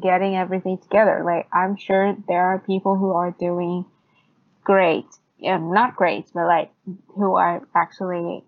getting 0.00 0.36
everything 0.36 0.78
together. 0.78 1.22
Like 1.24 1.48
I'm 1.52 1.76
sure 1.76 2.16
there 2.28 2.42
are 2.42 2.58
people 2.58 2.96
who 2.96 3.12
are 3.12 3.30
doing 3.30 3.84
great. 4.64 5.06
Yeah, 5.38 5.58
not 5.58 5.96
great, 5.96 6.26
but 6.34 6.46
like 6.46 6.70
who 7.14 7.36
are 7.36 7.62
actually 7.74 8.42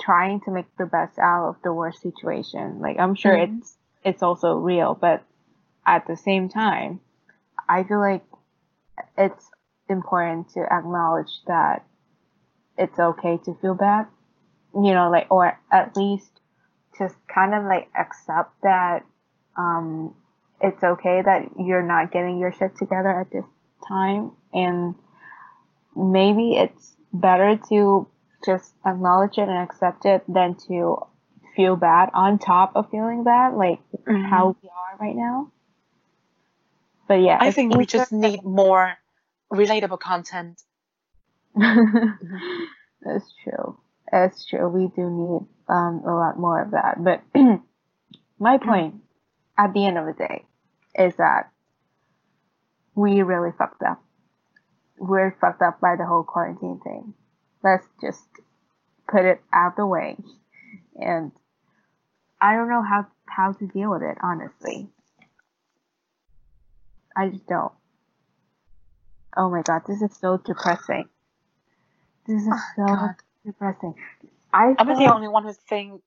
trying 0.00 0.40
to 0.42 0.50
make 0.50 0.66
the 0.76 0.86
best 0.86 1.18
out 1.18 1.48
of 1.48 1.56
the 1.62 1.72
worst 1.72 2.02
situation. 2.02 2.80
Like 2.80 2.98
I'm 2.98 3.14
sure 3.14 3.34
Mhm. 3.34 3.58
it's 3.58 3.76
it's 4.04 4.22
also 4.22 4.56
real, 4.58 4.94
but 4.94 5.22
at 5.86 6.06
the 6.06 6.16
same 6.16 6.48
time, 6.48 7.00
I 7.68 7.84
feel 7.84 8.00
like 8.00 8.24
it's 9.16 9.50
important 9.88 10.50
to 10.50 10.60
acknowledge 10.60 11.42
that 11.46 11.84
it's 12.76 12.98
okay 12.98 13.38
to 13.44 13.54
feel 13.60 13.74
bad, 13.74 14.06
you 14.74 14.92
know, 14.92 15.10
like, 15.10 15.26
or 15.30 15.58
at 15.70 15.96
least 15.96 16.30
just 16.98 17.16
kind 17.32 17.54
of 17.54 17.64
like 17.64 17.88
accept 17.98 18.50
that, 18.62 19.04
um, 19.56 20.14
it's 20.60 20.82
okay 20.82 21.22
that 21.22 21.42
you're 21.58 21.82
not 21.82 22.12
getting 22.12 22.38
your 22.38 22.52
shit 22.52 22.76
together 22.76 23.10
at 23.10 23.30
this 23.30 23.44
time. 23.86 24.32
And 24.52 24.94
maybe 25.96 26.56
it's 26.56 26.96
better 27.12 27.58
to 27.68 28.06
just 28.44 28.74
acknowledge 28.86 29.38
it 29.38 29.48
and 29.48 29.58
accept 29.58 30.04
it 30.04 30.22
than 30.28 30.54
to 30.68 30.98
feel 31.56 31.76
bad 31.76 32.10
on 32.14 32.38
top 32.38 32.72
of 32.74 32.90
feeling 32.90 33.24
bad, 33.24 33.54
like 33.54 33.80
Mhm. 34.06 34.28
how 34.28 34.56
we 34.62 34.68
are 34.68 34.96
right 34.98 35.16
now. 35.16 35.48
But 37.06 37.20
yeah, 37.20 37.38
i 37.40 37.50
think 37.50 37.76
we 37.76 37.86
just 37.86 38.12
need 38.12 38.42
more 38.44 38.94
relatable 39.52 40.00
content 40.00 40.62
That's 43.04 43.32
true. 43.44 43.78
That's 44.10 44.44
true. 44.46 44.68
We 44.68 44.88
do 44.94 45.08
need 45.08 45.46
um 45.68 46.02
a 46.06 46.14
lot 46.14 46.38
more 46.38 46.62
of 46.62 46.72
that. 46.72 46.96
But 47.02 47.22
my 48.38 48.58
point 48.58 48.96
at 49.56 49.72
the 49.72 49.86
end 49.86 49.98
of 49.98 50.06
the 50.06 50.12
day 50.12 50.44
is 50.96 51.14
that 51.16 51.50
we 52.94 53.22
really 53.22 53.50
fucked 53.56 53.82
up. 53.82 54.02
We're 54.98 55.36
fucked 55.40 55.62
up 55.62 55.80
by 55.80 55.96
the 55.96 56.06
whole 56.06 56.24
quarantine 56.24 56.80
thing. 56.82 57.14
Let's 57.62 57.86
just 58.00 58.26
put 59.08 59.24
it 59.24 59.40
out 59.52 59.76
the 59.76 59.86
way. 59.86 60.16
And 60.96 61.32
I 62.40 62.54
don't 62.54 62.68
know 62.68 62.82
how 62.82 63.06
how 63.26 63.52
to 63.52 63.66
deal 63.66 63.90
with 63.90 64.02
it, 64.02 64.18
honestly. 64.22 64.88
I 67.16 67.28
just 67.28 67.46
don't. 67.46 67.72
Oh 69.36 69.50
my 69.50 69.62
god, 69.62 69.82
this 69.86 70.00
is 70.02 70.16
so 70.16 70.38
depressing. 70.38 71.08
This 72.26 72.42
is 72.42 72.48
oh 72.52 72.60
so 72.76 72.82
Oh, 72.82 72.96
God. 72.96 73.14
depressing. 73.44 73.94
I 74.52 74.74
am 74.78 74.86
the 74.86 75.12
only 75.12 75.28
one 75.28 75.44
who 75.44 75.52
think 75.52 76.00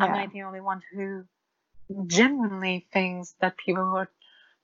am 0.00 0.14
i 0.14 0.22
yeah. 0.22 0.26
the 0.32 0.42
only 0.42 0.60
one 0.60 0.80
who 0.92 1.24
genuinely 2.06 2.86
thinks 2.92 3.34
that 3.40 3.56
people 3.56 3.84
who 3.84 3.96
are 3.96 4.10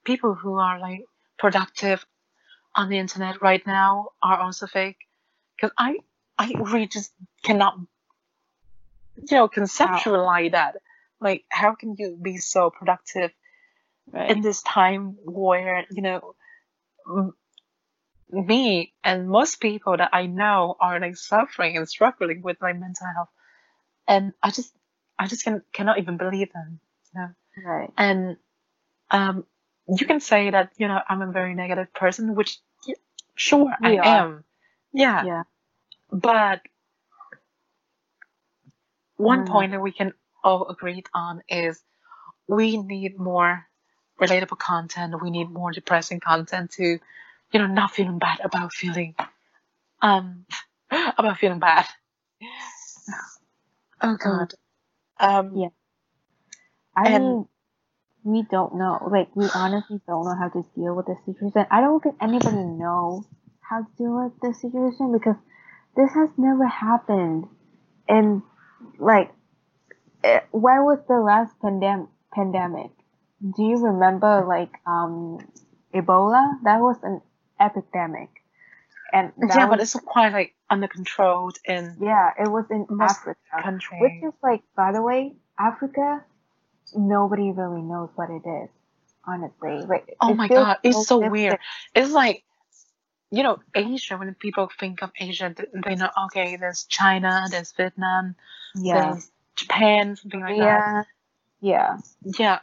people 0.04 0.34
who 0.34 0.54
are 0.58 0.78
like 0.78 1.04
productive 1.38 2.04
on 2.74 2.88
the 2.88 2.98
internet 2.98 3.40
right 3.42 3.66
now 3.66 4.08
are 4.22 4.38
also 4.38 4.66
fake 4.66 4.98
because 5.56 5.72
i 5.78 5.98
i 6.38 6.52
really 6.58 6.86
just 6.86 7.12
cannot 7.42 7.78
you 9.16 9.36
know 9.36 9.48
conceptualize 9.48 10.52
that 10.52 10.76
like 11.20 11.44
how 11.48 11.74
can 11.74 11.94
you 11.98 12.18
be 12.20 12.36
so 12.36 12.70
productive 12.70 13.30
right. 14.12 14.30
in 14.30 14.40
this 14.42 14.62
time 14.62 15.16
where 15.24 15.84
you 15.90 16.02
know 16.02 16.34
m- 17.08 17.34
me 18.30 18.94
and 19.04 19.28
most 19.28 19.60
people 19.60 19.96
that 19.96 20.10
i 20.12 20.26
know 20.26 20.76
are 20.80 21.00
like 21.00 21.16
suffering 21.16 21.76
and 21.76 21.88
struggling 21.88 22.42
with 22.42 22.56
like 22.60 22.78
mental 22.78 23.06
health 23.14 23.28
and 24.08 24.32
i 24.42 24.50
just 24.50 24.74
i 25.18 25.26
just 25.26 25.44
can, 25.44 25.62
cannot 25.72 25.98
even 25.98 26.16
believe 26.16 26.52
them 26.52 26.80
you 27.14 27.20
know 27.20 27.28
right. 27.64 27.92
and 27.96 28.36
um 29.10 29.44
you 29.88 30.06
can 30.06 30.20
say 30.20 30.50
that 30.50 30.72
you 30.76 30.88
know 30.88 31.00
i'm 31.08 31.22
a 31.22 31.32
very 31.32 31.54
negative 31.54 31.92
person 31.94 32.34
which 32.34 32.58
sure 33.34 33.72
We 33.80 33.98
i 33.98 33.98
are. 33.98 34.26
am 34.26 34.44
yeah, 34.92 35.26
Yeah. 35.26 35.44
but 36.12 36.60
one 39.16 39.44
Mm. 39.44 39.44
point 39.44 39.72
that 39.72 39.80
we 39.80 39.92
can 39.92 40.12
all 40.42 40.68
agree 40.68 41.02
on 41.14 41.42
is 41.48 41.82
we 42.48 42.76
need 42.78 43.18
more 43.18 43.66
relatable 44.20 44.58
content 44.58 45.20
we 45.22 45.30
need 45.30 45.50
more 45.50 45.72
depressing 45.72 46.20
content 46.20 46.70
to 46.72 46.84
you 47.52 47.58
know 47.60 47.66
not 47.66 47.90
feeling 47.90 48.18
bad 48.18 48.40
about 48.44 48.72
feeling 48.72 49.14
um 50.02 50.46
about 51.18 51.38
feeling 51.38 51.58
bad 51.60 51.86
oh 54.02 54.16
god 54.16 54.54
um 55.20 55.56
Yeah. 55.56 55.68
I 56.96 57.08
And- 57.08 57.24
mean, 57.24 57.48
we 58.24 58.42
don't 58.42 58.76
know. 58.76 59.08
Like, 59.10 59.34
we 59.36 59.48
honestly 59.54 60.00
don't 60.06 60.24
know 60.24 60.36
how 60.36 60.48
to 60.48 60.64
deal 60.76 60.94
with 60.94 61.06
the 61.06 61.16
situation. 61.26 61.66
I 61.70 61.80
don't 61.80 62.02
think 62.02 62.16
anybody 62.20 62.56
knows 62.64 63.24
how 63.60 63.82
to 63.82 63.88
deal 63.98 64.16
with 64.24 64.32
the 64.40 64.54
situation 64.54 65.12
because 65.12 65.36
this 65.96 66.12
has 66.14 66.30
never 66.38 66.66
happened. 66.66 67.48
And 68.08 68.42
like, 68.98 69.32
when 70.52 70.84
was 70.84 71.00
the 71.08 71.20
last 71.20 71.58
pandem- 71.60 72.08
pandemic? 72.32 72.90
Do 73.44 73.62
you 73.62 73.76
remember 73.76 74.44
like 74.48 74.72
um 74.86 75.38
Ebola? 75.94 76.58
That 76.64 76.80
was 76.80 76.96
an 77.02 77.20
epidemic, 77.60 78.30
and 79.12 79.32
that 79.38 79.56
yeah 79.56 79.66
but 79.68 79.80
it's 79.80 79.94
quite 79.94 80.32
like 80.32 80.54
under 80.70 80.88
controlled 80.88 81.58
in 81.64 81.96
yeah, 82.00 82.30
it 82.38 82.48
was 82.50 82.64
in 82.70 82.86
Africa. 83.00 83.36
countries 83.62 84.00
Which 84.00 84.32
is 84.32 84.38
like, 84.42 84.62
by 84.76 84.92
the 84.92 85.02
way, 85.02 85.34
Africa, 85.58 86.24
nobody 86.96 87.52
really 87.52 87.82
knows 87.82 88.10
what 88.14 88.30
it 88.30 88.42
is. 88.48 88.70
Honestly, 89.26 89.86
like 89.88 90.16
Oh 90.20 90.34
my 90.34 90.48
god, 90.48 90.78
it's 90.82 91.06
so 91.06 91.18
distant. 91.18 91.32
weird. 91.32 91.58
It's 91.94 92.12
like, 92.12 92.44
you 93.30 93.42
know, 93.42 93.58
Asia, 93.74 94.16
when 94.16 94.34
people 94.34 94.70
think 94.78 95.02
of 95.02 95.10
Asia, 95.18 95.54
they 95.56 95.94
know, 95.94 96.10
okay, 96.26 96.56
there's 96.56 96.84
China, 96.84 97.46
there's 97.50 97.72
Vietnam, 97.72 98.36
Yeah, 98.74 99.12
there's 99.12 99.30
Japan, 99.56 100.16
something 100.16 100.40
like 100.40 100.56
that. 100.58 100.84
yeah, 100.84 101.02
yeah, 101.60 101.96
Yeah. 102.38 102.58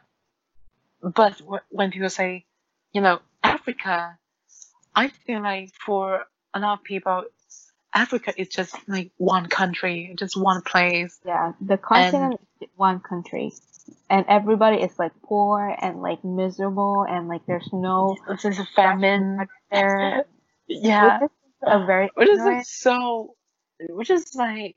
But 1.01 1.37
w- 1.39 1.59
when 1.69 1.91
people 1.91 2.09
say, 2.09 2.45
you 2.93 3.01
know, 3.01 3.19
Africa, 3.43 4.17
I 4.95 5.07
feel 5.09 5.41
like 5.41 5.71
for 5.85 6.25
a 6.53 6.59
lot 6.59 6.79
of 6.79 6.83
people, 6.83 7.23
Africa 7.93 8.33
is 8.37 8.47
just 8.49 8.75
like 8.87 9.11
one 9.17 9.47
country, 9.47 10.13
just 10.17 10.37
one 10.37 10.61
place. 10.61 11.19
yeah. 11.25 11.53
The 11.61 11.77
continent 11.77 12.39
is 12.61 12.69
one 12.75 12.99
country, 12.99 13.51
and 14.09 14.25
everybody 14.29 14.77
is 14.77 14.97
like 14.99 15.11
poor 15.23 15.75
and 15.81 16.01
like 16.01 16.23
miserable, 16.23 17.05
and 17.09 17.27
like 17.27 17.45
there's 17.47 17.69
no 17.73 18.15
just 18.41 18.59
a 18.59 18.67
famine. 18.75 19.47
there. 19.71 20.25
Yeah. 20.67 21.19
Which 21.19 21.31
is 21.31 21.37
a 21.63 21.85
very 21.85 22.09
Which 22.13 22.29
is 22.29 22.39
like 22.39 22.65
so, 22.65 23.35
which 23.89 24.09
is 24.09 24.35
like, 24.35 24.75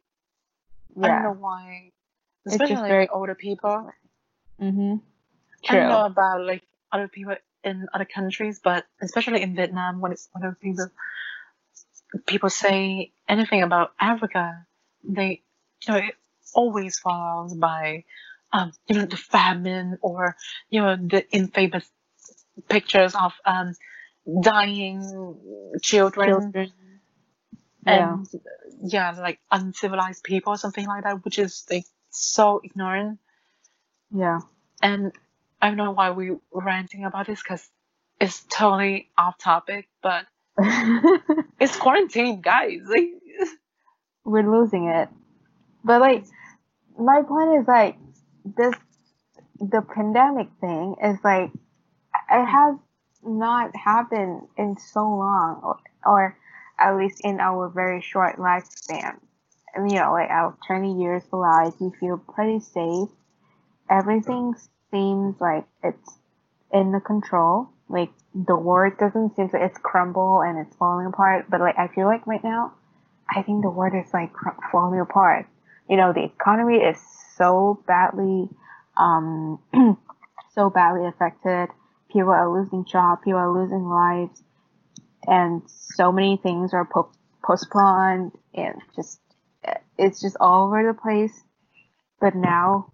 I 1.00 1.08
don't 1.08 1.22
know 1.22 1.36
why. 1.38 1.90
It's 2.46 2.56
just 2.56 2.62
Especially 2.70 2.88
very- 2.88 3.08
older 3.08 3.34
people. 3.34 3.90
Mm-hmm. 5.64 5.74
I 5.74 5.78
don't 5.78 5.88
know 5.88 6.06
about 6.06 6.44
like 6.44 6.62
other 6.92 7.08
people 7.08 7.36
in 7.62 7.86
other 7.92 8.04
countries, 8.04 8.60
but 8.62 8.84
especially 9.00 9.42
in 9.42 9.56
Vietnam, 9.56 10.00
when 10.00 10.12
it's 10.12 10.28
one 10.32 10.44
of 10.44 10.54
the 10.54 10.60
things 10.60 10.76
that 10.76 10.90
people 12.26 12.50
say 12.50 13.12
anything 13.28 13.62
about 13.62 13.92
Africa, 13.98 14.66
they, 15.02 15.42
you 15.86 15.92
know, 15.92 15.98
it 15.98 16.14
always 16.54 16.98
follows 16.98 17.54
by, 17.54 18.04
um, 18.52 18.72
you 18.86 18.96
know, 18.96 19.06
the 19.06 19.16
famine 19.16 19.98
or, 20.02 20.36
you 20.70 20.80
know, 20.80 20.96
the 20.96 21.28
infamous 21.30 21.90
pictures 22.68 23.14
of 23.14 23.32
um, 23.44 23.74
dying 24.42 25.02
children, 25.82 26.28
Children. 26.28 26.72
Yeah. 27.86 28.16
yeah, 28.82 29.10
like 29.10 29.40
uncivilized 29.50 30.24
people 30.24 30.54
or 30.54 30.56
something 30.56 30.86
like 30.86 31.04
that, 31.04 31.22
which 31.24 31.38
is 31.38 31.66
like 31.70 31.84
so 32.10 32.60
ignorant. 32.64 33.18
Yeah. 34.10 34.40
And 34.80 35.12
I 35.64 35.68
don't 35.68 35.78
know 35.78 35.92
why 35.92 36.10
we 36.10 36.30
were 36.30 36.62
ranting 36.62 37.06
about 37.06 37.26
this 37.26 37.42
because 37.42 37.66
it's 38.20 38.44
totally 38.50 39.08
off 39.16 39.38
topic, 39.38 39.88
but 40.02 40.26
it's 41.58 41.74
quarantine, 41.76 42.42
guys. 42.42 42.80
Like, 42.86 43.08
We're 44.26 44.50
losing 44.50 44.88
it. 44.88 45.08
But 45.82 46.02
like 46.02 46.26
my 46.98 47.22
point 47.26 47.62
is 47.62 47.66
like 47.66 47.96
this 48.44 48.74
the 49.58 49.80
pandemic 49.80 50.48
thing 50.60 50.96
is 51.02 51.18
like 51.24 51.50
it 52.30 52.46
has 52.46 52.76
not 53.24 53.74
happened 53.74 54.42
in 54.58 54.76
so 54.76 55.00
long 55.00 55.60
or, 55.62 55.78
or 56.04 56.38
at 56.78 56.94
least 56.98 57.22
in 57.24 57.40
our 57.40 57.70
very 57.70 58.02
short 58.02 58.36
lifespan. 58.36 59.18
And 59.74 59.90
you 59.90 59.98
know, 59.98 60.12
like 60.12 60.28
our 60.28 60.58
20 60.66 61.00
years 61.00 61.22
of 61.32 61.38
life, 61.38 61.74
we 61.80 61.90
feel 61.98 62.18
pretty 62.18 62.60
safe. 62.60 63.08
Everything 63.90 64.54
seems 64.94 65.40
like 65.40 65.66
it's 65.82 66.18
in 66.72 66.92
the 66.92 67.00
control. 67.00 67.68
Like 67.88 68.10
the 68.34 68.56
word 68.56 68.96
doesn't 68.98 69.34
seem 69.34 69.50
like 69.52 69.62
it's 69.62 69.78
crumble 69.78 70.40
and 70.40 70.64
it's 70.64 70.76
falling 70.76 71.06
apart. 71.06 71.46
But 71.50 71.60
like 71.60 71.76
I 71.78 71.88
feel 71.88 72.06
like 72.06 72.26
right 72.26 72.42
now, 72.44 72.74
I 73.28 73.42
think 73.42 73.62
the 73.62 73.70
word 73.70 73.94
is 73.94 74.12
like 74.14 74.32
cr- 74.32 74.60
falling 74.70 75.00
apart. 75.00 75.46
You 75.88 75.96
know, 75.96 76.12
the 76.12 76.24
economy 76.24 76.76
is 76.76 76.96
so 77.36 77.82
badly, 77.86 78.48
um, 78.96 79.58
so 80.54 80.70
badly 80.70 81.06
affected. 81.06 81.68
People 82.12 82.30
are 82.30 82.48
losing 82.48 82.84
jobs. 82.84 83.22
People 83.24 83.40
are 83.40 83.52
losing 83.52 83.84
lives, 83.84 84.42
and 85.26 85.62
so 85.66 86.12
many 86.12 86.38
things 86.40 86.72
are 86.72 86.84
po- 86.84 87.10
postponed, 87.44 88.30
and 88.54 88.76
just 88.94 89.20
it's 89.98 90.20
just 90.20 90.36
all 90.40 90.68
over 90.68 90.86
the 90.86 90.98
place. 90.98 91.42
But 92.20 92.36
now, 92.36 92.92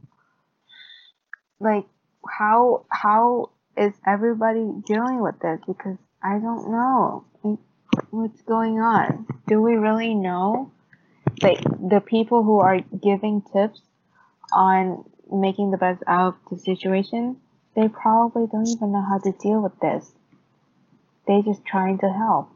like, 1.60 1.84
how 2.28 2.84
how 2.90 3.50
is 3.76 3.92
everybody 4.06 4.70
dealing 4.86 5.20
with 5.20 5.38
this? 5.40 5.60
Because 5.66 5.96
I 6.22 6.38
don't 6.38 6.70
know 6.70 7.24
what's 8.10 8.42
going 8.42 8.78
on. 8.78 9.26
Do 9.46 9.60
we 9.60 9.74
really 9.74 10.14
know? 10.14 10.72
Like 11.42 11.62
the 11.62 12.02
people 12.04 12.42
who 12.42 12.60
are 12.60 12.80
giving 12.80 13.42
tips 13.52 13.80
on 14.52 15.04
making 15.32 15.70
the 15.70 15.78
best 15.78 16.02
out 16.06 16.34
of 16.34 16.34
the 16.50 16.58
situation, 16.58 17.36
they 17.74 17.88
probably 17.88 18.46
don't 18.46 18.68
even 18.68 18.92
know 18.92 19.02
how 19.02 19.18
to 19.18 19.32
deal 19.40 19.62
with 19.62 19.78
this. 19.80 20.12
They're 21.26 21.42
just 21.42 21.64
trying 21.64 21.98
to 21.98 22.08
help. 22.10 22.50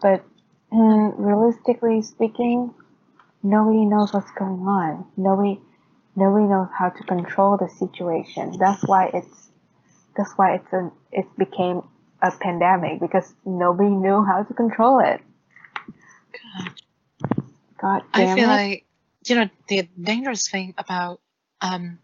But 0.00 0.24
mm, 0.72 1.12
realistically 1.18 2.02
speaking, 2.02 2.72
nobody 3.42 3.84
knows 3.84 4.12
what's 4.12 4.30
going 4.38 4.60
on. 4.60 5.06
Nobody 5.16 5.60
nobody 6.18 6.46
knows 6.46 6.68
how 6.78 6.90
to 6.90 7.04
control 7.04 7.56
the 7.58 7.68
situation. 7.68 8.58
That's 8.58 8.82
why 8.86 9.10
it's 9.14 9.50
that's 10.16 10.32
why 10.36 10.56
it's 10.56 10.72
a 10.72 10.90
it 11.12 11.26
became 11.38 11.82
a 12.22 12.32
pandemic 12.32 13.00
because 13.00 13.34
nobody 13.46 13.90
knew 13.90 14.24
how 14.24 14.42
to 14.44 14.54
control 14.54 15.00
it. 15.00 15.20
God, 16.32 16.72
God 17.80 18.02
I 18.12 18.26
feel 18.26 18.48
it. 18.48 18.48
like 18.48 18.86
you 19.26 19.36
know 19.36 19.50
the 19.68 19.88
dangerous 20.00 20.48
thing 20.48 20.74
about 20.78 21.20
um 21.60 21.98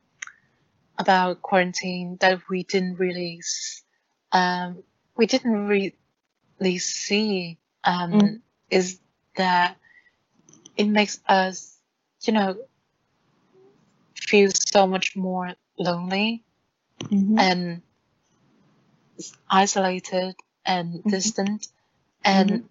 about 0.98 1.42
quarantine 1.42 2.18
that 2.20 2.40
we 2.48 2.64
didn't 2.64 2.96
really 2.96 3.38
s- 3.40 3.82
um 4.32 4.82
we 5.16 5.26
didn't 5.26 5.66
really 5.66 6.78
see 6.78 7.58
um 7.84 8.12
Mm. 8.12 8.40
is 8.70 9.00
that 9.36 9.76
it 10.76 10.86
makes 10.86 11.20
us 11.28 11.78
you 12.22 12.32
know 12.32 12.56
feel 14.28 14.50
so 14.52 14.86
much 14.86 15.16
more 15.16 15.54
lonely 15.78 16.44
Mhm. 17.00 17.38
and 17.38 17.82
isolated 19.50 20.34
and 20.66 21.02
Mhm. 21.04 21.10
distant 21.10 21.68
and 22.24 22.50
Mhm. 22.50 22.68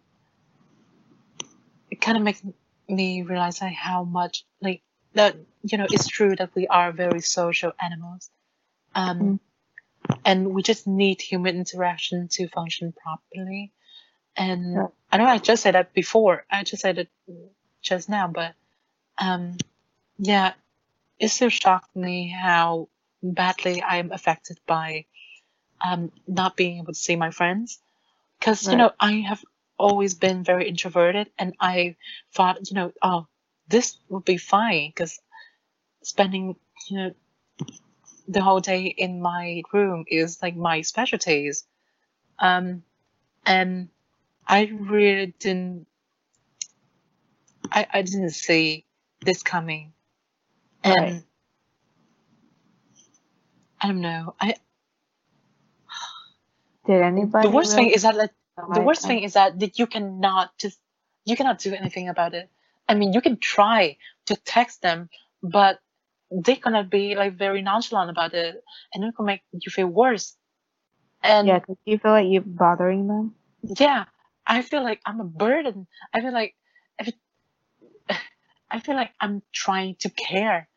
it 1.92 2.02
kind 2.02 2.18
of 2.18 2.24
makes 2.24 2.42
me 2.90 3.22
realize 3.22 3.62
like 3.62 3.74
how 3.74 4.04
much 4.04 4.46
like 4.62 4.82
that 5.14 5.36
you 5.64 5.78
know 5.78 5.86
it's 5.90 6.08
true 6.08 6.36
that 6.36 6.54
we 6.56 6.68
are 6.68 6.92
very 6.92 7.22
social 7.22 7.72
animals 7.82 8.30
um 8.96 9.20
Mm. 9.20 9.40
and 10.26 10.54
we 10.54 10.62
just 10.64 10.88
need 10.88 11.22
human 11.22 11.56
interaction 11.58 12.28
to 12.30 12.48
function 12.50 12.94
properly 12.94 13.72
and 14.36 14.76
Yeah. 14.76 14.88
i 15.12 15.18
know 15.18 15.26
i 15.26 15.38
just 15.38 15.64
said 15.64 15.76
that 15.76 15.94
before 15.94 16.46
i 16.52 16.64
just 16.64 16.82
said 16.82 16.98
it 16.98 17.10
just 17.82 18.10
now 18.10 18.28
but 18.28 18.54
um 19.18 19.58
yeah 20.18 20.54
it 21.20 21.30
still 21.30 21.50
shocked 21.50 21.96
me 21.96 22.30
how 22.30 22.90
badly 23.22 23.82
i 23.82 23.98
am 23.98 24.12
affected 24.12 24.60
by 24.68 25.06
um 25.86 26.12
not 26.28 26.58
being 26.58 26.80
able 26.80 26.94
to 26.94 27.00
see 27.00 27.16
my 27.16 27.32
friends? 27.32 27.80
Because 28.40 28.68
you 28.68 28.78
know 28.78 28.92
i 29.00 29.14
have 29.28 29.44
always 29.78 30.14
been 30.14 30.44
very 30.44 30.68
introverted 30.68 31.30
and 31.40 31.56
i 31.60 31.96
thought 32.34 32.70
you 32.70 32.76
know 32.76 32.92
oh 33.02 33.28
this 33.68 33.98
would 34.10 34.26
be 34.26 34.38
fine 34.38 34.90
because 34.90 35.20
spending 36.04 36.56
you 36.90 36.98
know 36.98 37.12
the 38.28 38.42
whole 38.42 38.60
day 38.60 38.86
in 38.86 39.22
my 39.22 39.62
room 39.74 40.06
is 40.08 40.42
like 40.42 40.56
my 40.56 40.82
specialties. 40.82 41.66
Um 42.40 42.84
and 43.46 43.90
i 44.48 44.72
really 44.80 45.34
didn't 45.40 45.88
i, 47.72 47.86
I 47.94 48.02
didn't 48.02 48.32
see 48.32 48.86
this 49.22 49.44
coming 49.44 49.93
and 50.84 50.96
Right. 50.96 51.24
i 53.82 53.88
don't 53.88 54.02
know. 54.02 54.36
I 54.40 54.56
Did 56.86 57.02
anybody 57.02 57.48
the 57.48 57.54
worst 57.54 57.76
thing 57.76 57.90
is 57.90 58.02
that 58.04 58.32
the 58.74 58.82
worst 58.82 59.02
thing 59.08 59.24
is 59.24 59.34
that, 59.34 59.60
that 59.60 59.80
you 59.80 59.88
cannot 59.88 60.58
just 60.58 60.80
you 61.26 61.36
cannot 61.36 61.60
do 61.60 61.74
anything 61.74 62.10
about 62.10 62.34
it. 62.34 62.50
I 62.90 62.94
mean 62.96 63.14
you 63.14 63.22
can 63.22 63.38
try 63.38 63.98
to 64.26 64.36
text 64.36 64.82
them 64.82 65.10
but 65.42 65.80
they're 66.32 66.58
gonna 66.58 66.84
be 66.84 67.16
like 67.16 67.34
very 67.38 67.62
nonchalant 67.62 68.10
about 68.10 68.34
it 68.34 68.64
and 68.94 69.04
it 69.04 69.16
can 69.16 69.26
make 69.26 69.42
you 69.52 69.72
feel 69.72 69.88
worse. 69.88 70.36
And 71.22 71.48
yeah, 71.48 71.60
'cause 71.60 71.78
you 71.86 71.98
feel 71.98 72.12
like 72.12 72.28
you're 72.30 72.42
bothering 72.42 73.08
them. 73.08 73.36
yeah 73.80 74.06
i 74.46 74.62
feel 74.62 74.84
like 74.84 75.02
i'm 75.06 75.22
a 75.22 75.26
burden. 75.26 75.88
I 76.14 76.22
feel 76.22 76.34
like 76.34 76.56
if 77.00 77.14
i 78.72 78.80
feel 78.80 78.96
like 78.96 79.12
i'm 79.20 79.42
trying 79.54 79.96
to 80.02 80.10
care 80.10 80.68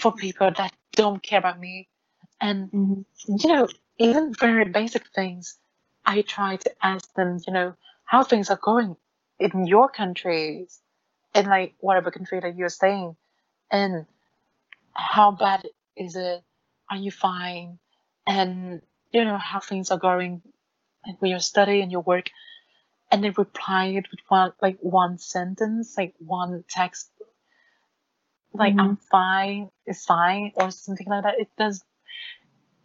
for 0.00 0.12
people 0.12 0.50
that 0.56 0.72
don't 0.92 1.22
care 1.22 1.38
about 1.40 1.60
me. 1.60 1.88
And 2.40 2.72
hmm 2.72 3.02
you 3.28 3.48
know 3.48 3.68
even 3.98 4.32
very 4.40 4.64
basic 4.64 5.06
things 5.14 5.58
i 6.06 6.22
try 6.22 6.56
to 6.56 6.70
ask 6.82 7.12
them 7.14 7.38
you 7.46 7.52
know 7.52 7.74
how 8.04 8.22
things 8.24 8.50
are 8.50 8.60
going 8.62 8.96
in 9.38 9.66
your 9.66 9.88
countries 9.88 10.80
in 11.34 11.46
like 11.46 11.74
whatever 11.80 12.10
country 12.10 12.40
that 12.40 12.56
you're 12.56 12.68
staying 12.70 13.16
and 13.70 14.06
how 14.94 15.32
bad 15.32 15.66
is 15.96 16.16
it? 16.16 16.42
Are 16.90 16.96
you 16.96 17.10
fine? 17.10 17.78
And 18.26 18.82
you 19.12 19.24
know 19.24 19.38
how 19.38 19.60
things 19.60 19.90
are 19.90 19.98
going 19.98 20.42
like 21.06 21.20
with 21.22 21.30
your 21.30 21.40
study 21.40 21.80
and 21.82 21.92
your 21.92 22.02
work. 22.02 22.30
And 23.10 23.22
they 23.24 23.30
reply 23.30 23.86
it 23.86 24.06
with 24.10 24.20
one 24.28 24.52
like 24.62 24.78
one 24.80 25.18
sentence 25.18 25.96
like 25.98 26.14
one 26.18 26.64
text 26.68 27.10
like 28.56 28.74
mm-hmm. 28.74 28.80
i'm 28.80 28.96
fine 28.96 29.70
it's 29.86 30.04
fine 30.04 30.52
or 30.56 30.70
something 30.70 31.06
like 31.06 31.22
that. 31.22 31.38
It 31.38 31.48
does 31.56 31.82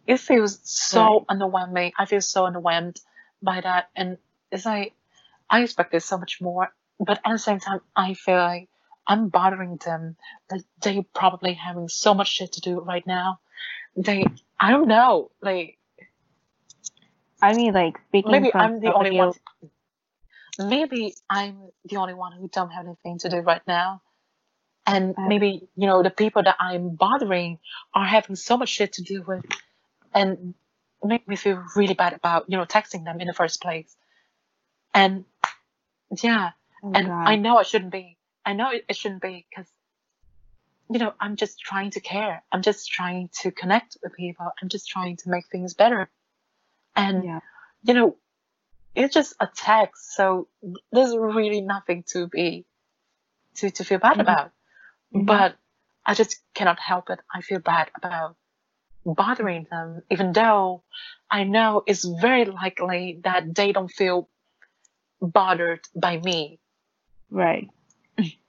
it 0.06 0.18
feels 0.18 0.58
so 0.64 1.24
underwhelming. 1.30 1.92
I 1.96 2.06
feel 2.06 2.20
so 2.20 2.42
underwhelmed 2.42 3.00
by 3.40 3.60
that. 3.60 3.90
And 3.94 4.18
it's 4.50 4.64
like 4.64 4.94
i 5.50 5.62
expected 5.62 6.02
so 6.02 6.16
much 6.18 6.40
more 6.40 6.72
but 6.98 7.20
at 7.24 7.32
the 7.32 7.38
same 7.38 7.58
time 7.58 7.80
i 7.96 8.14
feel 8.14 8.36
like 8.36 8.68
i'm 9.06 9.28
bothering 9.28 9.78
them. 9.84 10.16
Like 10.50 10.62
they 10.80 11.04
probably 11.14 11.54
having 11.54 11.88
so 11.88 12.14
much 12.14 12.28
shit 12.28 12.52
to 12.52 12.60
do 12.60 12.80
right 12.80 13.06
now. 13.06 13.40
They 13.96 14.24
i 14.58 14.70
don't 14.70 14.88
know 14.88 15.30
like 15.40 15.78
I 17.44 17.54
mean, 17.54 17.72
like 17.74 17.98
speaking 18.08 18.30
maybe 18.30 18.50
from 18.52 18.60
i'm 18.60 18.80
the 18.80 18.94
only 18.94 19.16
somebody 19.16 19.38
one 20.58 20.68
maybe 20.68 21.14
i'm 21.28 21.58
the 21.84 21.96
only 21.96 22.14
one 22.14 22.32
who 22.32 22.48
don't 22.48 22.70
have 22.70 22.86
anything 22.86 23.18
to 23.18 23.28
do 23.28 23.38
right 23.38 23.62
now 23.66 24.00
and 24.86 25.14
maybe 25.28 25.68
you 25.76 25.86
know 25.86 26.02
the 26.02 26.10
people 26.10 26.42
that 26.42 26.56
i'm 26.60 26.90
bothering 26.96 27.58
are 27.94 28.04
having 28.04 28.36
so 28.36 28.56
much 28.56 28.68
shit 28.68 28.94
to 28.94 29.02
do 29.02 29.22
with 29.22 29.44
and 30.14 30.54
make 31.04 31.26
me 31.26 31.36
feel 31.36 31.64
really 31.76 31.94
bad 31.94 32.12
about 32.12 32.44
you 32.48 32.56
know 32.56 32.64
texting 32.64 33.04
them 33.04 33.20
in 33.20 33.26
the 33.26 33.32
first 33.32 33.60
place 33.62 33.94
and 34.94 35.24
yeah 36.22 36.50
Oh, 36.84 36.90
and 36.94 37.06
God. 37.06 37.28
i 37.28 37.36
know 37.36 37.58
i 37.58 37.62
shouldn't 37.62 37.92
be 37.92 38.16
i 38.44 38.52
know 38.54 38.70
it, 38.70 38.84
it 38.88 38.96
shouldn't 38.96 39.22
be 39.22 39.46
because 39.48 39.70
you 40.90 40.98
know 40.98 41.14
i'm 41.20 41.36
just 41.36 41.60
trying 41.60 41.90
to 41.90 42.00
care 42.00 42.42
i'm 42.50 42.62
just 42.62 42.90
trying 42.90 43.30
to 43.40 43.50
connect 43.52 43.96
with 44.02 44.14
people 44.14 44.48
i'm 44.60 44.68
just 44.68 44.88
trying 44.88 45.16
to 45.18 45.30
make 45.30 45.46
things 45.46 45.74
better 45.74 46.10
and 46.96 47.24
yeah. 47.24 47.40
you 47.84 47.94
know 47.94 48.16
it's 48.96 49.14
just 49.14 49.34
a 49.40 49.48
text 49.56 50.14
so 50.16 50.48
there's 50.90 51.16
really 51.16 51.60
nothing 51.60 52.02
to 52.08 52.26
be 52.26 52.66
to, 53.54 53.70
to 53.70 53.84
feel 53.84 53.98
bad 53.98 54.16
Mhm. 54.16 54.22
about. 54.22 54.50
But 55.14 55.56
i 56.06 56.14
just 56.14 56.40
cannot 56.54 56.78
help 56.78 57.10
it 57.10 57.20
i 57.34 57.40
feel 57.40 57.58
bad 57.58 57.90
about 57.96 58.36
bothering 59.04 59.66
them 59.70 60.02
even 60.10 60.32
though 60.32 60.82
i 61.30 61.44
know 61.44 61.82
it's 61.86 62.04
very 62.04 62.44
likely 62.44 63.20
that 63.24 63.54
they 63.54 63.72
don't 63.72 63.90
feel 63.90 64.28
bothered 65.20 65.80
by 65.94 66.18
me 66.18 66.58
Right. 67.32 67.70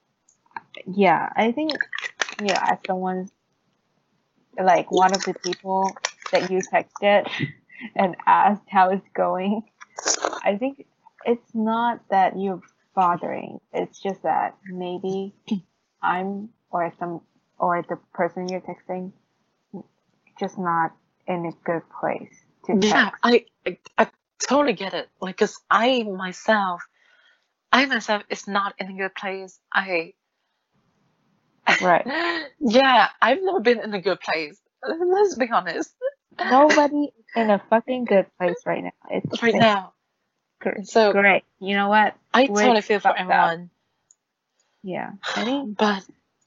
yeah, 0.94 1.30
I 1.36 1.54
think 1.54 1.72
yeah, 2.42 2.72
as 2.72 2.80
someone 2.86 3.30
like 4.62 4.92
one 4.92 5.16
of 5.16 5.24
the 5.24 5.34
people 5.34 5.96
that 6.32 6.52
you 6.52 6.60
texted 6.60 7.30
and 7.96 8.16
asked 8.28 8.68
how 8.68 8.90
it's 8.90 9.08
going, 9.14 9.64
I 10.44 10.58
think 10.58 10.86
it's 11.26 11.56
not 11.56 12.02
that 12.10 12.38
you're 12.38 12.62
bothering. 12.94 13.62
It's 13.72 14.00
just 14.00 14.24
that 14.24 14.58
maybe 14.66 15.34
I'm 16.04 16.50
or 16.72 16.94
some 17.00 17.22
or 17.60 17.84
the 17.90 17.98
person 18.14 18.50
you're 18.50 18.62
texting 18.62 19.14
just 20.40 20.58
not 20.58 20.94
in 21.28 21.46
a 21.48 21.52
good 21.66 21.84
place 22.00 22.36
to 22.66 22.76
yeah 22.82 23.12
text. 23.12 23.24
I, 23.24 23.46
I 23.66 23.78
i 23.98 24.08
totally 24.42 24.74
get 24.74 24.94
it 24.94 25.10
like 25.22 25.38
because 25.38 25.60
i 25.70 26.04
myself 26.04 26.84
i 27.72 27.86
myself 27.86 28.24
is 28.30 28.48
not 28.48 28.76
in 28.80 28.90
a 28.90 28.94
good 28.98 29.16
place 29.16 29.60
i 29.74 30.14
Right. 31.82 32.08
yeah 32.60 33.10
i've 33.22 33.40
never 33.42 33.62
been 33.62 33.80
in 33.82 33.94
a 33.94 34.02
good 34.02 34.20
place 34.22 34.60
let's 34.88 35.36
be 35.36 35.50
honest 35.52 35.94
Nobody 36.44 37.10
in 37.36 37.50
a 37.50 37.60
fucking 37.70 38.06
good 38.06 38.28
place 38.38 38.58
right 38.66 38.84
now. 38.84 38.92
It's 39.10 39.44
right 39.44 39.56
now 39.56 39.94
gr- 40.62 40.84
so 40.84 41.12
great. 41.14 41.44
You 41.60 41.76
know 41.76 41.90
what? 41.90 42.16
i 42.34 42.48
We're 42.48 42.64
totally 42.64 42.82
feel 42.82 43.00
for 43.00 43.04
fucked 43.04 43.30
up. 43.32 43.60
Yeah. 44.84 45.14
I 45.36 45.44
think 45.46 45.76
but 45.78 46.04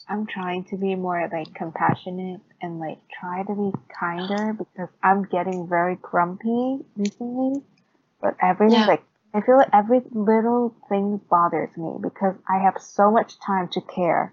I'm 0.08 0.26
trying 0.26 0.64
to 0.66 0.76
be 0.76 0.94
more 0.94 1.28
like 1.32 1.54
compassionate 1.54 2.40
and 2.62 2.78
like 2.80 2.98
try 3.20 3.42
to 3.44 3.54
be 3.54 3.72
kinder 4.00 4.52
because 4.56 4.88
I'm 5.02 5.24
getting 5.24 5.68
very 5.68 5.96
grumpy 5.96 6.84
recently. 6.96 7.62
But 8.20 8.36
everything 8.42 8.84
Yeah. 8.84 8.86
like 8.86 9.04
I 9.34 9.40
feel 9.42 9.56
like 9.58 9.70
every 9.72 10.02
little 10.12 10.74
thing 10.88 11.18
bothers 11.30 11.76
me 11.76 11.98
because 12.00 12.36
I 12.48 12.58
have 12.58 12.80
so 12.80 13.10
much 13.10 13.38
time 13.40 13.68
to 13.70 13.80
care. 13.82 14.32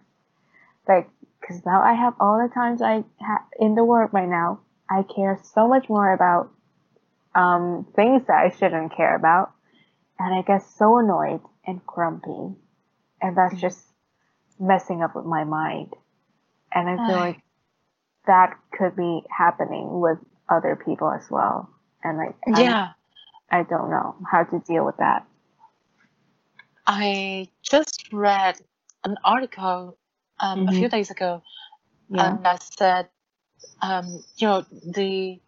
Like, 0.88 1.10
because 1.42 1.66
now 1.66 1.82
I 1.82 1.94
have 1.94 2.16
all 2.20 2.42
the 2.42 2.54
times 2.54 2.82
I 2.82 3.04
have 3.22 3.44
in 3.60 3.76
the 3.76 3.84
world 3.84 4.12
right 4.14 4.28
now, 4.30 4.62
I 4.90 5.04
care 5.04 5.40
so 5.44 5.68
much 5.68 5.90
more 5.90 6.14
about 6.14 6.52
um, 7.36 7.86
things 7.96 8.26
that 8.28 8.38
I 8.38 8.50
shouldn't 8.50 8.94
care 8.96 9.16
about, 9.16 9.52
and 10.20 10.34
I 10.34 10.42
get 10.42 10.64
so 10.64 10.98
annoyed 11.00 11.42
and 11.66 11.86
grumpy, 11.86 12.56
and 13.22 13.38
that's 13.38 13.56
Mhm. 13.56 13.62
just 13.62 13.93
messing 14.64 15.04
up 15.04 15.16
with 15.16 15.26
my 15.26 15.44
mind. 15.44 15.94
And 16.74 16.90
I 16.90 16.98
feel 17.06 17.16
Ay. 17.16 17.28
like 17.28 17.42
that 18.28 18.58
could 18.78 18.96
be 18.96 19.22
happening 19.30 20.00
with 20.00 20.18
other 20.50 20.76
people 20.86 21.12
as 21.12 21.30
well. 21.30 21.70
And 22.04 22.18
like, 22.18 22.36
yeah 22.60 22.94
I 23.52 23.64
don't 23.64 23.90
know 23.90 24.16
how 24.32 24.44
to 24.44 24.60
deal 24.60 24.86
with 24.86 24.98
that. 24.98 25.26
i 26.88 27.48
just 27.64 28.12
read 28.12 28.56
an 29.04 29.18
article 29.24 29.98
um, 30.40 30.68
a 30.68 30.72
few 30.72 30.90
days 30.90 31.12
ago 31.12 31.42
Yeah. 32.10 32.28
um, 32.30 32.44
that 32.44 32.64
said, 32.64 33.10
um, 33.82 34.24
you 34.38 34.48
know, 34.48 34.66
the 34.86 35.40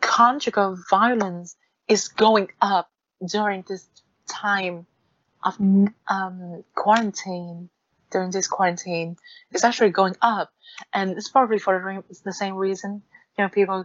conjugal 0.00 0.76
violence 0.90 1.56
is 1.88 2.08
going 2.08 2.48
up 2.60 2.90
during 3.26 3.64
this 3.68 3.88
time 4.28 4.86
of 5.42 5.56
um, 6.08 6.64
quarantine. 6.74 7.70
During 8.10 8.30
this 8.30 8.46
quarantine, 8.48 9.16
is 9.52 9.64
actually 9.64 9.90
going 9.90 10.16
up, 10.22 10.50
and 10.94 11.10
it's 11.10 11.28
probably 11.28 11.58
for 11.58 11.78
the, 11.78 11.84
re- 11.84 12.18
the 12.24 12.32
same 12.32 12.54
reason. 12.54 13.02
You 13.36 13.44
know, 13.44 13.50
people 13.50 13.84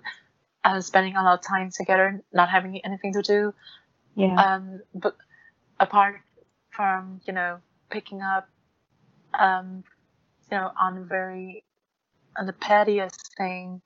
uh, 0.64 0.80
spending 0.80 1.18
a 1.18 1.24
lot 1.24 1.40
of 1.40 1.46
time 1.46 1.72
together, 1.72 2.22
not 2.32 2.48
having 2.50 2.80
anything 2.86 3.14
to 3.14 3.22
do. 3.22 3.54
Yeah. 4.16 4.36
Um, 4.36 4.82
but 4.96 5.18
apart 5.80 6.22
from 6.70 7.20
you 7.28 7.34
know 7.34 7.60
picking 7.90 8.22
up, 8.22 8.48
um, 9.38 9.84
you 10.50 10.58
know, 10.58 10.72
on 10.80 11.06
very 11.08 11.66
on 12.38 12.46
the 12.46 12.54
pettiest 12.54 13.36
thing 13.38 13.82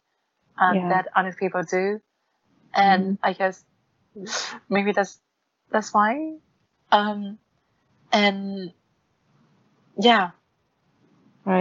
um, 0.60 0.76
Yeah. 0.76 0.90
that 0.90 1.08
other 1.16 1.34
people 1.34 1.64
do, 1.64 2.00
and 2.74 3.04
Mhm. 3.04 3.20
I 3.24 3.34
guess 3.34 3.66
maybe 4.70 4.92
that's 4.92 5.20
that's 5.72 5.94
why. 5.94 6.38
Um, 6.92 7.40
and 8.12 8.74
yeah, 10.00 10.32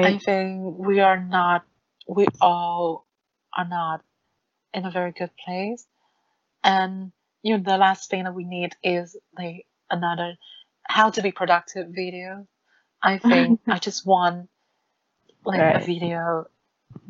I 0.03 0.15
think 0.15 0.79
we 0.79 1.01
are 1.01 1.19
not, 1.21 1.65
we 2.09 2.27
all 2.41 3.07
are 3.57 3.67
not 3.67 4.03
in 4.75 4.85
a 4.87 4.91
very 4.91 5.13
good 5.13 5.31
place, 5.37 5.87
and 6.65 7.13
you 7.43 7.57
know 7.57 7.63
the 7.63 7.79
last 7.79 8.11
thing 8.11 8.25
that 8.25 8.35
we 8.35 8.45
need 8.45 8.77
is 8.83 9.17
like 9.39 9.67
another 9.91 10.37
how 10.85 11.11
to 11.11 11.23
be 11.23 11.33
productive 11.33 11.89
video. 11.91 12.47
I 13.03 13.19
think 13.31 13.61
I 13.69 13.79
just 13.79 14.07
want 14.07 14.49
like 15.45 15.69
a 15.73 15.79
video 15.81 16.47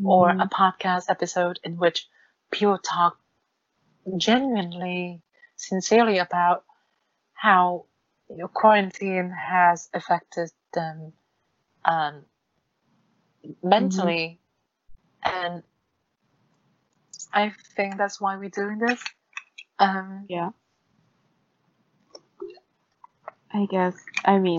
or 0.05 0.33
Mhm. 0.33 0.43
a 0.43 0.49
podcast 0.49 1.11
episode 1.11 1.61
in 1.65 1.77
which 1.77 2.09
people 2.53 2.79
talk 2.79 3.19
genuinely, 4.17 5.23
sincerely 5.57 6.19
about 6.19 6.65
how 7.35 7.87
you 8.29 8.37
know, 8.39 8.49
quarantine 8.49 9.31
has 9.31 9.89
affected 9.95 10.51
them 10.75 11.13
um, 11.85 12.25
mentally, 13.63 14.41
and 15.25 15.63
I 17.33 17.53
think 17.77 17.97
that's 17.97 18.21
why 18.21 18.37
we're 18.37 18.51
doing 18.51 18.79
this. 18.79 19.03
Um, 19.79 20.27
Yeah. 20.29 20.51
I 23.53 23.67
guess, 23.67 23.97
I 24.25 24.39
mean, 24.39 24.59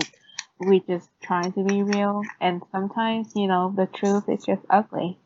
we 0.58 0.80
just 0.80 1.08
trying 1.22 1.52
to 1.52 1.62
be 1.62 1.82
real, 1.82 2.22
and 2.40 2.62
sometimes, 2.72 3.32
you 3.36 3.46
know, 3.46 3.72
the 3.76 3.86
truth 3.86 4.28
is 4.28 4.44
just 4.44 4.62
ugly. 4.70 5.18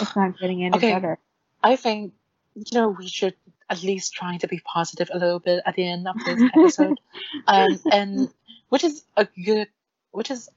It's 0.00 0.16
not 0.16 0.38
getting 0.38 0.64
any 0.64 0.76
Okay. 0.76 0.92
better. 0.92 1.18
I 1.62 1.76
think 1.76 2.12
you 2.54 2.64
know 2.72 2.88
we 2.88 3.08
should 3.08 3.34
at 3.70 3.82
least 3.82 4.14
trying 4.14 4.38
to 4.40 4.48
be 4.48 4.60
positive 4.64 5.10
a 5.12 5.18
little 5.18 5.40
bit 5.40 5.62
at 5.66 5.74
the 5.74 5.86
end 5.88 6.06
of 6.08 6.16
this 6.24 6.42
episode, 6.54 6.98
um, 7.46 7.78
and 7.90 8.28
which 8.68 8.84
is 8.84 9.04
a 9.16 9.26
good, 9.44 9.68
which 10.12 10.30
is 10.30 10.48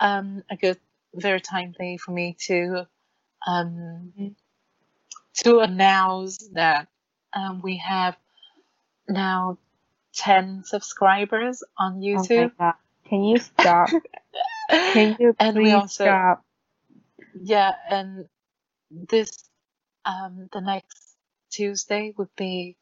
um, 0.00 0.42
a 0.50 0.56
good, 0.56 0.78
very 1.14 1.40
timely 1.40 1.98
for 1.98 2.12
me 2.12 2.36
to 2.46 2.86
um, 3.46 4.12
to 5.34 5.58
announce 5.60 6.38
that 6.52 6.88
um, 7.32 7.60
we 7.62 7.76
have 7.78 8.16
now 9.08 9.58
10 10.14 10.62
subscribers 10.64 11.62
on 11.78 11.94
Oh 11.96 12.00
YouTube. 12.00 12.52
god. 12.58 12.74
Can 13.08 13.24
you 13.24 13.38
stop? 13.38 13.88
Can 14.70 15.16
you 15.18 15.34
and 15.38 15.56
we 15.56 15.64
please 15.64 15.74
also, 15.74 16.04
stop? 16.04 16.44
yeah, 17.42 17.72
and 17.90 18.26
this, 18.90 19.50
um, 20.04 20.48
the 20.52 20.60
next 20.60 21.11
Tuesday 21.52 22.12
would 22.16 22.34
be 22.36 22.76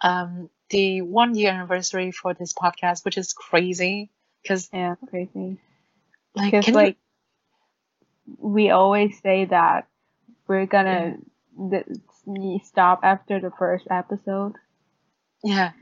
um, 0.00 0.50
the 0.70 1.02
one 1.02 1.34
year 1.34 1.52
anniversary 1.52 2.10
for 2.10 2.34
this 2.34 2.52
podcast, 2.54 3.04
which 3.04 3.18
is 3.18 3.32
crazy 3.32 4.10
because, 4.42 4.68
Yeah, 4.72 4.96
crazy. 5.08 5.58
like, 6.34 6.50
Because, 6.50 6.64
can 6.64 6.74
like, 6.74 6.96
we 8.38 8.70
always 8.70 9.20
say 9.20 9.44
that 9.46 9.86
we're 10.48 10.66
gonna 10.66 11.16
Mm. 11.58 11.70
th- 11.70 12.64
stop 12.64 13.00
after 13.04 13.38
the 13.40 13.50
first 13.50 13.86
episode. 13.90 14.54
yeah, 15.42 15.72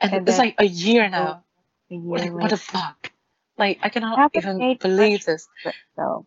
and, 0.00 0.12
And 0.12 0.28
it's 0.28 0.36
then- 0.36 0.46
like 0.46 0.54
a 0.58 0.66
year 0.66 1.08
now. 1.08 1.44
A 1.90 1.94
year 1.94 2.18
Like, 2.18 2.32
what 2.32 2.50
the 2.50 2.56
fuck? 2.56 3.12
Like, 3.56 3.78
I 3.82 3.88
cannot 3.88 4.32
even 4.34 4.76
believe 4.78 5.24
this. 5.24 5.48
So 5.96 6.26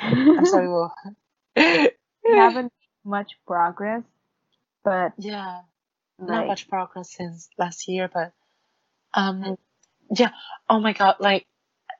I'm 0.00 0.46
sorry, 0.46 0.68
Will. 0.72 0.92
we 1.56 1.90
haven't 2.24 2.72
much 3.08 3.38
progress, 3.46 4.02
but 4.84 5.12
Yeah, 5.18 5.62
not 6.18 6.46
much 6.46 6.68
progress 6.68 7.10
since 7.12 7.48
last 7.58 7.88
year, 7.88 8.08
but 8.12 8.32
um, 9.14 9.56
yeah. 10.14 10.30
Oh 10.68 10.80
my 10.80 10.92
god, 10.92 11.16
like 11.20 11.46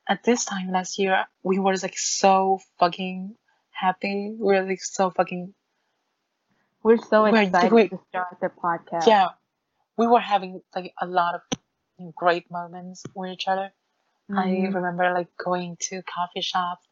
at 0.09 0.23
this 0.25 0.45
time 0.45 0.71
last 0.71 0.99
year, 0.99 1.27
we 1.43 1.59
were 1.59 1.77
like 1.77 1.99
so 1.99 2.61
fucking 2.79 3.35
happy. 3.71 4.35
We're 4.39 4.63
like 4.65 4.83
so 4.83 5.11
fucking 5.11 5.55
We're 6.83 6.99
so 6.99 7.25
We're- 7.25 7.45
excited 7.47 7.73
we- 7.73 7.89
to 7.89 7.99
start 8.09 8.37
the 8.41 8.49
podcast. 8.49 9.07
yeah. 9.07 9.29
We 9.97 10.07
were 10.07 10.21
having 10.21 10.63
like 10.77 10.95
a 11.01 11.07
lot 11.07 11.35
of 11.35 11.43
great 12.15 12.51
moments 12.51 13.03
with 13.15 13.31
each 13.33 13.49
other. 13.49 13.73
I 14.31 14.47
Mhm. 14.47 14.75
remember 14.75 15.13
like 15.13 15.35
going 15.37 15.77
to 15.89 16.03
coffee 16.03 16.41
shops, 16.43 16.87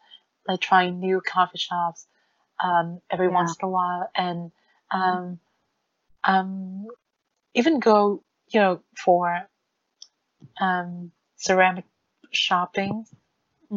like 0.49 0.61
trying 0.61 0.99
new 0.99 1.21
coffee 1.21 1.59
shops, 1.59 2.09
um, 2.63 3.01
every 3.11 3.29
Yeah. 3.29 3.35
once 3.35 3.57
in 3.61 3.67
a 3.67 3.71
while, 3.71 4.11
and 4.15 4.53
um, 4.91 5.41
um, 6.25 6.87
even 7.55 7.81
go, 7.81 8.23
you 8.49 8.61
know, 8.61 8.83
for 8.97 9.49
um, 10.61 11.13
ceramic 11.37 11.85
shopping. 12.33 13.07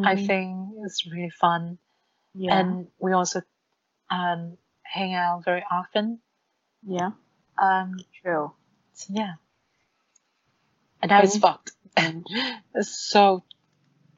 I 0.04 0.16
Mhm. 0.16 0.28
think 0.28 0.72
it's 0.86 1.06
really 1.08 1.30
fun, 1.32 1.78
Yeah. 2.34 2.60
and 2.60 2.88
we 3.00 3.14
also 3.14 3.42
um 4.10 4.58
hang 4.84 5.14
out 5.14 5.44
very 5.46 5.64
often. 5.70 6.22
yeah. 6.84 7.12
Um, 7.58 8.00
True. 8.22 8.52
so 8.94 9.14
yeah, 9.14 9.36
and 11.02 11.10
now 11.10 11.22
it's 11.22 11.38
fucked. 11.38 11.72
And 11.96 12.26
it's 12.76 12.90
so 12.90 13.44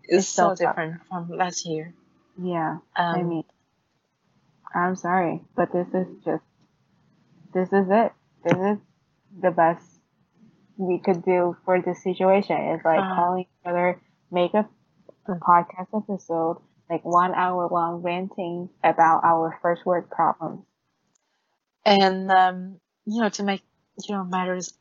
it's, 0.03 0.27
It's 0.27 0.27
so 0.27 0.49
so, 0.49 0.55
different 0.55 1.01
from 1.07 1.29
last 1.29 1.65
year. 1.65 1.93
Yeah. 2.41 2.79
Um, 2.95 3.15
I 3.15 3.23
mean, 3.23 3.43
I'm 4.75 4.95
sorry, 4.95 5.43
but 5.55 5.71
this 5.71 5.87
is 5.93 6.07
just, 6.25 6.43
this 7.53 7.67
is 7.71 7.87
it. 7.89 8.11
This 8.43 8.57
is 8.57 8.77
the 9.41 9.51
best 9.51 9.85
we 10.77 10.99
could 10.99 11.23
do 11.23 11.55
for 11.65 11.81
this 11.81 12.03
situation. 12.03 12.57
It's 12.57 12.85
like 12.85 12.99
Uh. 12.99 13.15
calling 13.15 13.41
each 13.45 13.65
other, 13.65 14.01
make 14.31 14.53
a, 14.53 14.67
Mm. 15.27 15.39
podcast 15.39 15.89
episode, 15.95 16.61
like 16.89 17.03
one 17.05 17.33
hour 17.35 17.67
long 17.69 18.01
ranting 18.01 18.69
about 18.83 19.23
our 19.23 19.57
first 19.61 19.85
word 19.85 20.09
problems. 20.09 20.65
and 21.85 22.31
um, 22.31 22.79
you 23.05 23.21
know 23.21 23.29
to 23.29 23.43
make 23.43 23.61
you 24.07 24.15
know 24.15 24.23
matters 24.23 24.73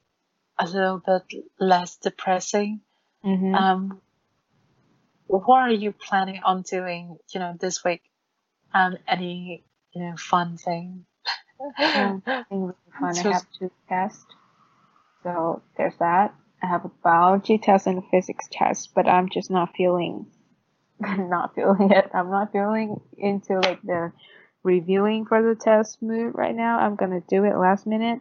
a 0.58 0.66
little 0.66 0.98
bit 1.04 1.44
less 1.58 1.96
depressing 1.96 2.80
Mm-hmm. 3.24 3.54
um, 3.54 4.00
what 5.26 5.58
are 5.60 5.70
you 5.72 5.92
planning 5.92 6.40
on 6.44 6.62
doing 6.62 7.16
you 7.32 7.40
know 7.40 7.54
this 7.60 7.84
week 7.84 8.02
um, 8.74 8.96
any 9.08 9.64
you 9.92 10.02
know 10.02 10.16
fun 10.16 10.56
thing 10.56 11.04
I 11.78 12.20
really 12.50 12.72
fun. 12.98 13.10
I 13.10 13.12
So- 13.12 13.32
have 13.32 13.46
two 13.58 13.70
tests. 13.88 14.24
So 15.22 15.62
there's 15.76 15.96
that. 15.98 16.34
I 16.62 16.66
have 16.66 16.84
a 16.86 16.90
biology 17.02 17.58
test 17.58 17.86
and 17.86 17.98
a 17.98 18.02
physics 18.10 18.48
test, 18.50 18.90
but 18.94 19.06
I'm 19.06 19.28
just 19.28 19.50
not 19.50 19.74
feeling 19.76 20.26
not 21.00 21.54
feeling 21.54 21.90
it. 21.90 22.10
I'm 22.14 22.30
not 22.30 22.52
feeling 22.52 23.00
into 23.18 23.54
like 23.60 23.82
the 23.82 24.12
reviewing 24.62 25.26
for 25.26 25.42
the 25.42 25.54
test 25.54 26.00
mood 26.02 26.32
right 26.34 26.54
now. 26.54 26.78
I'm 26.78 26.96
gonna 26.96 27.22
do 27.28 27.44
it 27.44 27.56
last 27.56 27.86
minute. 27.86 28.20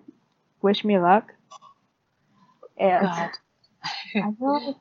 Wish 0.61 0.83
me 0.83 0.99
luck. 0.99 1.33
And 2.77 3.05
God. 3.05 3.29
I 4.15 4.31
feel 4.37 4.65
like 4.67 4.75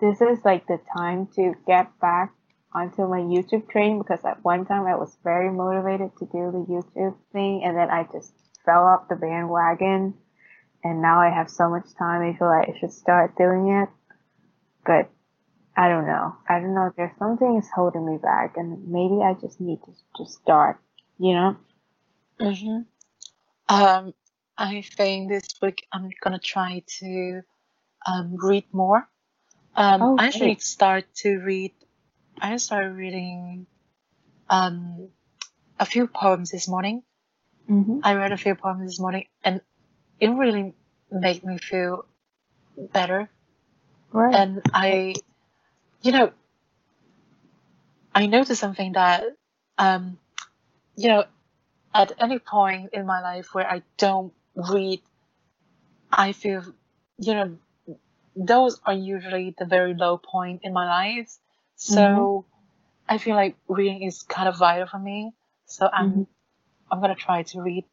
this 0.00 0.20
is 0.20 0.38
like 0.44 0.66
the 0.66 0.80
time 0.96 1.28
to 1.36 1.54
get 1.66 1.98
back 2.00 2.32
onto 2.74 3.02
my 3.06 3.20
YouTube 3.20 3.68
train 3.70 3.98
because 3.98 4.24
at 4.24 4.42
one 4.44 4.64
time 4.66 4.86
I 4.86 4.96
was 4.96 5.16
very 5.24 5.50
motivated 5.50 6.16
to 6.18 6.26
do 6.26 6.50
the 6.52 6.64
YouTube 6.68 7.16
thing 7.32 7.62
and 7.64 7.76
then 7.76 7.90
I 7.90 8.04
just 8.12 8.32
fell 8.64 8.84
off 8.84 9.08
the 9.08 9.16
bandwagon 9.16 10.14
and 10.84 11.02
now 11.02 11.20
I 11.20 11.30
have 11.30 11.50
so 11.50 11.68
much 11.70 11.86
time 11.98 12.22
I 12.22 12.36
feel 12.38 12.48
like 12.48 12.68
I 12.68 12.78
should 12.78 12.92
start 12.92 13.36
doing 13.36 13.68
it. 13.82 13.88
But 14.86 15.10
I 15.76 15.88
don't 15.88 16.06
know. 16.06 16.36
I 16.48 16.60
don't 16.60 16.74
know. 16.74 16.92
There's 16.96 17.16
something 17.18 17.56
is 17.58 17.68
holding 17.74 18.06
me 18.06 18.18
back 18.18 18.56
and 18.56 18.88
maybe 18.88 19.22
I 19.22 19.34
just 19.34 19.60
need 19.60 19.80
to 19.84 19.92
just 20.18 20.34
start, 20.42 20.78
you 21.18 21.34
know? 21.34 21.56
hmm 22.40 22.80
Um, 23.68 24.14
I 24.58 24.82
think 24.82 25.28
this 25.30 25.44
week 25.62 25.86
I'm 25.92 26.10
gonna 26.22 26.38
try 26.38 26.82
to 27.00 27.42
um, 28.06 28.36
read 28.36 28.64
more. 28.72 29.08
Um, 29.76 30.02
Oh, 30.02 30.16
I 30.18 30.26
actually 30.26 30.56
start 30.58 31.04
to 31.16 31.38
read. 31.40 31.72
I 32.42 32.56
started 32.56 32.96
reading 32.96 33.66
um, 34.50 35.08
a 35.78 35.86
few 35.86 36.08
poems 36.08 36.50
this 36.50 36.66
morning. 36.66 37.04
Mm-hmm. 37.70 38.00
I 38.02 38.14
read 38.14 38.32
a 38.32 38.36
few 38.36 38.56
poems 38.56 38.82
this 38.84 38.98
morning, 38.98 39.26
and 39.44 39.60
it 40.18 40.28
really 40.28 40.74
made 41.10 41.44
me 41.44 41.58
feel 41.58 42.04
better. 42.76 43.30
Right. 44.10 44.34
And 44.34 44.60
I, 44.74 45.14
you 46.02 46.10
know, 46.10 46.32
I 48.12 48.26
noticed 48.26 48.60
something 48.60 48.94
that, 48.94 49.22
um, 49.78 50.18
you 50.96 51.08
know, 51.08 51.24
at 51.94 52.10
any 52.18 52.40
point 52.40 52.90
in 52.92 53.06
my 53.06 53.22
life 53.22 53.54
where 53.54 53.70
I 53.70 53.82
don't 53.98 54.32
read, 54.56 55.00
I 56.10 56.32
feel, 56.32 56.64
you 57.18 57.34
know, 57.34 57.56
those 58.34 58.80
are 58.84 58.94
usually 58.94 59.54
the 59.56 59.64
very 59.64 59.94
low 59.94 60.18
point 60.18 60.62
in 60.64 60.72
my 60.72 60.86
life. 60.86 61.30
So 61.76 62.46
I 63.08 63.18
feel 63.18 63.34
like 63.36 63.56
reading 63.68 64.02
is 64.02 64.22
kind 64.22 64.48
of 64.48 64.58
vital 64.58 64.86
for 64.86 64.98
me. 64.98 65.32
So 65.66 65.88
I'm 65.92 66.22
Mhm. 66.22 66.26
I'm 66.90 67.00
gonna 67.00 67.14
try 67.14 67.42
to 67.42 67.62
read 67.62 67.84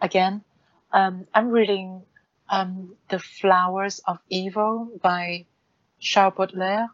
again. 0.00 0.44
Um, 0.92 1.26
I'm 1.34 1.48
reading 1.50 2.04
um, 2.48 2.96
The 3.08 3.18
Flowers 3.18 4.00
of 4.00 4.18
Evil 4.28 4.90
by 5.02 5.46
Charles 6.00 6.34
Baudelaire, 6.36 6.88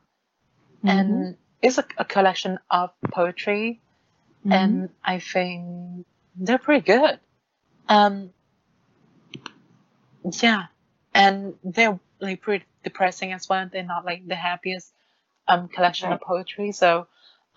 Mm-hmm. 0.84 1.22
and 1.22 1.36
it's 1.62 1.78
a, 1.78 1.84
a 1.98 2.04
collection 2.04 2.58
of 2.70 2.90
poetry, 3.10 3.80
and 4.50 4.90
I 5.04 5.18
think 5.20 6.06
they're 6.36 6.58
pretty 6.58 6.82
good. 6.84 7.20
Um, 7.88 8.32
yeah, 10.42 10.66
and 11.14 11.54
they're 11.64 11.98
like 12.20 12.40
pretty 12.40 12.64
depressing 12.84 13.32
as 13.32 13.48
well. 13.48 13.68
They're 13.70 13.82
not 13.82 14.04
like 14.04 14.26
the 14.26 14.34
happiest 14.34 14.92
um 15.48 15.68
collection 15.68 16.12
of 16.12 16.20
poetry, 16.20 16.72
so 16.72 17.06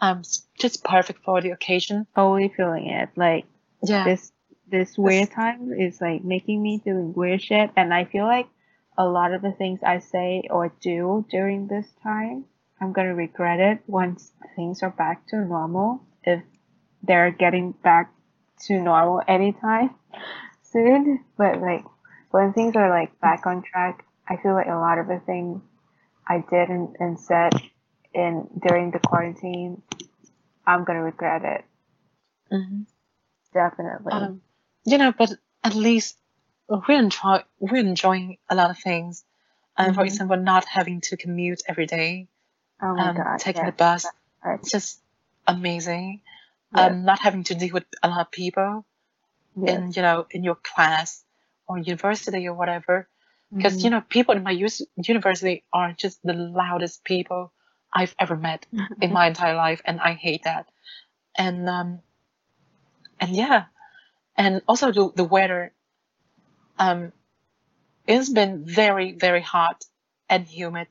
um, 0.02 0.24
just 0.60 0.84
perfect 0.84 1.24
for 1.24 1.42
the 1.42 1.52
occasion. 1.52 2.06
totally 2.16 2.50
feeling 2.56 2.88
it. 2.88 3.10
Like 3.16 3.46
Yeah. 3.84 4.04
this 4.04 4.32
this 4.68 4.98
weird 4.98 5.32
time 5.32 5.72
is 5.74 6.02
like 6.02 6.24
making 6.24 6.62
me 6.62 6.80
doing 6.84 7.14
weird 7.14 7.42
shit 7.42 7.70
and 7.76 7.94
I 7.94 8.06
feel 8.06 8.26
like 8.26 8.48
a 8.98 9.06
lot 9.06 9.34
of 9.34 9.42
the 9.44 9.52
things 9.52 9.80
I 9.84 10.00
say 10.00 10.48
or 10.50 10.74
do 10.82 11.24
during 11.30 11.68
this 11.68 11.86
time 12.02 12.46
I'm 12.82 12.92
gonna 12.92 13.14
regret 13.14 13.60
it 13.60 13.80
once 13.86 14.32
things 14.56 14.82
are 14.82 14.90
back 14.90 15.28
to 15.28 15.38
normal 15.38 16.02
if 16.24 16.42
they're 17.04 17.30
getting 17.32 17.74
back 17.74 18.12
to 18.66 18.82
normal 18.82 19.22
anytime 19.28 19.92
soon 20.64 21.24
but 21.38 21.62
like 21.62 21.86
when 22.32 22.52
things 22.54 22.76
are 22.76 22.90
like 22.90 23.20
back 23.20 23.46
on 23.46 23.62
track 23.62 24.04
I 24.28 24.38
feel 24.38 24.54
like 24.54 24.68
a 24.68 24.76
lot 24.76 24.98
of 24.98 25.08
the 25.08 25.22
things 25.28 25.62
I 26.28 26.44
did 26.50 26.70
and, 26.70 26.96
and 27.00 27.20
said 27.20 27.54
in 28.16 28.48
during 28.68 28.92
the 28.92 29.00
quarantine 29.00 29.84
I'm 30.68 30.84
gonna 30.86 31.04
regret 31.04 31.44
it 31.46 31.66
hmm 32.52 32.84
definitely 33.54 34.14
Um, 34.16 34.42
you 34.86 34.98
know, 34.98 35.12
but 35.12 35.32
at 35.64 35.76
least 35.76 36.18
we're 36.70 37.00
enjoy 37.00 37.44
we're 37.60 37.78
enjoying 37.86 38.38
a 38.50 38.56
lot 38.56 38.72
of 38.72 38.78
things. 38.80 39.26
And 39.78 39.96
for 39.96 40.02
Mhm. 40.02 40.06
example, 40.06 40.38
not 40.38 40.66
having 40.66 41.02
to 41.02 41.18
commute 41.18 41.64
every 41.68 41.86
day, 41.88 42.28
oh 42.82 42.96
my 42.96 43.10
um, 43.10 43.16
god 43.16 43.40
taking 43.40 43.62
yes. 43.62 43.68
the 43.68 43.74
bus, 43.74 44.14
it's 44.46 44.72
just 44.72 45.02
amazing. 45.48 46.22
Yes. 46.72 46.98
Um, 46.98 47.06
not 47.06 47.20
having 47.20 47.44
to 47.46 47.56
deal 47.56 47.74
with 47.74 47.86
a 48.04 48.10
lot 48.10 48.22
of 48.22 48.32
people 48.32 48.86
Yes. 49.56 49.84
in 49.84 49.92
you 49.96 50.02
know 50.02 50.28
in 50.32 50.44
your 50.44 50.56
class 50.56 51.24
or 51.68 51.78
university 51.80 52.48
or 52.48 52.54
whatever. 52.56 53.08
Because 53.58 53.84
Mhm. 53.84 53.84
you 53.84 53.90
know, 53.92 54.02
people 54.02 54.36
in 54.36 54.44
my 54.44 54.52
university 54.52 55.64
are 55.74 55.94
just 55.94 56.22
the 56.24 56.34
loudest 56.34 57.04
people 57.04 57.52
I've 57.96 58.16
ever 58.20 58.38
met 58.38 58.68
in 59.02 59.14
my 59.14 59.28
entire 59.28 59.56
life, 59.56 59.82
and 59.86 60.02
I 60.02 60.14
hate 60.14 60.44
that. 60.46 60.68
And 61.38 61.70
um, 61.70 62.02
and 63.20 63.36
yeah, 63.36 63.66
and 64.38 64.62
also 64.68 64.92
the 64.92 65.12
the 65.16 65.24
weather. 65.26 65.74
Um, 66.80 67.14
it's 68.08 68.30
been 68.30 68.66
very 68.66 69.14
very 69.14 69.42
hot 69.42 69.86
and 70.30 70.48
humid 70.48 70.90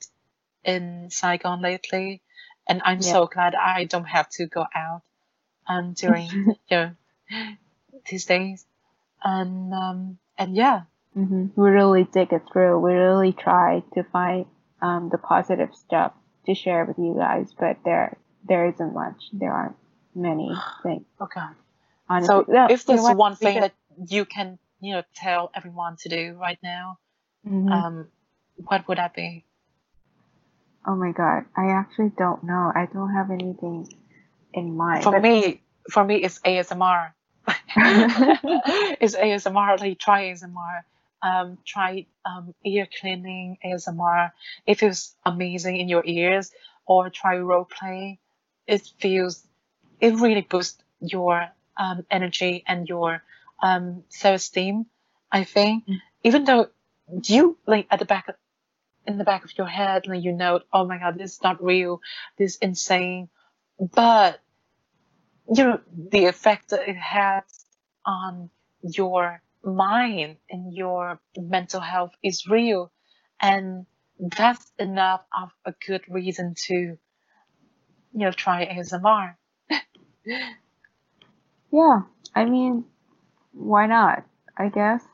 in 0.64 1.10
Saigon 1.10 1.62
lately, 1.62 2.22
and 2.68 2.82
I'm 2.84 3.00
Yeah. 3.00 3.12
so 3.12 3.26
glad 3.26 3.54
I 3.54 3.84
don't 3.84 4.04
have 4.06 4.28
to 4.38 4.46
go 4.46 4.66
out 4.74 5.02
um 5.68 5.94
during 5.94 6.28
you 6.70 6.76
know 6.76 6.92
these 8.10 8.26
days, 8.26 8.66
and 9.24 9.72
um 9.74 10.18
and 10.38 10.56
yeah, 10.56 10.82
hmm 11.14 11.46
We 11.56 11.70
really 11.70 12.04
dig 12.04 12.32
it 12.32 12.42
through. 12.52 12.80
We 12.80 12.94
really 12.94 13.32
try 13.32 13.82
to 13.94 14.04
find 14.04 14.46
um, 14.82 15.10
the 15.10 15.18
positive 15.18 15.74
stuff 15.74 16.12
to 16.46 16.54
share 16.54 16.84
with 16.84 16.98
you 16.98 17.14
guys, 17.18 17.52
but 17.58 17.78
there 17.84 18.16
there 18.46 18.66
isn't 18.68 18.92
much. 18.94 19.20
There 19.32 19.52
aren't 19.52 19.76
many 20.14 20.52
things. 20.82 21.04
okay. 21.20 21.40
Honestly, 22.08 22.26
So 22.26 22.44
No, 22.52 22.66
if 22.68 22.86
you 22.88 22.96
know 22.96 23.02
there's 23.04 23.16
one 23.16 23.36
thing 23.36 23.60
that 23.60 23.72
you 24.08 24.24
can 24.24 24.58
you 24.80 24.94
know 24.94 25.02
tell 25.14 25.50
everyone 25.54 25.96
to 26.02 26.08
do 26.08 26.36
right 26.40 26.58
now, 26.62 26.98
Mhm. 27.46 27.70
um, 27.72 28.08
what 28.56 28.86
would 28.88 28.98
that 28.98 29.14
be? 29.14 29.44
oh 30.86 30.94
my 30.94 31.12
god, 31.12 31.44
I 31.56 31.70
actually 31.70 32.12
don't 32.18 32.44
know. 32.44 32.70
I 32.74 32.86
don't 32.92 33.12
have 33.14 33.30
anything 33.30 33.88
in 34.52 34.76
mind. 34.76 35.02
For 35.02 35.12
but 35.12 35.22
me, 35.22 35.62
for 35.90 36.04
me 36.04 36.16
it's 36.16 36.40
ASMR. 36.40 37.12
it's 39.00 39.16
ASMR. 39.16 39.80
Like 39.80 39.98
try 39.98 40.24
ASMR. 40.32 40.82
Um, 41.24 41.58
try 41.66 42.06
um, 42.26 42.54
ear 42.64 42.88
cleaning 43.00 43.58
ASMR. 43.64 44.32
It 44.66 44.78
feels 44.80 45.16
amazing 45.26 45.78
in 45.78 45.88
your 45.90 46.04
ears. 46.06 46.52
Or 46.86 47.10
try 47.10 47.38
role 47.38 47.66
play. 47.66 48.20
It 48.68 48.82
feels. 49.00 49.46
It 50.00 50.14
really 50.16 50.42
boosts 50.42 50.82
your 51.00 51.48
um, 51.78 52.06
energy 52.10 52.64
and 52.68 52.88
your 52.88 53.22
um, 53.62 54.04
self 54.10 54.36
esteem. 54.36 54.86
I 55.32 55.44
think, 55.44 55.86
Mm. 55.88 56.00
even 56.24 56.44
though 56.44 56.68
you 57.24 57.58
like 57.66 57.88
at 57.90 58.00
the 58.00 58.06
back 58.06 58.28
of, 58.28 58.36
in 59.06 59.18
the 59.18 59.24
back 59.24 59.44
of 59.44 59.56
your 59.58 59.68
head, 59.68 60.06
like 60.08 60.24
you 60.24 60.32
know, 60.32 60.60
oh 60.72 60.86
my 60.86 60.98
god, 60.98 61.18
this 61.18 61.34
is 61.34 61.42
not 61.44 61.62
real, 61.64 62.00
this 62.38 62.52
is 62.54 62.58
insane, 62.58 63.30
but 63.80 64.40
you 65.54 65.64
know 65.64 65.80
the 66.10 66.26
effect 66.26 66.70
that 66.70 66.88
it 66.88 66.96
has 66.96 67.44
on 68.06 68.50
your 68.82 69.42
mind 69.64 70.36
and 70.50 70.72
your 70.74 71.20
mental 71.36 71.80
health 71.80 72.12
is 72.22 72.46
real, 72.48 72.92
and 73.40 73.86
that's 74.18 74.72
enough 74.78 75.24
of 75.32 75.50
a 75.64 75.74
good 75.86 76.02
reason 76.08 76.54
to, 76.66 76.74
you 76.74 76.98
know, 78.12 78.30
try 78.32 78.64
ASMR. 78.64 79.36
Yeah, 81.70 82.02
I 82.34 82.44
mean, 82.44 82.84
why 83.52 83.86
not? 83.86 84.24
I 84.56 84.68
guess 84.68 85.04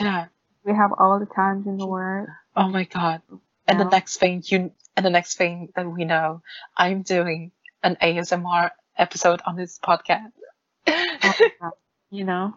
Yeah. 0.00 0.28
we 0.64 0.72
have 0.74 0.92
all 0.98 1.18
the 1.18 1.26
times 1.26 1.66
in 1.66 1.76
the 1.78 1.86
world. 1.86 2.28
Oh 2.56 2.68
my 2.68 2.84
god. 2.84 3.22
And 3.66 3.80
the 3.80 3.84
next 3.84 4.18
thing 4.18 4.42
you 4.46 4.72
and 4.96 5.04
the 5.06 5.10
next 5.10 5.36
thing 5.36 5.72
that 5.76 5.86
we 5.90 6.04
know, 6.04 6.42
I'm 6.76 7.02
doing 7.02 7.52
an 7.82 7.96
ASMR 8.00 8.70
episode 8.96 9.40
on 9.46 9.56
this 9.56 9.78
podcast. 9.78 10.32
Oh 11.22 11.70
you 12.10 12.24
know, 12.24 12.56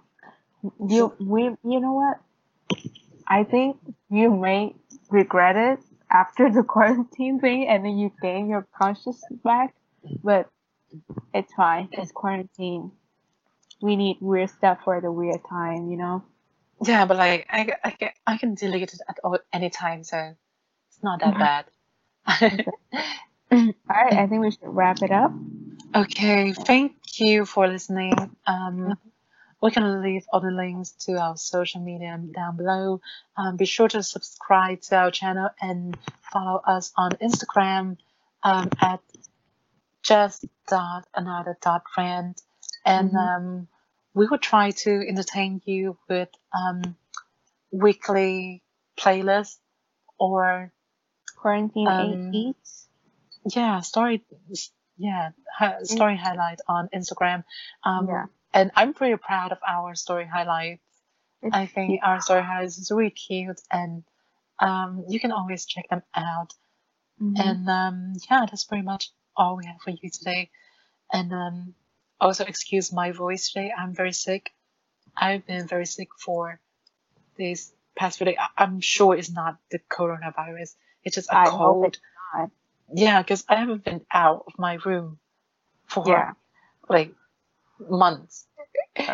you 0.88 1.14
we 1.20 1.43
you 1.64 1.80
know 1.80 1.93
what? 1.93 2.20
I 3.28 3.43
think 3.43 3.78
you 4.10 4.32
may 4.32 4.76
regret 5.10 5.55
it 5.55 5.80
after 6.10 6.49
the 6.49 6.64
quarantine 6.64 7.39
thing, 7.39 7.68
and 7.68 7.84
then 7.86 7.97
you 7.97 8.12
gain 8.22 8.49
your 8.49 8.68
consciousness 8.78 9.24
back. 9.43 9.74
But 10.24 10.49
it's 11.34 11.53
fine. 11.53 11.89
It's 11.91 12.12
quarantine. 12.12 12.91
We 13.82 13.95
need 13.95 14.18
weird 14.22 14.49
stuff 14.49 14.80
for 14.84 15.01
the 15.01 15.12
weird 15.12 15.41
time, 15.49 15.89
you 15.89 15.97
know. 15.97 16.24
yeah, 16.84 17.05
but 17.05 17.18
like 17.18 17.45
I, 17.49 17.74
I, 17.84 17.91
can, 17.91 18.10
I 18.26 18.38
can 18.38 18.55
delete 18.55 18.93
it 18.93 19.01
at 19.08 19.20
all, 19.24 19.38
any 19.53 19.70
time, 19.70 20.03
so 20.03 20.34
it's 20.89 21.03
not 21.03 21.20
that 21.20 21.38
bad. 21.38 21.66
All 23.51 23.74
right, 23.89 24.14
I 24.14 24.28
think 24.28 24.41
we 24.41 24.51
should 24.51 24.60
wrap 24.64 25.01
it 25.01 25.12
up. 25.12 25.32
okay, 25.95 26.53
thank 26.53 26.95
you 27.20 27.45
for 27.45 27.68
listening. 27.68 28.14
Um, 28.45 28.97
we're 29.62 29.72
gonna 29.72 29.99
leave 30.01 30.26
all 30.32 30.39
the 30.39 30.51
links 30.51 30.91
to 31.05 31.14
our 31.20 31.36
social 31.38 31.82
media 31.82 32.20
down 32.34 32.58
below. 32.58 33.01
Um, 33.36 33.58
be 33.58 33.66
sure 33.66 33.88
to 33.89 34.03
subscribe 34.03 34.82
to 34.82 34.95
our 34.97 35.12
channel 35.12 35.49
and 35.62 35.97
follow 36.32 36.62
us 36.66 36.91
on 36.95 37.12
Instagram 37.14 37.97
um, 38.43 38.70
at 38.80 39.01
just 40.03 40.45
dot 40.68 41.08
another 41.16 41.58
dot 41.62 41.84
rant. 41.97 42.41
And 42.86 43.12
Mhm. 43.12 43.18
um, 43.38 43.68
we 44.14 44.28
will 44.28 44.38
try 44.38 44.72
to 44.72 44.91
entertain 45.08 45.62
you 45.66 45.97
with 46.08 46.30
um, 46.53 46.95
weekly 47.72 48.64
playlists 48.97 49.58
or 50.18 50.72
Quarantine 51.36 51.88
Um, 51.88 52.34
eats. 52.34 52.88
yeah 53.45 53.80
story 53.82 54.26
yeah 54.97 55.32
hi- 55.55 55.84
story 55.84 56.18
highlight 56.18 56.60
on 56.68 56.89
Instagram. 56.89 57.43
Um, 57.84 58.08
Yeah. 58.08 58.26
And 58.58 58.72
I'm 58.76 58.93
pretty 58.95 59.16
proud 59.18 59.51
of 59.51 59.60
our 59.68 59.93
story 59.93 60.26
highlights. 60.26 60.82
I 61.51 61.68
think 61.68 61.99
our 62.03 62.20
story 62.22 62.41
highlights 62.41 62.80
is 62.80 62.89
really 62.91 63.12
cute 63.12 63.62
and 63.72 64.03
um, 64.60 65.05
you 65.08 65.20
can 65.20 65.32
always 65.32 65.66
check 65.68 65.88
them 65.89 66.01
out. 66.16 66.53
Mhm. 67.22 67.39
And 67.39 67.70
um, 67.70 68.14
yeah, 68.30 68.45
that's 68.49 68.66
pretty 68.66 68.84
much 68.84 69.12
all 69.36 69.58
we 69.58 69.66
have 69.68 69.80
for 69.84 69.91
you 69.91 70.10
today. 70.10 70.49
And 71.14 71.32
um, 71.34 71.76
also, 72.20 72.45
excuse 72.45 72.91
my 72.91 73.12
voice 73.12 73.51
today. 73.51 73.72
I'm 73.78 73.93
very 73.93 74.12
sick. 74.14 74.51
I've 75.16 75.45
been 75.45 75.68
very 75.68 75.86
sick 75.86 76.10
for 76.20 76.60
these 77.36 77.72
past 77.95 78.18
few 78.18 78.26
days. 78.26 78.38
I- 78.39 78.64
I'm 78.64 78.82
sure 78.82 79.16
it's 79.16 79.30
not 79.32 79.58
the 79.70 79.80
coronavirus. 79.95 80.76
It's 81.03 81.16
just 81.16 81.30
a 81.30 81.38
I 81.38 81.43
hope 81.49 81.58
cold. 81.60 81.86
it's 81.86 81.99
not. 82.34 82.49
Yeah, 82.91 83.22
because 83.22 83.45
I 83.47 83.55
haven't 83.58 83.84
been 83.84 84.03
out 84.12 84.45
of 84.47 84.53
my 84.58 84.76
room 84.84 85.20
for 85.86 86.03
Yeah. 86.08 86.32
like 86.89 87.14
months. 87.80 88.45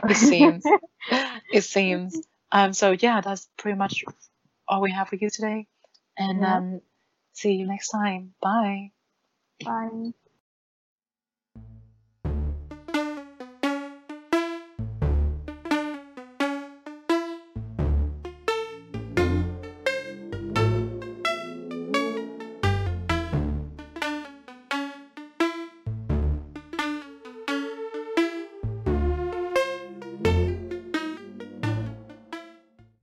It 0.07 0.17
seems. 0.17 0.65
it 1.51 1.63
seems. 1.63 2.21
Um. 2.51 2.73
So 2.73 2.91
yeah, 2.99 3.21
that's 3.21 3.49
pretty 3.57 3.77
much 3.77 4.03
all 4.67 4.81
we 4.81 4.91
have 4.91 5.09
for 5.09 5.15
you 5.17 5.29
today. 5.29 5.67
And 6.17 6.41
Yeah. 6.41 6.57
um, 6.57 6.81
see 7.33 7.53
you 7.53 7.67
next 7.67 7.89
time. 7.89 8.33
Bye. 8.41 8.91
Bye. 9.63 10.13